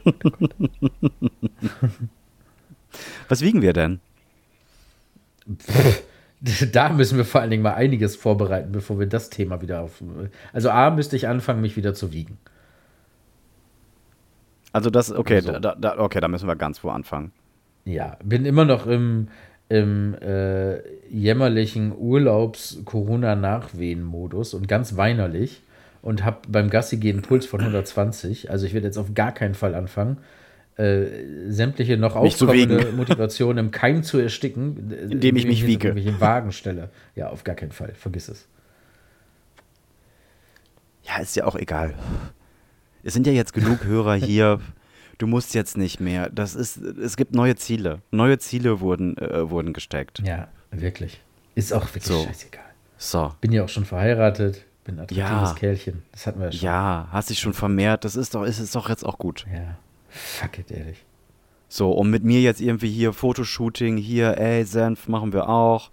Was 3.29 3.43
wiegen 3.43 3.63
wir 3.63 3.73
denn? 3.73 4.01
Da 6.73 6.89
müssen 6.89 7.19
wir 7.19 7.27
vor 7.27 7.43
allen 7.43 7.51
Dingen 7.51 7.63
mal 7.63 7.75
einiges 7.75 8.17
vorbereiten, 8.17 8.73
bevor 8.73 8.99
wir 8.99 9.07
das 9.07 9.29
Thema 9.29 9.61
wieder 9.61 9.83
auf. 9.83 10.03
Also, 10.55 10.71
A, 10.71 10.91
müsste 10.91 11.15
ich 11.15 11.29
anfangen, 11.29 11.61
mich 11.61 11.77
wieder 11.77 11.93
zu 11.93 12.15
wiegen. 12.15 12.39
Also 14.73 14.89
das, 14.89 15.13
okay, 15.13 15.43
So. 15.43 15.59
da, 15.59 15.75
da, 15.75 15.99
okay, 15.99 16.19
da 16.19 16.29
müssen 16.29 16.49
wir 16.49 16.57
ganz 16.57 16.83
wo 16.83 16.89
anfangen. 16.89 17.33
Ja, 17.85 18.17
bin 18.25 18.47
immer 18.47 18.65
noch 18.65 18.87
im 18.87 19.29
im 19.71 20.15
äh, 20.21 20.81
jämmerlichen 21.09 21.97
Urlaubs-Corona-Nachwehen-Modus 21.97 24.53
und 24.53 24.69
ganz 24.69 24.97
weinerlich 24.97 25.63
und 26.03 26.25
habe 26.25 26.39
beim 26.49 26.69
Gassi 26.71 26.97
gehen 26.97 27.19
einen 27.19 27.23
Puls 27.23 27.47
von 27.47 27.61
120. 27.61 28.51
Also 28.51 28.67
ich 28.67 28.75
werde 28.75 28.89
jetzt 28.89 28.99
auf 28.99 29.15
gar 29.15 29.33
keinen 29.33 29.55
Fall 29.55 29.77
anfangen, 29.77 30.17
äh, 30.77 31.05
sämtliche 31.49 31.97
noch 31.97 32.21
Mich 32.21 32.35
aufkommende. 32.35 32.91
Motivation 32.97 33.59
im 33.59 33.71
Keim 33.71 34.03
zu 34.03 34.19
ersticken, 34.19 34.93
Indem 35.11 35.37
ich 35.37 35.47
mich 35.47 35.65
wiege. 35.65 35.89
irgendwelche 35.89 36.21
Wagen 36.21 36.51
stelle. 36.51 36.89
Ja, 37.15 37.29
auf 37.29 37.45
gar 37.45 37.55
keinen 37.55 37.73
Fall. 37.73 37.93
Vergiss 37.95 38.29
es. 38.29 38.49
Ja, 41.05 41.19
ist 41.23 41.37
ja 41.37 41.45
auch 41.45 41.55
egal. 41.57 41.95
Es 43.05 43.15
sind 43.15 43.25
ja 43.27 43.33
jetzt 43.33 43.55
genug 43.55 43.85
Hörer 43.85 44.17
hier. 44.17 44.59
Du 45.21 45.27
musst 45.27 45.55
jetzt 45.55 45.77
nicht 45.77 46.01
mehr. 46.01 46.31
Das 46.31 46.55
ist, 46.55 46.79
es 46.79 47.17
gibt 47.19 47.35
neue 47.35 47.55
Ziele. 47.55 48.01
Neue 48.11 48.39
Ziele 48.39 48.81
wurden, 48.81 49.19
äh, 49.19 49.51
wurden 49.51 49.75
gesteckt. 49.75 50.21
Ja, 50.25 50.49
wirklich. 50.71 51.21
Ist 51.55 51.75
auch 51.75 51.85
wirklich 51.89 52.05
So. 52.05 52.25
scheißegal. 52.25 52.65
So. 52.97 53.33
Bin 53.43 53.53
ja 53.53 53.65
auch 53.65 53.69
schon 53.69 53.85
verheiratet, 53.85 54.65
bin 54.85 54.95
ein 54.97 55.01
attraktives 55.01 55.51
Ja. 55.51 55.55
Kerlchen. 55.59 56.03
Das 56.13 56.27
hatten 56.27 56.39
wir 56.41 56.47
ja 56.47 56.53
schon. 56.53 56.61
Ja, 56.63 57.09
hast 57.13 57.29
dich 57.29 57.39
schon 57.39 57.53
vermehrt. 57.53 58.07
Das 58.07 58.17
ist 58.17 58.35
doch, 58.35 58.45
ist 58.45 58.59
es 58.61 58.73
doch 58.73 58.89
jetzt 58.89 59.05
auch 59.05 59.19
gut. 59.19 59.45
ja. 59.53 59.77
Fuck 60.09 60.59
it, 60.59 60.71
ehrlich. 60.71 61.05
So, 61.69 61.93
und 61.93 62.11
mit 62.11 62.25
mir 62.25 62.41
jetzt 62.41 62.61
irgendwie 62.63 62.91
hier 62.91 63.13
Fotoshooting, 63.13 63.97
hier, 63.99 64.39
ey, 64.39 64.65
Senf 64.65 65.07
machen 65.07 65.33
wir 65.35 65.49
auch. 65.51 65.91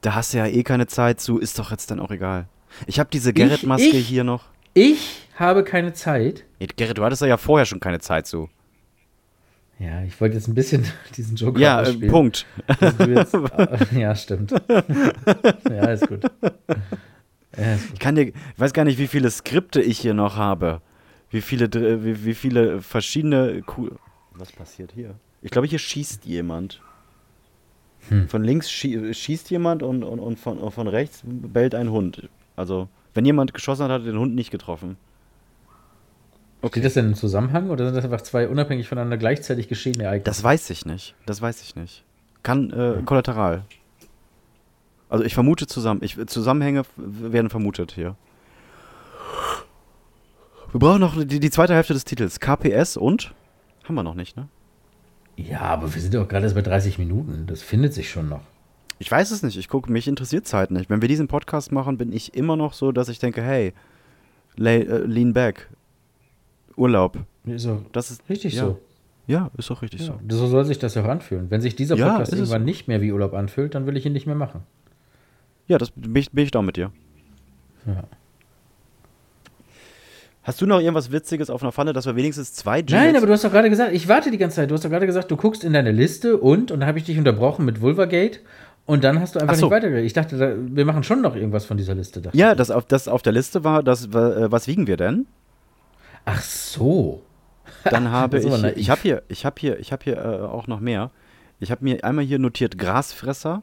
Da 0.00 0.14
hast 0.14 0.32
du 0.32 0.38
ja 0.38 0.46
eh 0.46 0.62
keine 0.64 0.86
Zeit 0.88 1.20
zu, 1.20 1.38
ist 1.38 1.58
doch 1.58 1.70
jetzt 1.70 1.90
dann 1.90 2.00
auch 2.00 2.10
egal. 2.10 2.48
Ich 2.86 2.98
habe 2.98 3.08
diese 3.12 3.32
Gerrit-Maske 3.34 3.96
hier 3.98 4.24
noch. 4.24 4.44
Ich 4.74 5.28
habe 5.36 5.62
keine 5.62 5.92
Zeit. 5.92 6.42
Gerrit, 6.76 6.96
du 6.98 7.04
hattest 7.04 7.20
ja 7.22 7.36
vorher 7.36 7.66
schon 7.66 7.78
keine 7.78 8.00
Zeit 8.00 8.26
zu. 8.26 8.48
Ja, 9.82 10.02
ich 10.04 10.20
wollte 10.20 10.36
jetzt 10.36 10.48
ein 10.48 10.54
bisschen 10.54 10.84
diesen 11.16 11.36
Joker 11.36 11.58
Ja, 11.60 11.82
äh. 11.82 11.92
Punkt. 12.08 12.46
Jetzt, 13.06 13.34
ja, 13.92 14.14
stimmt. 14.14 14.52
ja, 15.68 15.84
ist 15.90 16.06
gut. 16.08 16.22
Ja, 17.56 17.74
ist 17.74 17.88
gut. 17.88 17.92
Ich 17.94 17.98
kann 17.98 18.14
dir, 18.14 18.28
ich 18.28 18.34
weiß 18.56 18.72
gar 18.72 18.84
nicht, 18.84 18.98
wie 18.98 19.06
viele 19.08 19.30
Skripte 19.30 19.80
ich 19.82 19.98
hier 19.98 20.14
noch 20.14 20.36
habe. 20.36 20.80
Wie 21.30 21.40
viele, 21.40 21.68
dr- 21.68 22.04
wie, 22.04 22.24
wie 22.24 22.34
viele 22.34 22.80
verschiedene. 22.82 23.62
Ku 23.62 23.90
Was 24.34 24.52
passiert 24.52 24.92
hier? 24.92 25.14
Ich 25.40 25.50
glaube, 25.50 25.66
hier 25.66 25.78
schießt 25.78 26.24
jemand. 26.26 26.80
Hm. 28.08 28.28
Von 28.28 28.44
links 28.44 28.70
schie 28.70 29.12
schießt 29.14 29.50
jemand 29.50 29.82
und, 29.82 30.02
und, 30.04 30.18
und, 30.18 30.38
von, 30.38 30.58
und 30.58 30.72
von 30.72 30.88
rechts 30.88 31.22
bellt 31.24 31.74
ein 31.74 31.90
Hund. 31.90 32.28
Also, 32.56 32.88
wenn 33.14 33.24
jemand 33.24 33.54
geschossen 33.54 33.84
hat, 33.84 33.90
hat 33.90 34.02
er 34.02 34.12
den 34.12 34.18
Hund 34.18 34.34
nicht 34.34 34.50
getroffen. 34.50 34.96
Steht 36.68 36.84
das 36.84 36.94
denn 36.94 37.06
im 37.06 37.14
Zusammenhang 37.14 37.70
oder 37.70 37.86
sind 37.86 37.96
das 37.96 38.04
einfach 38.04 38.20
zwei 38.20 38.48
unabhängig 38.48 38.88
voneinander 38.88 39.16
gleichzeitig 39.16 39.68
geschehene 39.68 40.04
Ereignisse? 40.04 40.24
Das 40.24 40.42
weiß 40.42 40.70
ich 40.70 40.86
nicht. 40.86 41.14
Das 41.26 41.42
weiß 41.42 41.62
ich 41.62 41.74
nicht. 41.74 42.04
Kann 42.42 42.70
äh, 42.70 43.02
kollateral. 43.04 43.64
Also 45.08 45.24
ich 45.24 45.34
vermute 45.34 45.66
zusammen. 45.66 46.00
Ich, 46.02 46.16
Zusammenhänge 46.26 46.84
werden 46.96 47.50
vermutet 47.50 47.92
hier. 47.92 48.16
Wir 50.70 50.80
brauchen 50.80 51.00
noch 51.00 51.22
die, 51.22 51.40
die 51.40 51.50
zweite 51.50 51.74
Hälfte 51.74 51.92
des 51.92 52.04
Titels. 52.04 52.40
KPS 52.40 52.96
und? 52.96 53.34
Haben 53.84 53.94
wir 53.96 54.02
noch 54.02 54.14
nicht, 54.14 54.36
ne? 54.36 54.48
ja, 55.36 55.60
aber 55.60 55.94
wir 55.94 56.00
sind 56.00 56.14
doch 56.14 56.28
gerade 56.28 56.44
erst 56.44 56.54
bei 56.54 56.62
30 56.62 56.98
Minuten. 56.98 57.46
Das 57.46 57.62
findet 57.62 57.94
sich 57.94 58.10
schon 58.10 58.28
noch. 58.28 58.42
Ich 58.98 59.10
weiß 59.10 59.30
es 59.32 59.42
nicht. 59.42 59.56
Ich 59.56 59.68
gucke, 59.68 59.90
mich 59.90 60.06
interessiert 60.06 60.46
Zeit 60.46 60.70
nicht. 60.70 60.88
Wenn 60.88 61.02
wir 61.02 61.08
diesen 61.08 61.28
Podcast 61.28 61.72
machen, 61.72 61.98
bin 61.98 62.12
ich 62.12 62.34
immer 62.34 62.56
noch 62.56 62.72
so, 62.72 62.92
dass 62.92 63.08
ich 63.08 63.18
denke, 63.18 63.42
hey, 63.42 63.72
lay, 64.56 64.82
äh, 64.82 64.98
lean 64.98 65.32
back. 65.32 65.68
Urlaub. 66.82 67.18
Ist 67.46 67.66
doch 67.66 67.80
Das 67.92 68.10
ist 68.10 68.22
richtig 68.28 68.54
ja. 68.54 68.64
so. 68.66 68.78
Ja, 69.26 69.50
ist 69.56 69.70
doch 69.70 69.82
richtig 69.82 70.00
Ja, 70.00 70.18
so. 70.28 70.36
so 70.36 70.46
soll 70.48 70.64
sich 70.64 70.78
das 70.78 70.94
ja 70.94 71.02
auch 71.04 71.08
anfühlen. 71.08 71.46
Wenn 71.50 71.60
sich 71.60 71.76
dieser 71.76 71.96
Ja, 71.96 72.10
Podcast 72.10 72.32
es 72.32 72.38
irgendwann 72.40 72.62
so. 72.62 72.66
nicht 72.66 72.88
mehr 72.88 73.00
wie 73.00 73.12
Urlaub 73.12 73.34
anfühlt, 73.34 73.74
dann 73.74 73.86
will 73.86 73.96
ich 73.96 74.04
ihn 74.04 74.12
nicht 74.12 74.26
mehr 74.26 74.34
machen. 74.34 74.62
Ja, 75.68 75.78
das 75.78 75.90
bin 75.92 76.14
ich, 76.16 76.30
bin 76.32 76.44
ich 76.44 76.50
da 76.50 76.60
mit 76.60 76.76
dir. 76.76 76.90
Ja. 77.86 78.02
Hast 80.42 80.60
du 80.60 80.66
noch 80.66 80.80
irgendwas 80.80 81.12
Witziges 81.12 81.50
auf 81.50 81.62
einer 81.62 81.70
Pfanne, 81.70 81.92
dass 81.92 82.04
wir 82.04 82.16
wenigstens 82.16 82.52
zwei 82.52 82.78
Jingles 82.78 82.92
Nein, 83.06 83.16
aber 83.16 83.26
du 83.26 83.32
hast 83.32 83.44
doch 83.44 83.52
gerade 83.52 83.70
gesagt, 83.70 83.92
ich 83.92 84.08
warte 84.08 84.32
die 84.32 84.38
ganze 84.38 84.56
Zeit. 84.56 84.70
Du 84.70 84.74
hast 84.74 84.84
doch 84.84 84.90
gerade 84.90 85.06
gesagt, 85.06 85.30
du 85.30 85.36
guckst 85.36 85.62
in 85.62 85.72
deine 85.72 85.92
Liste 85.92 86.36
und, 86.36 86.72
und 86.72 86.80
dann 86.80 86.86
habe 86.88 86.98
ich 86.98 87.04
dich 87.04 87.16
unterbrochen 87.16 87.64
mit 87.64 87.80
Vulvagate 87.80 88.40
und 88.86 89.04
dann 89.04 89.20
hast 89.20 89.36
du 89.36 89.38
einfach 89.38 89.54
Ach 89.54 89.58
so. 89.60 89.66
nicht 89.66 89.72
weitergeredet. 89.74 90.04
Ich 90.06 90.14
dachte, 90.14 90.36
da, 90.38 90.52
wir 90.58 90.84
machen 90.84 91.04
schon 91.04 91.20
noch 91.22 91.36
irgendwas 91.36 91.64
von 91.64 91.76
dieser 91.76 91.94
Liste. 91.94 92.22
Ja, 92.32 92.56
das 92.56 92.72
auf, 92.72 92.84
das 92.86 93.06
auf 93.06 93.22
der 93.22 93.32
Liste 93.32 93.62
war, 93.62 93.84
das, 93.84 94.06
äh, 94.06 94.50
was 94.50 94.66
wiegen 94.66 94.88
wir 94.88 94.96
denn? 94.96 95.26
Ach 96.24 96.40
so. 96.42 97.22
Dann 97.84 98.10
habe 98.10 98.38
ich, 98.38 98.46
naiv. 98.46 98.76
ich 98.76 98.90
habe 98.90 99.00
hier, 99.02 99.22
ich 99.28 99.44
habe 99.44 99.56
hier, 99.58 99.78
ich 99.80 99.92
habe 99.92 100.04
hier 100.04 100.16
äh, 100.18 100.40
auch 100.46 100.66
noch 100.66 100.80
mehr. 100.80 101.10
Ich 101.60 101.70
habe 101.70 101.84
mir 101.84 102.02
einmal 102.04 102.24
hier 102.24 102.38
notiert 102.38 102.78
Grasfresser. 102.78 103.62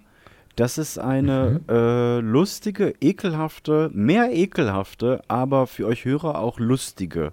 Das 0.56 0.78
ist 0.78 0.98
eine 0.98 1.62
Mhm. 1.68 1.74
äh, 1.74 2.20
lustige, 2.20 2.94
ekelhafte, 3.02 3.90
mehr 3.94 4.32
ekelhafte, 4.32 5.22
aber 5.28 5.68
für 5.68 5.86
euch 5.88 6.04
Hörer 6.06 6.38
auch 6.40 6.60
lustige 6.60 7.32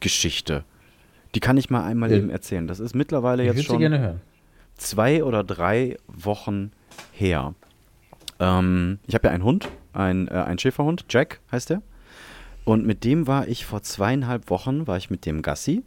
Geschichte. 0.00 0.64
Die 1.34 1.40
kann 1.40 1.56
ich 1.56 1.70
mal 1.70 1.84
einmal 1.84 2.10
Ja. 2.10 2.18
eben 2.18 2.30
erzählen. 2.30 2.66
Das 2.66 2.80
ist 2.80 2.94
mittlerweile 2.94 3.42
Ich 3.44 3.54
jetzt 3.54 3.64
schon 3.66 3.78
gerne 3.80 3.98
hören. 3.98 4.20
zwei 4.76 5.24
oder 5.24 5.42
drei 5.44 5.96
Wochen 6.06 6.72
her. 7.12 7.54
Ähm, 8.40 8.98
ich 9.06 9.14
habe 9.14 9.26
ja 9.28 9.34
einen 9.34 9.42
Hund, 9.44 9.68
ein, 9.92 10.28
äh, 10.28 10.32
einen 10.32 10.58
Schäferhund, 10.58 11.04
Jack 11.08 11.40
heißt 11.50 11.70
der. 11.70 11.82
Und 12.68 12.84
mit 12.84 13.02
dem 13.02 13.26
war 13.26 13.48
ich 13.48 13.64
vor 13.64 13.82
zweieinhalb 13.82 14.50
Wochen, 14.50 14.86
war 14.86 14.98
ich 14.98 15.08
mit 15.08 15.24
dem 15.24 15.40
Gassi. 15.40 15.84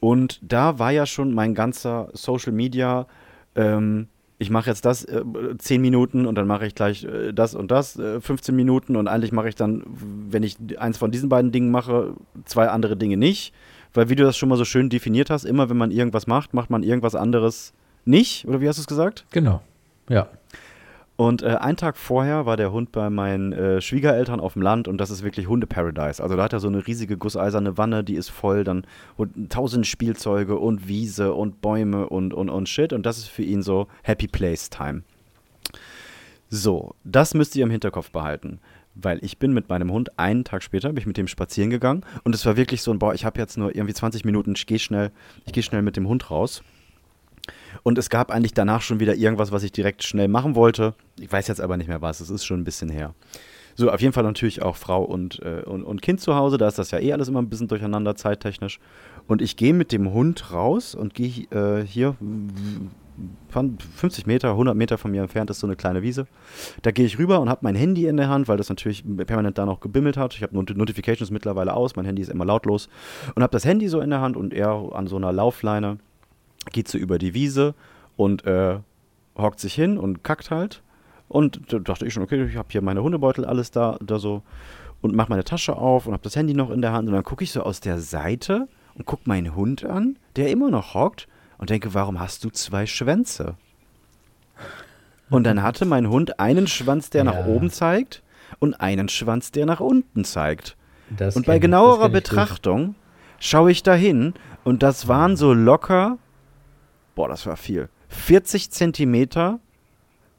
Und 0.00 0.38
da 0.42 0.78
war 0.78 0.90
ja 0.90 1.06
schon 1.06 1.32
mein 1.32 1.54
ganzer 1.54 2.10
Social 2.12 2.52
Media, 2.52 3.06
ähm, 3.54 4.08
ich 4.36 4.50
mache 4.50 4.68
jetzt 4.68 4.84
das 4.84 5.06
äh, 5.06 5.24
10 5.56 5.80
Minuten 5.80 6.26
und 6.26 6.34
dann 6.34 6.46
mache 6.46 6.66
ich 6.66 6.74
gleich 6.74 7.04
äh, 7.04 7.32
das 7.32 7.54
und 7.54 7.70
das 7.70 7.98
äh, 7.98 8.20
15 8.20 8.54
Minuten 8.54 8.96
und 8.96 9.08
eigentlich 9.08 9.32
mache 9.32 9.48
ich 9.48 9.54
dann, 9.54 9.82
wenn 10.28 10.42
ich 10.42 10.58
eins 10.76 10.98
von 10.98 11.10
diesen 11.10 11.30
beiden 11.30 11.52
Dingen 11.52 11.70
mache, 11.70 12.12
zwei 12.44 12.68
andere 12.68 12.98
Dinge 12.98 13.16
nicht. 13.16 13.54
Weil 13.94 14.10
wie 14.10 14.14
du 14.14 14.24
das 14.24 14.36
schon 14.36 14.50
mal 14.50 14.58
so 14.58 14.66
schön 14.66 14.90
definiert 14.90 15.30
hast, 15.30 15.44
immer 15.44 15.70
wenn 15.70 15.78
man 15.78 15.90
irgendwas 15.90 16.26
macht, 16.26 16.52
macht 16.52 16.68
man 16.68 16.82
irgendwas 16.82 17.14
anderes 17.14 17.72
nicht. 18.04 18.46
Oder 18.46 18.60
wie 18.60 18.68
hast 18.68 18.76
du 18.76 18.82
es 18.82 18.86
gesagt? 18.86 19.24
Genau. 19.30 19.62
Ja. 20.10 20.28
Und 21.16 21.42
äh, 21.42 21.56
einen 21.56 21.76
Tag 21.76 21.96
vorher 21.96 22.44
war 22.44 22.56
der 22.56 22.72
Hund 22.72 22.90
bei 22.90 23.08
meinen 23.08 23.52
äh, 23.52 23.80
Schwiegereltern 23.80 24.40
auf 24.40 24.54
dem 24.54 24.62
Land 24.62 24.88
und 24.88 24.98
das 24.98 25.10
ist 25.10 25.22
wirklich 25.22 25.46
Hunde-Paradise. 25.46 26.20
Also 26.20 26.34
da 26.36 26.42
hat 26.42 26.52
er 26.52 26.58
so 26.58 26.66
eine 26.66 26.84
riesige 26.84 27.16
gusseiserne 27.16 27.78
Wanne, 27.78 28.02
die 28.02 28.16
ist 28.16 28.30
voll, 28.30 28.64
dann 28.64 28.84
und 29.16 29.52
tausend 29.52 29.86
Spielzeuge 29.86 30.58
und 30.58 30.88
Wiese 30.88 31.32
und 31.34 31.60
Bäume 31.60 32.08
und, 32.08 32.34
und, 32.34 32.50
und 32.50 32.68
Shit. 32.68 32.92
Und 32.92 33.06
das 33.06 33.18
ist 33.18 33.28
für 33.28 33.44
ihn 33.44 33.62
so 33.62 33.86
Happy 34.02 34.26
Place 34.26 34.70
Time. 34.70 35.02
So, 36.50 36.94
das 37.04 37.34
müsst 37.34 37.54
ihr 37.54 37.64
im 37.64 37.70
Hinterkopf 37.70 38.10
behalten. 38.10 38.58
Weil 38.96 39.18
ich 39.24 39.38
bin 39.38 39.52
mit 39.52 39.68
meinem 39.68 39.92
Hund 39.92 40.18
einen 40.18 40.44
Tag 40.44 40.62
später, 40.64 40.88
bin 40.88 40.98
ich 40.98 41.06
mit 41.06 41.16
dem 41.16 41.26
spazieren 41.28 41.70
gegangen 41.70 42.04
und 42.22 42.34
es 42.34 42.46
war 42.46 42.56
wirklich 42.56 42.82
so 42.82 42.92
ein, 42.92 43.00
boah, 43.00 43.12
ich 43.12 43.24
habe 43.24 43.40
jetzt 43.40 43.58
nur 43.58 43.74
irgendwie 43.74 43.94
20 43.94 44.24
Minuten, 44.24 44.54
ich 44.56 44.66
gehe 44.66 44.78
schnell, 44.78 45.10
ich 45.46 45.52
gehe 45.52 45.64
schnell 45.64 45.82
mit 45.82 45.96
dem 45.96 46.06
Hund 46.06 46.30
raus. 46.30 46.62
Und 47.82 47.98
es 47.98 48.10
gab 48.10 48.30
eigentlich 48.30 48.54
danach 48.54 48.82
schon 48.82 49.00
wieder 49.00 49.14
irgendwas, 49.14 49.52
was 49.52 49.62
ich 49.62 49.72
direkt 49.72 50.02
schnell 50.02 50.28
machen 50.28 50.54
wollte. 50.54 50.94
Ich 51.18 51.30
weiß 51.30 51.48
jetzt 51.48 51.60
aber 51.60 51.76
nicht 51.76 51.88
mehr 51.88 52.02
was, 52.02 52.20
es 52.20 52.30
ist 52.30 52.44
schon 52.44 52.60
ein 52.60 52.64
bisschen 52.64 52.88
her. 52.88 53.14
So, 53.76 53.90
auf 53.90 54.00
jeden 54.00 54.12
Fall 54.12 54.22
natürlich 54.22 54.62
auch 54.62 54.76
Frau 54.76 55.02
und, 55.02 55.40
äh, 55.42 55.62
und, 55.64 55.82
und 55.82 56.00
Kind 56.00 56.20
zu 56.20 56.36
Hause, 56.36 56.58
da 56.58 56.68
ist 56.68 56.78
das 56.78 56.92
ja 56.92 57.00
eh 57.00 57.12
alles 57.12 57.28
immer 57.28 57.42
ein 57.42 57.48
bisschen 57.48 57.66
durcheinander, 57.66 58.14
zeittechnisch. 58.14 58.78
Und 59.26 59.42
ich 59.42 59.56
gehe 59.56 59.74
mit 59.74 59.90
dem 59.90 60.12
Hund 60.12 60.52
raus 60.52 60.94
und 60.94 61.14
gehe 61.14 61.46
äh, 61.50 61.84
hier, 61.84 62.14
von 63.48 63.78
50 63.78 64.26
Meter, 64.26 64.50
100 64.50 64.76
Meter 64.76 64.98
von 64.98 65.10
mir 65.10 65.22
entfernt 65.22 65.50
ist 65.50 65.60
so 65.60 65.66
eine 65.66 65.76
kleine 65.76 66.02
Wiese. 66.02 66.26
Da 66.82 66.90
gehe 66.90 67.06
ich 67.06 67.18
rüber 67.18 67.40
und 67.40 67.48
habe 67.48 67.60
mein 67.62 67.76
Handy 67.76 68.06
in 68.06 68.16
der 68.16 68.28
Hand, 68.28 68.48
weil 68.48 68.56
das 68.56 68.68
natürlich 68.68 69.04
permanent 69.26 69.58
da 69.58 69.66
noch 69.66 69.80
gebimmelt 69.80 70.16
hat. 70.16 70.34
Ich 70.34 70.42
habe 70.42 70.54
Not 70.54 70.76
Notifications 70.76 71.30
mittlerweile 71.30 71.74
aus, 71.74 71.96
mein 71.96 72.04
Handy 72.04 72.22
ist 72.22 72.30
immer 72.30 72.44
lautlos. 72.44 72.88
Und 73.34 73.42
habe 73.42 73.52
das 73.52 73.64
Handy 73.64 73.88
so 73.88 74.00
in 74.00 74.10
der 74.10 74.20
Hand 74.20 74.36
und 74.36 74.52
er 74.52 74.90
an 74.92 75.06
so 75.06 75.16
einer 75.16 75.32
Laufleine 75.32 75.98
geht 76.72 76.88
so 76.88 76.98
über 76.98 77.18
die 77.18 77.34
Wiese 77.34 77.74
und 78.16 78.44
äh, 78.46 78.78
hockt 79.36 79.60
sich 79.60 79.74
hin 79.74 79.98
und 79.98 80.22
kackt 80.24 80.50
halt. 80.50 80.82
Und 81.28 81.60
da 81.72 81.78
dachte 81.78 82.06
ich 82.06 82.12
schon, 82.12 82.22
okay, 82.22 82.44
ich 82.44 82.56
habe 82.56 82.68
hier 82.70 82.82
meine 82.82 83.02
Hundebeutel, 83.02 83.44
alles 83.44 83.70
da, 83.70 83.98
da 84.04 84.18
so. 84.18 84.42
Und 85.00 85.14
mache 85.14 85.28
meine 85.30 85.44
Tasche 85.44 85.76
auf 85.76 86.06
und 86.06 86.12
habe 86.14 86.22
das 86.22 86.34
Handy 86.36 86.54
noch 86.54 86.70
in 86.70 86.80
der 86.80 86.92
Hand. 86.92 87.08
Und 87.08 87.14
dann 87.14 87.24
gucke 87.24 87.44
ich 87.44 87.52
so 87.52 87.62
aus 87.62 87.80
der 87.80 87.98
Seite 87.98 88.68
und 88.94 89.04
gucke 89.04 89.22
meinen 89.26 89.54
Hund 89.54 89.84
an, 89.84 90.16
der 90.36 90.50
immer 90.50 90.70
noch 90.70 90.94
hockt. 90.94 91.28
Und 91.58 91.70
denke, 91.70 91.92
warum 91.94 92.20
hast 92.20 92.44
du 92.44 92.50
zwei 92.50 92.86
Schwänze? 92.86 93.54
Und 95.30 95.44
dann 95.44 95.62
hatte 95.62 95.84
mein 95.84 96.08
Hund 96.08 96.38
einen 96.38 96.66
Schwanz, 96.66 97.10
der 97.10 97.24
nach 97.24 97.34
Ja. 97.34 97.46
oben 97.46 97.70
zeigt 97.70 98.22
und 98.58 98.80
einen 98.80 99.08
Schwanz, 99.08 99.50
der 99.50 99.66
nach 99.66 99.80
unten 99.80 100.24
zeigt. 100.24 100.76
Das 101.10 101.36
Und 101.36 101.46
bei 101.46 101.58
genauerer. 101.58 102.08
Betrachtung 102.08 102.94
schaue 103.38 103.70
ich 103.70 103.82
da 103.82 103.94
hin 103.94 104.34
und 104.64 104.82
das 104.82 105.08
waren 105.08 105.36
so 105.36 105.52
locker, 105.52 106.18
boah, 107.14 107.28
das 107.28 107.46
war 107.46 107.56
viel, 107.56 107.88
40 108.08 108.70
Zentimeter, 108.70 109.60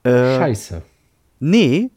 äh, 0.03 0.09
Scheiße. 0.37 0.81
nee, 1.39 1.89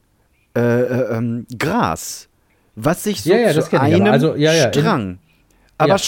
äh, 0.56 0.60
äh, 0.60 1.16
ähm, 1.16 1.46
Gras, 1.58 2.28
was 2.74 3.04
sich 3.04 3.22
so 3.22 3.30
Ja, 3.30 3.38
ja, 3.38 3.52
zu 3.52 3.80
einem 3.80 4.06
also, 4.06 4.34
ja, 4.34 4.52
ja, 4.52 4.66
in- 4.66 4.72
Strang, 4.72 5.18
aber 5.76 5.88
Ja, 5.90 5.98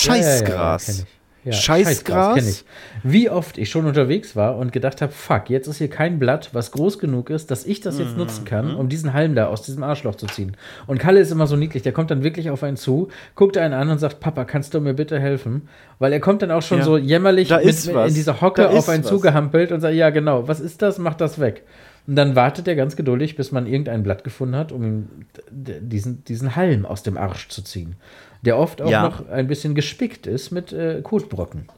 ja, 1.45 1.53
Scheißgras. 1.53 2.35
Scheißgras. 2.37 2.65
Wie 3.03 3.31
oft 3.31 3.57
ich 3.59 3.71
schon 3.71 3.87
unterwegs 3.87 4.37
war 4.37 4.57
und 4.59 4.73
gedacht 4.73 5.01
habe, 5.01 5.11
fuck, 5.13 5.49
jetzt 5.49 5.67
ist 5.69 5.79
hier 5.79 5.89
kein 5.89 6.19
Blatt, 6.19 6.51
was 6.53 6.71
groß 6.73 6.99
genug 6.99 7.31
ist, 7.31 7.51
dass 7.51 7.65
ich 7.65 7.81
das 7.81 7.99
jetzt 7.99 8.17
nutzen 8.17 8.43
Mhm. 8.43 8.49
kann, 8.49 8.75
um 8.75 8.89
diesen 8.89 9.13
Halm 9.15 9.35
da 9.35 9.47
aus 9.47 9.63
diesem 9.63 9.83
Arschloch 9.83 10.17
zu 10.17 10.27
ziehen. 10.27 10.57
Und 10.87 10.99
Kalle 10.99 11.21
ist 11.21 11.31
immer 11.33 11.47
so 11.47 11.57
niedlich, 11.57 11.83
der 11.83 11.93
kommt 11.93 12.11
dann 12.11 12.23
wirklich 12.23 12.51
auf 12.51 12.63
einen 12.63 12.77
zu, 12.77 13.09
guckt 13.35 13.57
einen 13.57 13.73
an 13.75 13.89
und 13.89 13.99
sagt, 13.99 14.21
Papa, 14.21 14.45
kannst 14.45 14.75
du 14.75 14.81
mir 14.81 14.95
bitte 14.95 15.19
helfen? 15.19 15.69
Weil 15.99 16.13
er 16.13 16.21
kommt 16.21 16.43
dann 16.43 16.51
auch 16.51 16.63
schon 16.63 16.79
Ja. 16.79 16.85
so 16.85 16.97
jämmerlich 16.99 17.51
mit, 17.51 17.87
in 17.87 18.15
dieser 18.15 18.41
Hocke 18.41 18.63
Da 18.63 18.69
auf 18.71 18.89
einen 18.89 19.03
was. 19.05 19.11
zugehampelt 19.11 19.73
und 19.73 19.81
sagt, 19.81 19.95
ja 19.95 20.11
genau, 20.11 20.47
was 20.47 20.61
ist 20.61 20.83
das? 20.83 20.99
Mach 20.99 21.15
das 21.15 21.39
weg. 21.41 21.63
Und 22.07 22.17
dann 22.17 22.35
wartet 22.35 22.67
er 22.67 22.75
ganz 22.77 22.97
geduldig, 22.97 23.37
bis 23.37 23.53
man 23.53 23.67
irgendein 23.67 24.03
Blatt 24.03 24.25
gefunden 24.25 24.57
hat, 24.57 24.73
um 24.73 24.83
ihm 24.83 25.09
diesen, 25.51 26.25
diesen 26.25 26.57
Halm 26.57 26.85
aus 26.87 27.03
dem 27.03 27.17
Arsch 27.17 27.49
zu 27.49 27.63
ziehen. 27.63 27.95
Der 28.43 28.57
oft 28.59 28.81
auch 28.81 28.91
Ja. 28.91 29.03
noch 29.03 29.29
ein 29.29 29.47
bisschen 29.47 29.75
gespickt 29.75 30.27
ist 30.27 30.51
mit 30.51 30.73
äh, 30.73 31.01
Kotbrocken. 31.03 31.69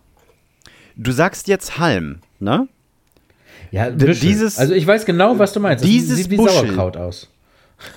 Du 0.96 1.10
sagst 1.12 1.48
jetzt 1.48 1.78
Halm, 1.78 2.18
ne? 2.38 2.68
Ja, 3.70 3.90
dieses- 3.90 4.58
also 4.58 4.74
ich 4.74 4.86
weiß 4.86 5.06
genau, 5.06 5.38
was 5.38 5.52
du 5.52 5.60
meinst. 5.60 5.84
Dieses 5.84 6.18
sieht 6.18 6.30
wie 6.30 6.36
Buschel. 6.36 6.66
Sauerkraut 6.66 6.96
aus. 6.96 7.28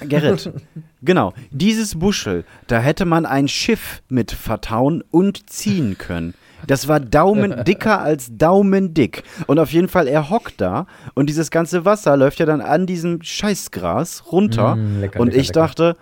Gerrit. 0.01 0.51
genau, 1.03 1.34
dieses 1.51 1.99
Buschel, 1.99 2.43
da 2.68 2.80
hätte 2.80 3.05
man 3.05 3.26
ein 3.26 3.47
Schiff 3.47 4.01
mit 4.09 4.32
vertauen 4.32 5.03
und 5.11 5.49
ziehen 5.49 5.97
können. 5.97 6.34
Das 6.66 6.88
war 6.88 6.99
Daumen 6.99 7.63
dicker 7.68 8.01
als 8.01 8.30
Daumendick. 8.36 9.24
Und 9.45 9.59
auf 9.59 9.72
jeden 9.72 9.88
Fall, 9.89 10.07
er 10.07 10.30
hockt 10.32 10.59
da 10.59 10.88
und 11.13 11.28
dieses 11.30 11.51
ganze 11.51 11.86
Wasser 11.86 12.18
läuft 12.18 12.39
ja 12.39 12.45
dann 12.47 12.61
an 12.61 12.88
diesem 12.88 13.22
Scheißgras 13.22 14.32
runter. 14.32 14.76
Mm, 14.76 15.01
lecker, 15.01 15.20
und 15.20 15.28
lecker, 15.28 15.39
ich 15.39 15.47
lecker. 15.49 15.59
dachte, 15.59 15.97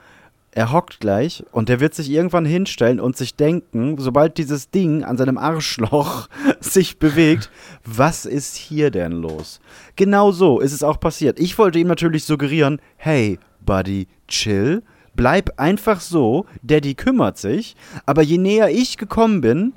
er 0.55 0.71
hockt 0.71 0.99
gleich 0.99 1.43
und 1.51 1.67
der 1.67 1.79
wird 1.79 1.93
sich 1.93 2.09
irgendwann 2.09 2.45
hinstellen 2.45 2.99
und 2.99 3.17
sich 3.17 3.35
denken, 3.35 3.95
sobald 3.97 4.37
dieses 4.37 4.69
Ding 4.69 5.03
an 5.03 5.17
seinem 5.17 5.37
Arschloch 5.37 6.27
sich 6.59 6.99
bewegt, 6.99 7.49
was 7.83 8.25
ist 8.25 8.55
hier 8.55 8.91
denn 8.91 9.13
los? 9.13 9.59
Genau 9.95 10.31
so 10.31 10.59
ist 10.59 10.73
es 10.73 10.83
auch 10.83 10.99
passiert. 10.99 11.39
Ich 11.39 11.57
wollte 11.57 11.79
ihm 11.79 11.87
natürlich 11.87 12.25
suggerieren, 12.25 12.79
hey, 12.97 13.39
Buddy, 13.65 14.07
chill, 14.27 14.83
bleib 15.15 15.59
einfach 15.59 16.01
so, 16.01 16.45
Daddy 16.61 16.93
kümmert 16.93 17.37
sich. 17.37 17.75
Aber 18.05 18.21
je 18.21 18.37
näher 18.37 18.69
ich 18.69 18.97
gekommen 18.97 19.41
bin, 19.41 19.73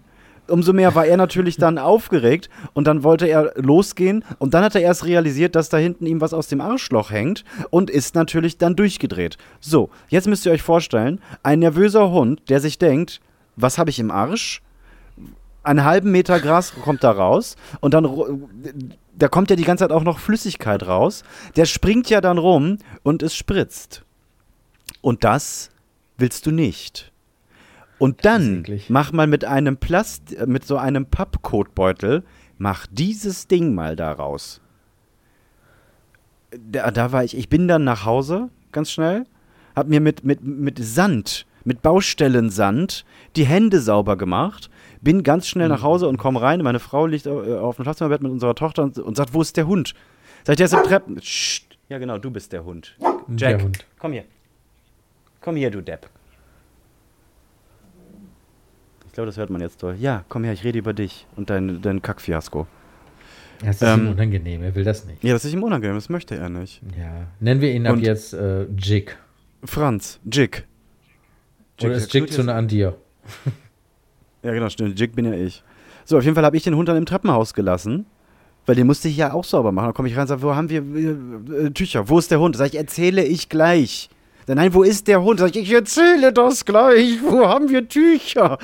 umso 0.49 0.73
mehr 0.73 0.95
war 0.95 1.07
er 1.07 1.17
natürlich 1.17 1.57
dann 1.57 1.79
aufgeregt 1.79 2.49
und 2.73 2.87
dann 2.87 3.03
wollte 3.03 3.27
er 3.27 3.53
losgehen 3.57 4.25
und 4.39 4.55
dann 4.55 4.65
hat 4.65 4.75
er 4.75 4.83
erst 4.83 5.05
realisiert, 5.05 5.55
dass 5.55 5.69
da 5.69 5.77
hinten 5.77 6.07
ihm 6.07 6.21
was 6.21 6.35
aus 6.35 6.49
dem 6.49 6.61
Arschloch 6.61 7.11
hängt 7.11 7.45
und 7.71 7.91
ist 7.91 8.15
natürlich 8.15 8.59
dann 8.59 8.77
durchgedreht. 8.77 9.39
So, 9.61 9.91
jetzt 10.09 10.27
müsst 10.27 10.47
ihr 10.47 10.53
euch 10.53 10.63
vorstellen, 10.63 11.21
ein 11.43 11.61
nervöser 11.61 12.11
Hund, 12.11 12.49
der 12.49 12.61
sich 12.61 12.79
denkt, 12.79 13.21
was 13.57 13.79
habe 13.79 13.91
ich 13.91 13.99
im 13.99 14.11
Arsch? 14.11 14.63
Einen 15.63 15.85
halben 15.85 16.13
Meter 16.13 16.39
Gras 16.39 16.73
kommt 16.85 17.03
da 17.03 17.11
raus 17.11 17.57
und 17.81 17.93
dann 17.93 18.05
da 19.19 19.29
kommt 19.29 19.51
ja 19.51 19.57
die 19.57 19.65
ganze 19.65 19.85
Zeit 19.85 19.93
auch 19.93 20.05
noch 20.05 20.19
Flüssigkeit 20.19 20.87
raus. 20.87 21.25
Der 21.57 21.65
springt 21.65 22.11
ja 22.11 22.21
dann 22.21 22.39
rum 22.39 22.79
und 23.03 23.23
es 23.23 23.35
spritzt. 23.35 24.05
Und 25.01 25.25
das 25.25 25.71
willst 26.19 26.47
du 26.47 26.51
nicht. 26.51 27.13
Und 27.99 28.25
dann 28.25 28.65
mach 28.89 29.13
mal 29.13 29.27
mit 29.27 29.45
einem 29.45 29.77
Plast 29.79 30.35
äh, 30.35 30.47
mit 30.47 30.65
so 30.65 30.77
einem 30.77 31.07
Pappkotbeutel, 31.07 32.25
mach 32.59 32.87
dieses 32.91 33.49
Ding 33.49 33.75
mal 33.75 33.97
da 33.97 34.13
raus. 34.13 34.61
Da, 36.51 36.91
da 36.91 37.13
war 37.13 37.25
ich, 37.25 37.37
ich 37.37 37.49
bin 37.49 37.69
dann 37.69 37.85
nach 37.85 38.05
Hause, 38.05 38.51
ganz 38.73 38.91
schnell, 38.91 39.25
hab 39.75 39.89
mir 39.89 40.01
mit, 40.01 40.25
mit, 40.25 40.43
mit 40.43 40.79
Sand, 40.79 41.47
mit 41.65 41.83
Baustellensand 41.83 43.05
die 43.35 43.45
Hände 43.47 43.81
sauber 43.81 44.17
gemacht, 44.17 44.71
bin 45.01 45.23
ganz 45.23 45.49
schnell 45.49 45.69
nach 45.69 45.83
Hause 45.83 46.09
und 46.09 46.17
komme 46.17 46.41
rein. 46.41 46.63
Meine 46.63 46.79
Frau 46.81 47.07
liegt 47.07 47.27
äh, 47.27 47.31
auf 47.31 47.77
dem 47.77 47.85
Schlafzimmerbett 47.85 48.23
mit 48.23 48.33
unserer 48.33 48.55
Tochter 48.55 48.83
und, 48.85 48.99
und 48.99 49.17
sagt, 49.17 49.35
wo 49.35 49.43
ist 49.43 49.57
der 49.57 49.67
Hund? 49.67 49.95
Sag 50.45 50.53
ich, 50.53 50.57
der 50.59 50.67
ist 50.67 50.73
im 50.75 50.83
Treppen. 50.83 51.17
Psst. 51.17 51.65
Ja, 51.89 51.99
genau, 51.99 52.19
du 52.19 52.31
bist 52.31 52.53
der 52.53 52.65
Hund. 52.65 52.97
Jack, 53.37 53.59
Der 53.59 53.63
Hund. 53.65 53.87
komm 53.99 54.13
hier. 54.13 54.25
Komm 55.41 55.57
hier, 55.57 55.71
du 55.71 55.81
Depp. 55.83 56.09
Ich 59.06 59.06
glaube, 59.17 59.27
das 59.27 59.37
hört 59.37 59.51
man 59.51 59.61
jetzt 59.61 59.81
toll. 59.81 59.97
Ja, 59.99 60.25
komm 60.29 60.45
her, 60.45 60.53
ich 60.53 60.63
rede 60.65 60.79
über 60.79 60.93
dich 60.93 61.27
und 61.37 61.51
dein, 61.51 61.83
dein 61.83 62.01
Kackfiasko. 62.03 62.67
Das 63.65 63.77
ist 63.77 63.83
Ähm, 63.83 64.07
ihm 64.07 64.13
unangenehm, 64.13 64.63
er 64.63 64.75
will 64.75 64.85
das 64.85 65.05
nicht. 65.07 65.25
Ja, 65.25 65.33
das 65.33 65.45
ist 65.45 65.53
ihm 65.53 65.63
unangenehm, 65.63 65.97
das 65.97 66.09
möchte 66.09 66.37
er 66.37 66.49
nicht. 66.49 66.83
Ja. 66.99 67.27
Nennen 67.41 67.61
wir 67.61 67.73
ihn 67.73 67.87
ab 67.87 67.95
Und- 67.95 68.03
jetzt 68.03 68.33
äh, 68.35 68.65
Jig. 68.79 69.17
Franz, 69.65 70.21
Jig. 70.31 70.65
Oder 71.83 71.95
ist 71.95 72.13
Jig 72.15 72.31
zu 72.31 72.43
nah 72.45 72.55
an 72.55 72.69
dir? 72.69 72.97
Ja, 74.43 74.53
genau, 74.53 74.69
stimmt. 74.69 75.01
Jig 75.01 75.13
bin 75.13 75.25
ja 75.25 75.33
ich. 75.33 75.65
So, 76.05 76.17
auf 76.19 76.23
jeden 76.23 76.37
Fall 76.37 76.45
habe 76.45 76.57
ich 76.57 76.63
den 76.63 76.77
Hund 76.77 76.89
dann 76.89 76.97
im 76.97 77.05
Treppenhaus 77.07 77.53
gelassen, 77.53 78.07
weil 78.65 78.77
den 78.77 78.87
musste 78.87 79.09
ich 79.09 79.17
ja 79.17 79.33
auch 79.33 79.43
sauber 79.43 79.73
machen. 79.73 79.87
Dann 79.87 79.95
komme 79.95 80.09
ich 80.09 80.15
rein 80.15 80.21
und 80.23 80.27
sage, 80.29 80.43
wo 80.43 80.55
haben 80.55 80.69
wir 80.71 81.65
äh, 81.67 81.71
Tücher? 81.71 82.09
Wo 82.09 82.17
ist 82.21 82.31
der 82.31 82.39
Hund? 82.39 82.55
Sag 82.57 82.69
ich, 82.69 82.77
erzähle 82.77 83.25
ich 83.25 83.49
gleich. 83.49 84.09
Dann, 84.47 84.59
nein, 84.59 84.73
wo 84.75 84.85
ist 84.85 85.09
der 85.09 85.23
Hund? 85.23 85.41
Sag 85.41 85.51
ich, 85.57 85.63
ich 85.63 85.73
erzähle 85.73 86.33
das 86.33 86.65
gleich. 86.65 87.21
Wo 87.23 87.47
haben 87.47 87.69
wir 87.69 87.89
Tücher? 87.89 88.59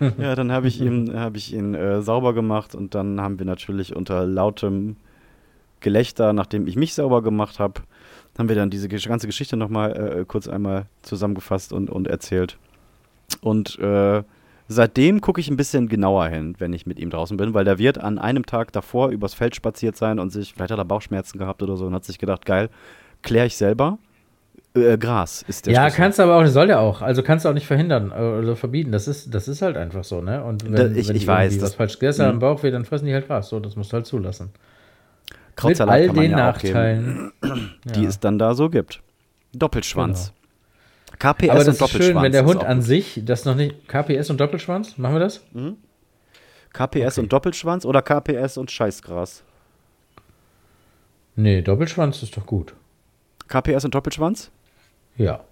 ja, 0.18 0.34
dann 0.34 0.52
habe 0.52 0.68
ich 0.68 0.80
ihn, 0.80 1.18
hab 1.18 1.34
ich 1.34 1.54
ihn 1.54 1.74
äh, 1.74 2.02
sauber 2.02 2.34
gemacht 2.34 2.74
und 2.74 2.94
dann 2.94 3.20
haben 3.20 3.38
wir 3.38 3.46
natürlich 3.46 3.96
unter 3.96 4.26
lautem 4.26 4.96
Gelächter, 5.80 6.34
nachdem 6.34 6.66
ich 6.66 6.76
mich 6.76 6.94
sauber 6.94 7.22
gemacht 7.22 7.58
habe, 7.58 7.80
haben 8.38 8.48
wir 8.48 8.56
dann 8.56 8.70
diese 8.70 8.88
ganze 8.88 9.26
Geschichte 9.26 9.56
nochmal 9.56 10.20
äh, 10.20 10.24
kurz 10.26 10.46
einmal 10.46 10.86
zusammengefasst 11.02 11.72
und, 11.72 11.90
und 11.90 12.06
erzählt. 12.06 12.58
Und 13.40 13.78
äh, 13.78 14.22
seitdem 14.68 15.20
gucke 15.20 15.40
ich 15.40 15.50
ein 15.50 15.56
bisschen 15.56 15.88
genauer 15.88 16.28
hin, 16.28 16.54
wenn 16.58 16.72
ich 16.72 16.86
mit 16.86 16.98
ihm 16.98 17.10
draußen 17.10 17.36
bin, 17.36 17.54
weil 17.54 17.64
der 17.64 17.78
wird 17.78 17.98
an 17.98 18.18
einem 18.18 18.44
Tag 18.44 18.72
davor 18.72 19.08
übers 19.08 19.34
Feld 19.34 19.56
spaziert 19.56 19.96
sein 19.96 20.18
und 20.18 20.30
sich, 20.30 20.52
vielleicht 20.54 20.70
hat 20.70 20.78
er 20.78 20.84
Bauchschmerzen 20.84 21.38
gehabt 21.38 21.62
oder 21.62 21.76
so 21.76 21.86
und 21.86 21.94
hat 21.94 22.04
sich 22.04 22.18
gedacht, 22.18 22.44
geil, 22.44 22.68
kläre 23.22 23.46
ich 23.46 23.56
selber. 23.56 23.98
Äh, 24.74 24.96
Gras 24.98 25.42
ist 25.48 25.66
der 25.66 25.74
Ja, 25.74 25.82
Schlüssel. 25.82 25.96
kannst 25.96 26.18
du 26.18 26.22
aber 26.22 26.36
auch, 26.36 26.46
soll 26.46 26.68
der 26.68 26.78
auch. 26.80 27.02
Also 27.02 27.22
kannst 27.24 27.44
du 27.44 27.48
auch 27.48 27.54
nicht 27.54 27.66
verhindern 27.66 28.12
äh, 28.12 28.20
oder 28.20 28.54
verbieten. 28.54 28.92
Das 28.92 29.08
ist, 29.08 29.34
das 29.34 29.48
ist 29.48 29.62
halt 29.62 29.76
einfach 29.76 30.04
so, 30.04 30.20
ne? 30.22 30.44
Und 30.44 30.64
wenn, 30.64 30.74
Da- 30.74 30.86
ich- 30.86 31.08
wenn 31.08 31.16
ich 31.16 31.26
weiß, 31.26 31.58
das- 31.58 31.74
falsch 31.74 31.94
gegessen 31.98 32.22
haben 32.22 32.28
Mhm. 32.28 32.34
im 32.34 32.40
Bauch 32.40 32.62
weh, 32.62 32.70
dann 32.70 32.84
fressen 32.84 33.06
die 33.06 33.12
halt 33.14 33.26
Gras. 33.26 33.48
So, 33.48 33.58
das 33.58 33.74
musst 33.74 33.90
du 33.92 33.94
halt 33.96 34.06
zulassen. 34.06 34.50
Mit 35.28 35.56
Krautsalat 35.56 35.92
all 35.94 36.06
kann 36.06 36.16
man 36.16 36.22
den 36.22 36.30
ja 36.30 36.36
Nachteilen. 36.36 37.32
die 37.84 38.02
Ja. 38.02 38.08
es 38.08 38.20
dann 38.20 38.38
da 38.38 38.54
so 38.54 38.70
gibt. 38.70 39.00
Doppelschwanz. 39.52 40.32
KPS 41.18 41.48
aber 41.50 41.58
das 41.58 41.66
und 41.66 41.72
ist 41.72 41.80
Doppelschwanz. 41.80 42.06
schön, 42.14 42.22
wenn 42.22 42.32
der 42.32 42.42
ist 42.42 42.48
Hund 42.48 42.64
an 42.64 42.80
sich 42.80 43.20
das 43.24 43.44
noch 43.44 43.56
nicht. 43.56 43.88
KPS 43.88 44.30
und 44.30 44.40
Doppelschwanz? 44.40 44.96
Machen 44.96 45.16
wir 45.16 45.20
das? 45.20 45.42
KPS 46.72 47.14
Okay. 47.18 47.20
und 47.22 47.32
Doppelschwanz 47.32 47.84
oder 47.84 48.00
KPS 48.02 48.56
und 48.56 48.70
Scheißgras? 48.70 49.42
Nee, 51.36 51.62
Doppelschwanz 51.62 52.22
ist 52.22 52.36
doch 52.36 52.46
gut. 52.46 52.74
KPS 53.50 53.84
und 53.84 53.94
Doppelschwanz? 53.94 54.50
Ja, 55.16 55.44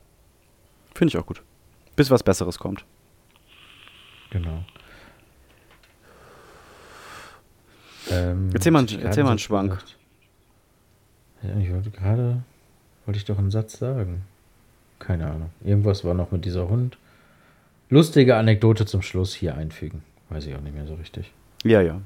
Finde 0.94 1.10
ich 1.12 1.18
auch 1.18 1.26
gut. 1.26 1.42
Bis 1.94 2.10
was 2.10 2.22
Besseres 2.22 2.58
kommt. 2.58 2.84
genau. 4.30 4.64
Ähm, 8.10 8.50
Erzähl 8.54 8.72
mal- 8.72 8.86
erzähl 9.02 9.22
mal 9.24 9.30
einen 9.30 9.38
Schwank. 9.38 9.78
Ja, 11.42 11.56
ich 11.58 11.70
wollte 11.72 11.90
gerade, 11.90 12.42
wollte 13.04 13.18
ich 13.18 13.24
doch 13.24 13.38
einen 13.38 13.50
Satz 13.50 13.78
sagen. 13.78 14.24
Keine 14.98 15.30
Ahnung. 15.30 15.50
Irgendwas 15.62 16.04
war 16.04 16.14
noch 16.14 16.30
mit 16.32 16.44
dieser 16.44 16.68
Hund. 16.68 16.96
Lustige 17.90 18.36
Anekdote 18.36 18.86
zum 18.86 19.02
Schluss 19.02 19.34
hier 19.34 19.54
einfügen. 19.56 20.02
Weiß 20.30 20.46
ich 20.46 20.54
auch 20.56 20.60
nicht 20.60 20.74
mehr 20.74 20.86
so 20.86 20.94
richtig. 20.94 21.32
Ja, 21.64 21.80
ja. 21.80 22.00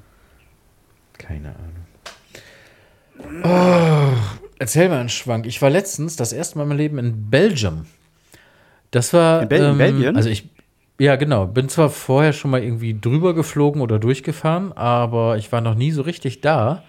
Keine 1.14 1.50
Ahnung. 1.50 1.86
Oh, 3.44 4.12
erzähl 4.58 4.88
mal 4.88 5.00
einen 5.00 5.08
Schwank. 5.08 5.46
Ich 5.46 5.60
war 5.62 5.70
letztens 5.70 6.16
das 6.16 6.32
erste 6.32 6.58
Mal 6.58 6.64
in 6.64 6.68
meinem 6.70 6.78
Leben 6.78 6.98
in 6.98 7.30
Belgium. 7.30 7.86
Das 8.90 9.12
war. 9.12 9.42
In 9.42 9.48
Bel- 9.48 9.70
in 9.70 9.78
Belgien? 9.78 10.16
Also 10.16 10.28
ich. 10.28 10.48
Ja, 10.98 11.16
genau. 11.16 11.46
Bin 11.46 11.68
zwar 11.68 11.90
vorher 11.90 12.32
schon 12.32 12.50
mal 12.50 12.62
irgendwie 12.62 12.98
drüber 12.98 13.34
geflogen 13.34 13.80
oder 13.80 13.98
durchgefahren, 13.98 14.72
aber 14.72 15.36
ich 15.36 15.50
war 15.50 15.60
noch 15.60 15.74
nie 15.74 15.90
so 15.90 16.02
richtig 16.02 16.40
da. 16.42 16.84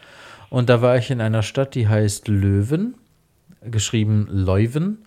Und 0.49 0.69
da 0.69 0.81
war 0.81 0.97
ich 0.97 1.09
in 1.09 1.19
einer 1.19 1.41
Stadt, 1.41 1.73
die 1.73 1.87
heißt 1.87 2.27
Löwen, 2.27 2.93
geschrieben 3.63 4.27
Leuven. 4.29 4.99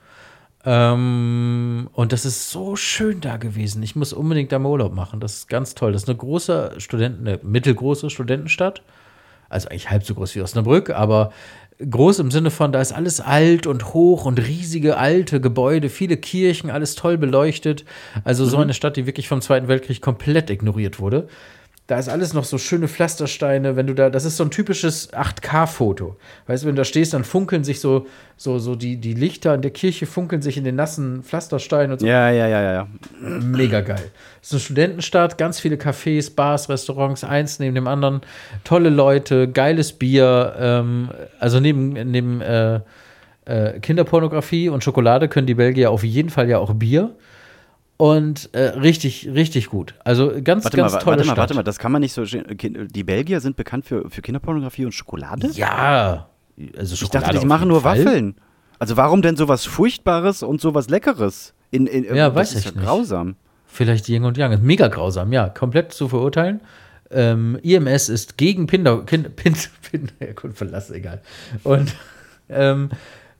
Ähm, 0.65 1.89
und 1.93 2.13
das 2.13 2.25
ist 2.25 2.51
so 2.51 2.75
schön 2.75 3.21
da 3.21 3.37
gewesen. 3.37 3.81
Ich 3.85 3.95
muss 3.95 4.13
unbedingt 4.13 4.51
da 4.51 4.59
mal 4.59 4.71
Urlaub 4.71 4.93
machen. 4.93 5.21
Das 5.21 5.35
ist 5.35 5.49
ganz 5.49 5.77
toll. 5.77 5.93
Das 5.93 6.03
ist 6.03 6.09
eine 6.09 6.19
große 6.19 6.75
Studenten, 6.79 7.29
eine 7.29 7.39
mittelgroße 7.45 8.11
Studentenstadt. 8.11 8.83
Also 9.49 9.69
eigentlich 9.69 9.91
halb 9.91 10.05
so 10.05 10.15
groß 10.15 10.35
wie 10.35 10.43
Osnabrück, 10.43 10.91
aber 10.91 11.33
groß 11.79 12.21
im 12.21 12.31
Sinne 12.31 12.51
von, 12.51 12.73
da 12.73 12.81
ist 12.81 12.93
alles 12.93 13.21
alt 13.21 13.67
und 13.67 13.93
hoch 13.93 14.25
und 14.25 14.39
riesige 14.39 14.97
alte 14.97 15.41
Gebäude, 15.41 15.89
viele 15.89 16.17
Kirchen, 16.17 16.71
alles 16.71 16.95
toll 16.95 17.19
beleuchtet. 17.19 17.85
Also 18.25 18.45
so 18.47 18.57
eine 18.59 18.75
Stadt, 18.75 18.97
die 18.97 19.07
wirklich 19.07 19.29
vom 19.29 19.41
Zweiten 19.41 19.69
Weltkrieg 19.69 20.01
komplett 20.01 20.51
ignoriert 20.51 20.99
wurde. 20.99 21.29
Da 21.87 22.01
ist 22.01 22.09
alles 22.09 22.33
noch 22.33 22.43
so 22.43 22.59
schöne 22.59 22.89
Pflastersteine, 22.89 23.77
wenn 23.77 23.87
du 23.87 23.95
da, 23.95 24.11
das 24.11 24.25
ist 24.25 24.37
so 24.37 24.43
ein 24.43 24.51
typisches 24.51 25.13
8K-Foto. 25.13 26.17
Weißt 26.49 26.65
du, 26.65 26.67
wenn 26.69 26.75
du 26.75 26.81
da 26.81 26.85
stehst, 26.85 27.15
dann 27.15 27.23
funkeln 27.23 27.63
sich 27.63 27.79
so, 27.79 28.07
so, 28.37 28.59
so 28.59 28.75
die, 28.75 28.97
die 28.97 29.15
Lichter 29.15 29.55
in 29.55 29.63
der 29.63 29.71
Kirche 29.71 30.07
funkeln 30.07 30.43
sich 30.43 30.57
in 30.57 30.65
den 30.65 30.75
nassen 30.75 31.23
Pflastersteinen 31.23 31.93
und 31.93 32.01
so. 32.01 32.07
Ja, 32.07 32.29
ja, 32.31 32.49
ja, 32.49 32.61
ja, 32.61 32.73
ja. 32.73 32.89
Mega 33.21 33.83
geil. 33.83 34.11
Es 34.43 34.49
ist 34.49 34.53
eine 34.55 34.61
Studentenstadt, 34.61 35.39
ganz 35.39 35.61
viele 35.61 35.77
Cafés, 35.77 36.35
Bars, 36.35 36.69
Restaurants, 36.69 37.23
eins 37.23 37.61
neben 37.61 37.77
dem 37.77 37.87
anderen. 37.87 38.21
Tolle 38.65 38.91
Leute, 38.91 39.49
geiles 39.49 39.93
Bier. 39.93 40.57
Ähm, 40.59 41.11
also 41.39 41.61
neben, 41.61 41.93
neben 42.11 42.41
äh, 42.41 42.81
äh, 43.45 43.79
Kinderpornografie 43.79 44.69
und 44.69 44.83
Schokolade 44.83 45.29
können 45.29 45.47
die 45.47 45.55
Belgier 45.55 45.93
auf 45.93 46.03
jeden 46.03 46.31
Fall 46.31 46.49
ja 46.49 46.59
auch 46.59 46.75
Bier. 46.75 47.15
Und 47.99 48.51
äh, 48.53 48.61
richtig, 48.79 49.29
richtig 49.33 49.69
gut. 49.69 49.95
Also 50.05 50.33
ganz, 50.45 50.65
Warte 50.65 50.77
ganz 50.77 50.93
mal, 50.93 50.99
tolle 50.99 51.17
warte 51.17 51.27
mal, 51.27 51.33
Stadt. 51.33 51.39
warte 51.39 51.55
mal, 51.55 51.63
das 51.63 51.79
kann 51.79 51.93
man 51.93 52.01
nicht 52.03 52.13
so. 52.13 52.25
Die 52.25 53.05
Belgier 53.05 53.41
sind 53.41 53.57
bekannt 53.57 53.87
für, 53.87 54.11
für 54.11 54.21
Kinderpornografie 54.21 54.85
und 54.85 54.93
Schokolade? 54.93 55.49
Ja. 55.55 56.29
Also 56.77 56.93
Ich 56.95 57.01
Schokolade 57.01 57.27
dachte, 57.27 57.39
die 57.41 57.47
machen 57.47 57.69
nur 57.69 57.81
Fall. 57.81 58.05
Waffeln. 58.05 58.35
Also 58.79 58.97
warum 58.99 59.23
denn 59.23 59.37
sowas 59.37 59.65
Furchtbares 59.65 60.43
und 60.43 60.61
sowas 60.61 60.91
Leckeres? 60.91 61.55
In, 61.71 61.87
in, 61.87 62.15
Ja, 62.15 62.35
weiß 62.35 62.55
ich 62.55 62.67
nicht. 62.67 62.79
grausam. 62.85 63.37
Vielleicht 63.67 64.09
Yin 64.09 64.25
und 64.25 64.37
Yang. 64.37 64.53
Ist 64.53 64.63
mega 64.63 64.89
grausam, 64.89 65.33
ja. 65.33 65.49
Komplett 65.49 65.93
zu 65.93 66.09
verurteilen. 66.09 66.61
Ähm, 67.11 67.59
IMS 67.63 68.09
ist 68.09 68.37
gegen 68.37 68.67
Pinder, 68.67 69.05
kind, 69.07 69.35
Pind, 69.37 69.71
Pind, 69.91 70.13
ja 70.21 70.33
gut, 70.33 70.57
verlass, 70.57 70.91
egal. 70.91 71.23
Und 71.63 71.95
ähm, 72.49 72.91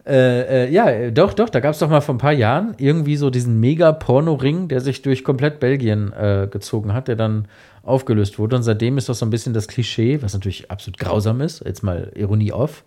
äh, 0.07 0.67
äh, 0.67 0.71
ja, 0.71 1.11
doch, 1.11 1.35
doch, 1.35 1.49
da 1.49 1.59
gab 1.59 1.73
es 1.73 1.81
doch 1.81 1.89
mal 1.89 2.01
vor 2.01 2.15
ein 2.15 2.19
paar 2.19 2.33
Jahren 2.33 2.75
irgendwie 2.79 3.17
so 3.17 3.29
diesen 3.29 3.59
Mega-Porno-Ring, 3.59 4.69
der 4.69 4.81
sich 4.81 5.03
durch 5.03 5.25
komplett 5.25 5.59
Belgien 5.59 6.13
äh, 6.13 6.47
gezogen 6.49 6.93
hat, 6.93 7.09
der 7.09 7.17
dann 7.17 7.49
aufgelöst 7.83 8.39
wurde. 8.39 8.55
Und 8.57 8.63
seitdem 8.63 8.99
ist 8.99 9.09
das 9.09 9.19
so 9.19 9.27
ein 9.27 9.31
bisschen 9.31 9.53
das 9.53 9.67
Klischee, 9.67 10.23
was 10.23 10.33
natürlich 10.33 10.71
absolut 10.71 10.99
grausam 10.99 11.41
ist, 11.41 11.65
jetzt 11.65 11.83
mal 11.83 12.13
Ironie 12.15 12.53
off, 12.53 12.85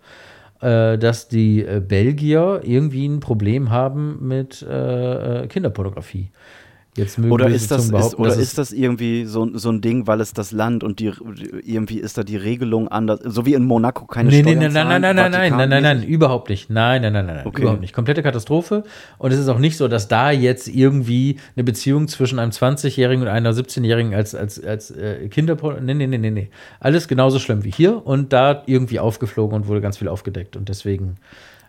äh, 0.62 0.96
dass 0.96 1.28
die 1.28 1.62
äh, 1.62 1.82
Belgier 1.86 2.62
irgendwie 2.64 3.06
ein 3.06 3.20
Problem 3.20 3.70
haben 3.70 4.26
mit 4.26 4.60
Kinderpornografie. 4.60 6.30
Jetzt 6.96 7.18
mögen 7.18 7.32
Oder 7.32 7.48
ist 7.48 7.70
das, 7.70 7.88
ist, 7.88 8.18
oder 8.18 8.34
ist 8.34 8.58
das 8.58 8.72
irgendwie 8.72 9.24
so, 9.24 9.56
so 9.56 9.70
ein 9.70 9.80
Ding, 9.80 10.08
weil 10.08 10.20
es 10.20 10.32
das 10.32 10.50
Land 10.50 10.82
und 10.82 10.98
die 10.98 11.12
irgendwie 11.64 11.98
ist 11.98 12.18
da 12.18 12.24
die 12.24 12.36
Regelung 12.36 12.88
anders, 12.88 13.20
so 13.24 13.46
wie 13.46 13.54
in 13.54 13.64
Monaco 13.64 14.06
keine 14.06 14.28
Nee, 14.30 14.42
nee, 14.42 14.54
Steuern 14.54 14.58
nein, 14.58 14.72
nein, 14.72 14.72
nein, 14.72 14.90
zahlen, 14.90 15.02
nein, 15.02 15.14
nein, 15.14 15.32
nein, 15.32 15.50
nein, 15.50 15.58
nein, 15.58 15.68
nein, 15.68 15.82
Vatikanmäßig? 15.82 16.08
überhaupt 16.14 16.48
nicht. 16.50 16.68
Nein, 16.68 17.02
nein, 17.02 17.12
nein, 17.12 17.26
nein, 17.26 17.36
nein, 17.36 17.46
Okay. 17.46 17.62
überhaupt 17.62 17.80
nicht. 17.80 17.92
Komplette 17.94 18.24
Katastrophe. 18.24 18.82
Und 19.18 19.32
es 19.32 19.38
ist 19.38 19.48
auch 19.48 19.60
nicht 19.60 19.76
so, 19.76 19.86
dass 19.86 20.08
da 20.08 20.32
jetzt 20.32 20.66
irgendwie 20.66 21.36
eine 21.54 21.62
Beziehung 21.62 22.08
zwischen 22.08 22.40
einem 22.40 22.50
20-Jährigen 22.50 23.22
und 23.22 23.28
einer 23.28 23.52
17-Jährigen 23.52 24.12
als, 24.14 24.34
als, 24.34 24.62
als 24.62 24.90
äh, 24.90 25.28
Kinderporno. 25.28 25.80
Nee, 25.80 25.94
nee, 25.94 26.08
nee, 26.08 26.18
nee, 26.18 26.30
nee. 26.30 26.50
Alles 26.80 27.06
genauso 27.06 27.38
schlimm 27.38 27.62
wie 27.62 27.70
hier 27.70 28.04
und 28.04 28.32
da 28.32 28.64
irgendwie 28.66 28.98
aufgeflogen 28.98 29.54
und 29.54 29.68
wurde 29.68 29.80
ganz 29.80 29.98
viel 29.98 30.08
aufgedeckt. 30.08 30.56
Und 30.56 30.68
deswegen 30.68 31.18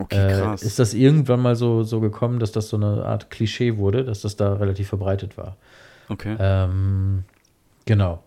Okay, 0.02 0.34
äh, 0.34 0.42
krass. 0.42 0.64
ist 0.64 0.80
das 0.80 0.94
irgendwann 0.94 1.42
mal 1.42 1.56
so, 1.56 1.84
so 1.84 2.00
gekommen, 2.00 2.40
dass 2.40 2.52
das 2.52 2.70
so 2.70 2.78
eine 2.78 3.06
Art 3.06 3.30
Klischee 3.30 3.78
wurde, 3.78 4.04
dass 4.04 4.22
das 4.22 4.36
da 4.36 4.54
relativ 4.54 4.90
verbreitet 4.90 5.38
war. 5.38 5.58
okay. 6.10 6.36
Ähm, 6.40 7.24
genau. 7.86 8.24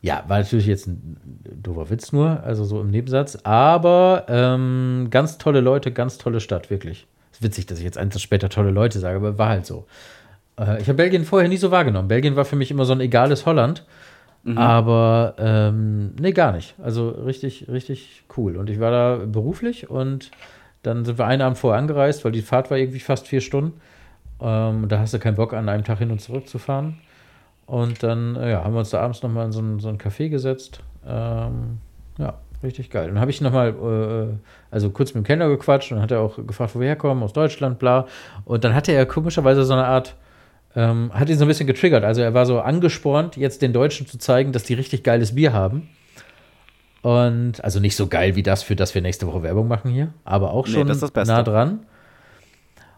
Ja, 0.00 0.24
war 0.28 0.38
natürlich 0.38 0.66
jetzt 0.66 0.86
ein 0.86 1.16
doofer 1.60 1.90
Witz 1.90 2.12
nur, 2.12 2.44
also 2.44 2.64
so 2.64 2.80
im 2.80 2.90
Nebensatz. 2.90 3.36
Aber 3.42 4.26
ähm, 4.28 5.08
ganz 5.10 5.38
tolle 5.38 5.60
Leute, 5.60 5.90
ganz 5.90 6.18
tolle 6.18 6.38
Stadt, 6.38 6.70
wirklich. 6.70 7.08
Ist 7.32 7.42
witzig, 7.42 7.66
dass 7.66 7.78
ich 7.78 7.84
jetzt 7.84 7.98
eins 7.98 8.20
später 8.22 8.48
tolle 8.48 8.70
Leute 8.70 9.00
sage, 9.00 9.16
aber 9.16 9.38
war 9.38 9.48
halt 9.48 9.66
so. 9.66 9.86
Äh, 10.56 10.80
ich 10.80 10.88
habe 10.88 10.98
Belgien 10.98 11.24
vorher 11.24 11.48
nie 11.48 11.56
so 11.56 11.72
wahrgenommen. 11.72 12.06
Belgien 12.06 12.36
war 12.36 12.44
für 12.44 12.54
mich 12.54 12.70
immer 12.70 12.84
so 12.84 12.92
ein 12.92 13.00
egales 13.00 13.44
Holland. 13.44 13.84
Aber 14.56 15.34
ähm, 15.38 16.12
nee, 16.18 16.32
gar 16.32 16.52
nicht. 16.52 16.74
Also 16.82 17.10
richtig, 17.10 17.68
richtig 17.68 18.22
cool. 18.36 18.56
Und 18.56 18.70
ich 18.70 18.80
war 18.80 18.90
da 18.90 19.24
beruflich 19.26 19.90
und 19.90 20.30
dann 20.82 21.04
sind 21.04 21.18
wir 21.18 21.26
einen 21.26 21.42
Abend 21.42 21.58
vorher 21.58 21.78
angereist, 21.78 22.24
weil 22.24 22.32
die 22.32 22.42
Fahrt 22.42 22.70
war 22.70 22.78
irgendwie 22.78 23.00
fast 23.00 23.26
vier 23.26 23.40
Stunden. 23.40 23.80
Ähm, 24.40 24.88
da 24.88 25.00
hast 25.00 25.14
du 25.14 25.18
keinen 25.18 25.36
Bock, 25.36 25.52
an 25.52 25.68
einem 25.68 25.84
Tag 25.84 25.98
hin 25.98 26.10
und 26.10 26.20
zurück 26.20 26.48
zu 26.48 26.58
fahren. 26.58 26.98
Und 27.66 28.02
dann 28.02 28.36
äh, 28.36 28.52
ja, 28.52 28.64
haben 28.64 28.72
wir 28.72 28.78
uns 28.78 28.90
da 28.90 29.00
abends 29.00 29.22
nochmal 29.22 29.46
in 29.46 29.52
so 29.52 29.60
ein, 29.60 29.78
so 29.80 29.88
ein 29.88 29.98
Café 29.98 30.28
gesetzt. 30.28 30.80
Ähm, 31.06 31.78
ja, 32.18 32.34
richtig 32.62 32.90
geil. 32.90 33.08
Dann 33.08 33.20
habe 33.20 33.30
ich 33.30 33.40
nochmal, 33.40 33.68
äh, 33.70 34.34
also 34.70 34.90
kurz 34.90 35.14
mit 35.14 35.24
dem 35.24 35.26
Kellner 35.26 35.48
gequatscht 35.48 35.92
und 35.92 36.00
hat 36.00 36.10
er 36.10 36.20
auch 36.20 36.36
gefragt, 36.46 36.74
wo 36.74 36.80
wir 36.80 36.86
herkommen, 36.86 37.22
aus 37.22 37.32
Deutschland, 37.32 37.78
bla. 37.78 38.06
Und 38.44 38.64
dann 38.64 38.74
hatte 38.74 38.92
er 38.92 39.04
komischerweise 39.06 39.64
so 39.64 39.74
eine 39.74 39.84
Art, 39.84 40.14
ähm, 40.76 41.10
hat 41.12 41.28
ihn 41.28 41.36
so 41.36 41.44
ein 41.44 41.48
bisschen 41.48 41.66
getriggert. 41.66 42.04
Also 42.04 42.22
er 42.22 42.32
war 42.32 42.46
so 42.46 42.60
angespornt, 42.60 43.36
jetzt 43.36 43.60
den 43.62 43.72
Deutschen 43.72 44.06
zu 44.06 44.18
zeigen, 44.18 44.52
dass 44.52 44.62
die 44.62 44.74
richtig 44.74 45.02
geiles 45.02 45.34
Bier 45.34 45.52
haben. 45.52 45.88
Und 47.02 47.62
also 47.62 47.78
nicht 47.80 47.96
so 47.96 48.08
geil 48.08 48.34
wie 48.36 48.42
das, 48.42 48.62
für 48.62 48.74
das 48.76 48.94
wir 48.94 49.02
nächste 49.02 49.26
Woche 49.26 49.42
Werbung 49.42 49.68
machen 49.68 49.90
hier, 49.90 50.12
aber 50.24 50.52
auch 50.52 50.66
Nee, 50.66 50.72
schon 50.74 50.88
das 50.88 50.96
ist 50.98 51.02
das 51.02 51.10
Beste. 51.12 51.32
nah 51.32 51.42
dran. 51.42 51.80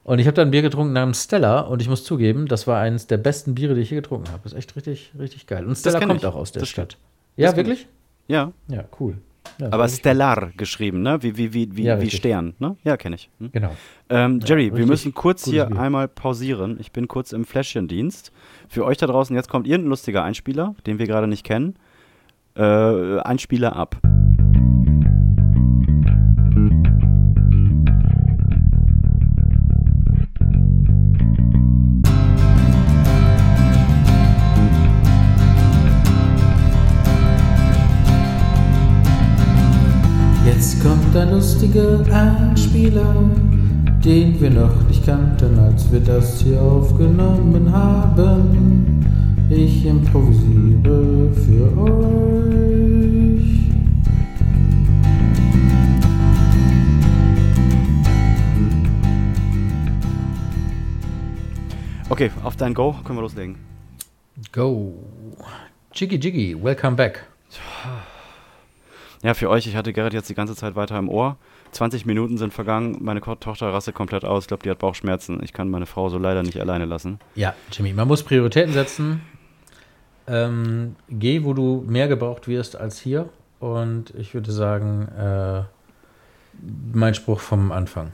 Und 0.03 0.19
ich 0.19 0.27
habe 0.27 0.35
dann 0.35 0.49
ein 0.49 0.51
Bier 0.51 0.63
getrunken 0.63 0.95
namens 0.95 1.25
Stella 1.25 1.61
und 1.61 1.83
ich 1.83 1.89
muss 1.89 2.03
zugeben, 2.05 2.47
das 2.47 2.67
war 2.67 2.81
eines 2.81 3.07
der 3.07 3.19
besten 3.19 3.55
Biere, 3.55 3.75
die 3.75 3.83
ich 3.83 3.91
je 3.91 3.97
getrunken 3.97 4.33
habe. 4.33 4.41
Ist 4.47 4.55
echt 4.55 4.75
richtig, 4.75 5.13
richtig 5.19 5.47
geil. 5.47 5.67
Und 5.67 5.77
Stella 5.77 6.01
kommt 6.01 6.15
ich. 6.23 6.27
auch 6.27 6.35
aus 6.35 6.53
der 6.53 6.61
Das- 6.61 6.69
Stadt. 6.71 6.97
Ja, 7.37 7.49
das 7.49 7.57
wirklich? 7.57 7.87
ja, 8.27 8.53
Ja, 8.69 8.85
cool. 8.99 9.19
Ja, 9.59 9.69
aber 9.73 9.89
Stellar 9.89 10.51
geschrieben, 10.57 11.03
ne? 11.03 11.23
Wie, 11.23 11.37
wie, 11.37 11.53
wie, 11.53 11.77
wie, 11.77 11.83
Ja, 11.85 12.01
wie. 12.01 12.11
Stern, 12.11 12.55
ne? 12.59 12.77
Ja, 12.85 12.97
kenne 12.97 13.17
ich. 13.17 13.31
Hm? 13.41 13.51
Genau. 13.53 13.75
Ähm, 14.09 14.41
Jerry, 14.45 14.67
wir 14.67 14.73
richtig 14.73 14.87
müssen 14.89 15.15
kurz 15.15 15.45
hier 15.45 15.67
Bier. 15.67 15.79
einmal 15.81 16.09
pausieren. 16.09 16.79
Ich 16.81 16.93
bin 16.93 17.09
kurz 17.09 17.33
im 17.33 17.45
Fläschchendienst. 17.45 18.33
Für 18.69 18.85
euch 18.85 18.97
da 18.99 19.07
draußen, 19.07 19.35
jetzt 19.37 19.49
kommt 19.49 19.67
irgendein 19.67 19.91
lustiger 19.91 20.23
Einspieler, 20.25 20.75
den 20.87 20.99
wir 20.99 21.07
gerade 21.07 21.27
nicht 21.27 21.45
kennen. 21.45 21.77
Äh, 22.61 23.21
Einspieler 23.21 23.75
ab. 23.75 23.97
Jetzt 40.45 40.83
kommt 40.83 41.17
ein 41.17 41.31
lustiger 41.31 42.01
Einspieler, 42.13 43.15
den 44.05 44.39
wir 44.39 44.51
noch 44.51 44.87
nicht 44.87 45.07
kannten, 45.07 45.59
als 45.59 45.91
wir 45.91 46.01
das 46.01 46.43
hier 46.43 46.61
aufgenommen 46.61 47.73
haben. 47.73 49.20
Ich 49.53 49.85
improvisiere 49.85 51.35
für 51.35 51.77
euch. 51.77 51.91
Okay, 62.09 62.31
auf 62.45 62.55
dein 62.55 62.75
Go 62.75 62.95
können 63.05 63.19
wir 63.19 63.23
loslegen. 63.23 63.57
Go. 64.53 64.95
Jiggy 65.95 66.15
Jiggy, 66.15 66.63
welcome 66.63 66.95
back. 66.95 67.27
Ja, 69.25 69.35
für 69.35 69.51
euch, 69.51 69.67
ich 69.67 69.75
hatte 69.75 69.93
Gerrit 69.93 70.13
jetzt 70.13 70.31
die 70.31 70.35
ganze 70.35 70.55
Zeit 70.55 70.77
weiter 70.77 70.97
im 70.97 71.09
Ohr. 71.09 71.37
20 71.73 72.07
Minuten 72.07 72.39
sind 72.39 72.55
vergangen, 72.55 72.99
meine 73.01 73.21
Tochter 73.21 73.73
rastet 73.73 73.97
komplett 73.97 74.25
aus. 74.25 74.45
Ich 74.45 74.49
glaube, 74.49 74.63
die 74.63 74.71
hat 74.71 74.79
Bauchschmerzen. 74.79 75.41
Ich 75.43 75.53
kann 75.53 75.71
meine 75.71 75.87
Frau 75.87 76.09
so 76.09 76.19
leider 76.19 76.45
nicht 76.45 76.61
alleine 76.61 76.85
lassen. 76.85 77.19
Ja, 77.35 77.55
Jimmy, 77.73 77.93
man 77.93 78.07
muss 78.07 78.23
Prioritäten 78.23 78.73
setzen. 78.73 79.23
Ähm, 80.31 80.95
geh, 81.09 81.45
wo 81.45 81.55
du 81.55 81.85
mehr 81.87 82.07
gebraucht 82.07 82.47
wirst 82.47 82.77
als 82.77 83.01
hier. 83.01 83.29
Und 83.59 84.15
ich 84.17 84.33
würde 84.33 84.53
sagen, 84.53 85.09
äh, 85.09 85.63
mein 86.93 87.15
Spruch 87.15 87.41
vom 87.41 87.73
Anfang. 87.73 88.13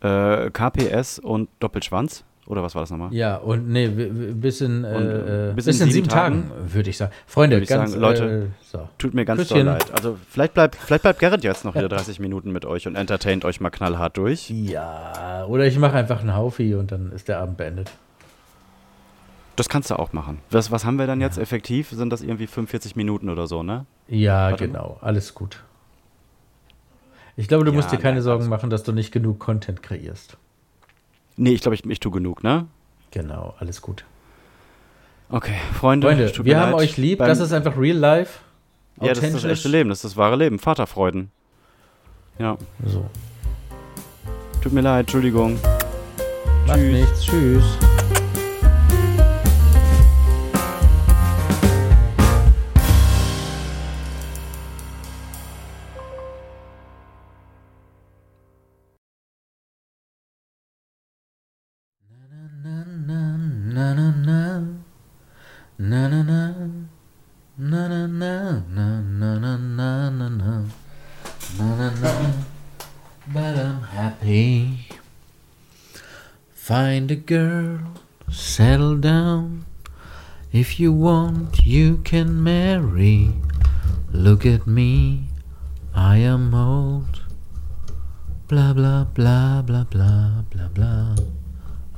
Äh, 0.00 0.50
KPS 0.50 1.18
und 1.18 1.48
Doppelschwanz? 1.58 2.24
Oder 2.46 2.62
was 2.62 2.74
war 2.74 2.82
das 2.82 2.90
nochmal? 2.90 3.12
Ja, 3.12 3.36
und 3.36 3.68
nee, 3.68 3.86
bis 3.86 4.60
in, 4.60 4.84
Und, 4.84 5.06
äh, 5.06 5.52
bis, 5.54 5.66
in 5.66 5.88
sieben, 5.88 6.08
Tagen, 6.08 6.50
würde 6.66 6.90
ich 6.90 6.96
sagen. 6.96 7.12
Freunde, 7.26 7.60
ich 7.60 7.68
ganz, 7.68 7.92
sagen, 7.92 8.02
Leute, 8.02 8.24
äh, 8.24 8.46
so. 8.64 8.88
Tut 8.98 9.14
mir 9.14 9.24
ganz 9.24 9.46
doll 9.46 9.62
leid. 9.62 9.86
Also 9.92 10.18
vielleicht 10.28 10.54
bleibt, 10.54 10.74
vielleicht 10.74 11.02
bleibt 11.02 11.20
Gerrit 11.20 11.44
jetzt 11.44 11.64
noch 11.64 11.76
wieder 11.76 11.88
30 11.88 12.18
Minuten 12.18 12.50
mit 12.50 12.64
euch 12.64 12.88
und 12.88 12.96
entertaint 12.96 13.44
euch 13.44 13.60
mal 13.60 13.70
knallhart 13.70 14.16
durch. 14.16 14.50
Ja, 14.50 15.44
oder 15.46 15.66
ich 15.66 15.78
mache 15.78 15.96
einfach 15.96 16.20
einen 16.20 16.34
Haufi 16.34 16.74
und 16.74 16.90
dann 16.90 17.12
ist 17.12 17.28
der 17.28 17.38
Abend 17.38 17.56
beendet. 17.56 17.92
Das 19.60 19.68
kannst 19.68 19.90
du 19.90 19.98
auch 19.98 20.14
machen. 20.14 20.38
Was, 20.50 20.70
was 20.70 20.86
haben 20.86 20.98
wir 20.98 21.06
dann 21.06 21.20
jetzt 21.20 21.36
effektiv? 21.36 21.90
Sind 21.90 22.10
das 22.10 22.22
irgendwie 22.22 22.46
45 22.46 22.96
Minuten 22.96 23.28
oder 23.28 23.46
so, 23.46 23.62
ne? 23.62 23.84
Ja, 24.08 24.52
Warte 24.52 24.66
genau, 24.66 24.96
alles 25.02 25.34
gut. 25.34 25.62
Ich 27.36 27.46
glaube, 27.46 27.64
du 27.66 27.70
Ja, 27.70 27.76
musst 27.76 27.92
dir 27.92 27.98
keine 27.98 28.14
nein, 28.14 28.22
Sorgen 28.22 28.48
machen, 28.48 28.70
dass 28.70 28.84
du 28.84 28.92
nicht 28.92 29.12
genug 29.12 29.38
Content 29.38 29.82
kreierst. 29.82 30.38
Nee, 31.36 31.50
ich 31.52 31.60
glaube, 31.60 31.74
ich, 31.74 31.84
ich 31.84 32.00
tue 32.00 32.10
genug, 32.10 32.42
ne? 32.42 32.68
Genau, 33.10 33.54
alles 33.58 33.82
gut. 33.82 34.04
Okay, 35.28 35.56
Freunde, 35.78 36.06
Freunde, 36.08 36.44
wir 36.44 36.58
haben 36.58 36.72
leid. 36.72 36.80
euch 36.80 36.96
lieb. 36.96 37.18
Beim- 37.18 37.28
das 37.28 37.40
ist 37.40 37.52
einfach 37.52 37.76
real 37.76 37.98
life. 37.98 38.38
Ja, 39.00 39.08
das 39.12 39.22
ist 39.22 39.34
das 39.34 39.44
echte 39.44 39.68
Leben, 39.68 39.90
das 39.90 39.98
ist 39.98 40.04
das 40.12 40.16
wahre 40.16 40.36
Leben. 40.36 40.58
Vaterfreuden. 40.58 41.30
Ja, 42.38 42.56
So, 42.86 43.04
tut 44.62 44.72
mir 44.72 44.80
leid, 44.80 45.00
Entschuldigung. 45.00 45.58
macht 46.66 46.78
Tschüss. 46.78 46.92
nichts. 46.92 47.22
Tschüss. 47.26 47.64
Find 76.70 77.10
a 77.10 77.16
girl, 77.16 77.80
settle 78.30 78.96
down. 78.96 79.66
If 80.52 80.78
you 80.78 80.92
want, 80.92 81.66
you 81.66 81.96
can 82.04 82.44
marry. 82.44 83.32
Look 84.12 84.46
at 84.46 84.68
me, 84.68 85.24
I 85.96 86.18
am 86.18 86.54
old. 86.54 87.22
Blah 88.46 88.72
blah 88.72 89.02
blah 89.02 89.62
blah 89.62 89.82
blah 89.82 90.44
blah 90.48 90.68
blah. 90.68 91.16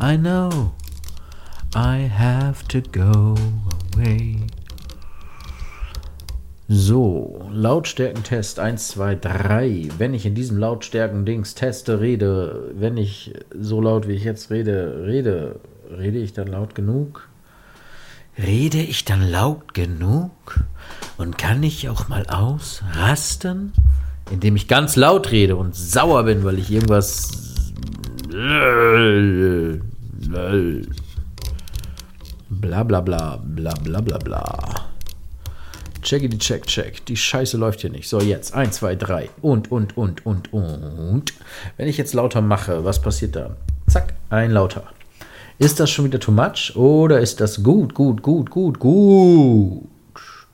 I 0.01 0.17
know 0.17 0.73
I 1.75 2.09
have 2.09 2.67
to 2.69 2.81
go 2.81 3.37
away. 3.93 4.47
So, 6.75 7.51
Lautstärkentest 7.53 8.59
1, 8.59 8.89
2, 8.89 9.17
3. 9.17 9.89
Wenn 9.99 10.15
ich 10.15 10.25
in 10.25 10.35
diesem 10.35 10.57
Lautstärken-Dings 10.57 11.55
teste, 11.55 12.01
rede, 12.01 12.73
wenn 12.75 12.97
ich 12.97 13.35
so 13.61 13.83
laut 13.83 14.09
wie 14.09 14.15
ich 14.15 14.25
jetzt 14.25 14.51
rede, 14.51 15.05
rede, 15.05 15.61
rede 15.95 16.17
ich 16.17 16.33
dann 16.33 16.47
laut 16.47 16.75
genug? 16.75 17.29
Rede 18.39 18.79
ich 18.79 19.05
dann 19.05 19.31
laut 19.31 19.75
genug? 19.75 20.31
Und 21.19 21.37
kann 21.37 21.63
ich 21.63 21.91
auch 21.91 22.09
mal 22.09 22.25
ausrasten? 22.27 23.75
Indem 24.31 24.57
ich 24.57 24.67
ganz 24.67 24.97
laut 24.97 25.31
rede 25.31 25.57
und 25.57 25.77
sauer 25.77 26.23
bin, 26.23 26.43
weil 26.43 26.59
ich 26.59 26.71
irgendwas. 26.71 27.73
Bla 32.49 32.83
bla 32.83 33.01
bla 33.03 33.37
bla 33.45 33.75
bla 33.75 34.01
bla 34.01 34.17
bla. 34.17 34.92
Checki 36.03 36.29
die 36.29 36.39
check, 36.39 36.67
check. 36.67 37.07
Die 37.07 37.17
Scheiße 37.17 37.57
läuft 37.57 37.81
hier 37.81 37.91
nicht. 37.91 38.09
So, 38.09 38.21
jetzt. 38.21 38.55
1, 38.55 38.77
2, 38.77 38.97
3. 38.97 39.31
Und, 39.41 39.71
und, 39.71 39.97
und, 39.97 40.27
und, 40.27 40.53
und. 40.53 41.33
Wenn 41.77 41.89
ich 41.89 41.97
jetzt 41.97 42.13
lauter 42.13 42.41
mache, 42.41 42.85
was 42.85 43.01
passiert 43.01 43.37
dann? 43.37 43.57
Zack, 43.89 44.15
ein 44.29 44.51
lauter. 44.51 44.85
Ist 45.59 45.79
das 45.79 45.91
schon 45.91 46.07
wieder 46.07 46.19
too 46.19 46.33
much? 46.33 46.75
Oder 46.77 47.21
ist 47.21 47.41
das 47.41 47.63
gut, 47.63 47.95
gut, 47.95 48.23
gut, 48.23 48.51
gut, 48.51 48.79
gut? 48.79 49.89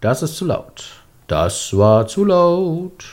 Das 0.01 0.23
ist 0.23 0.37
zu 0.37 0.45
laut. 0.45 0.85
Das 1.27 1.77
war 1.77 2.07
zu 2.07 2.25
laut. 2.25 3.05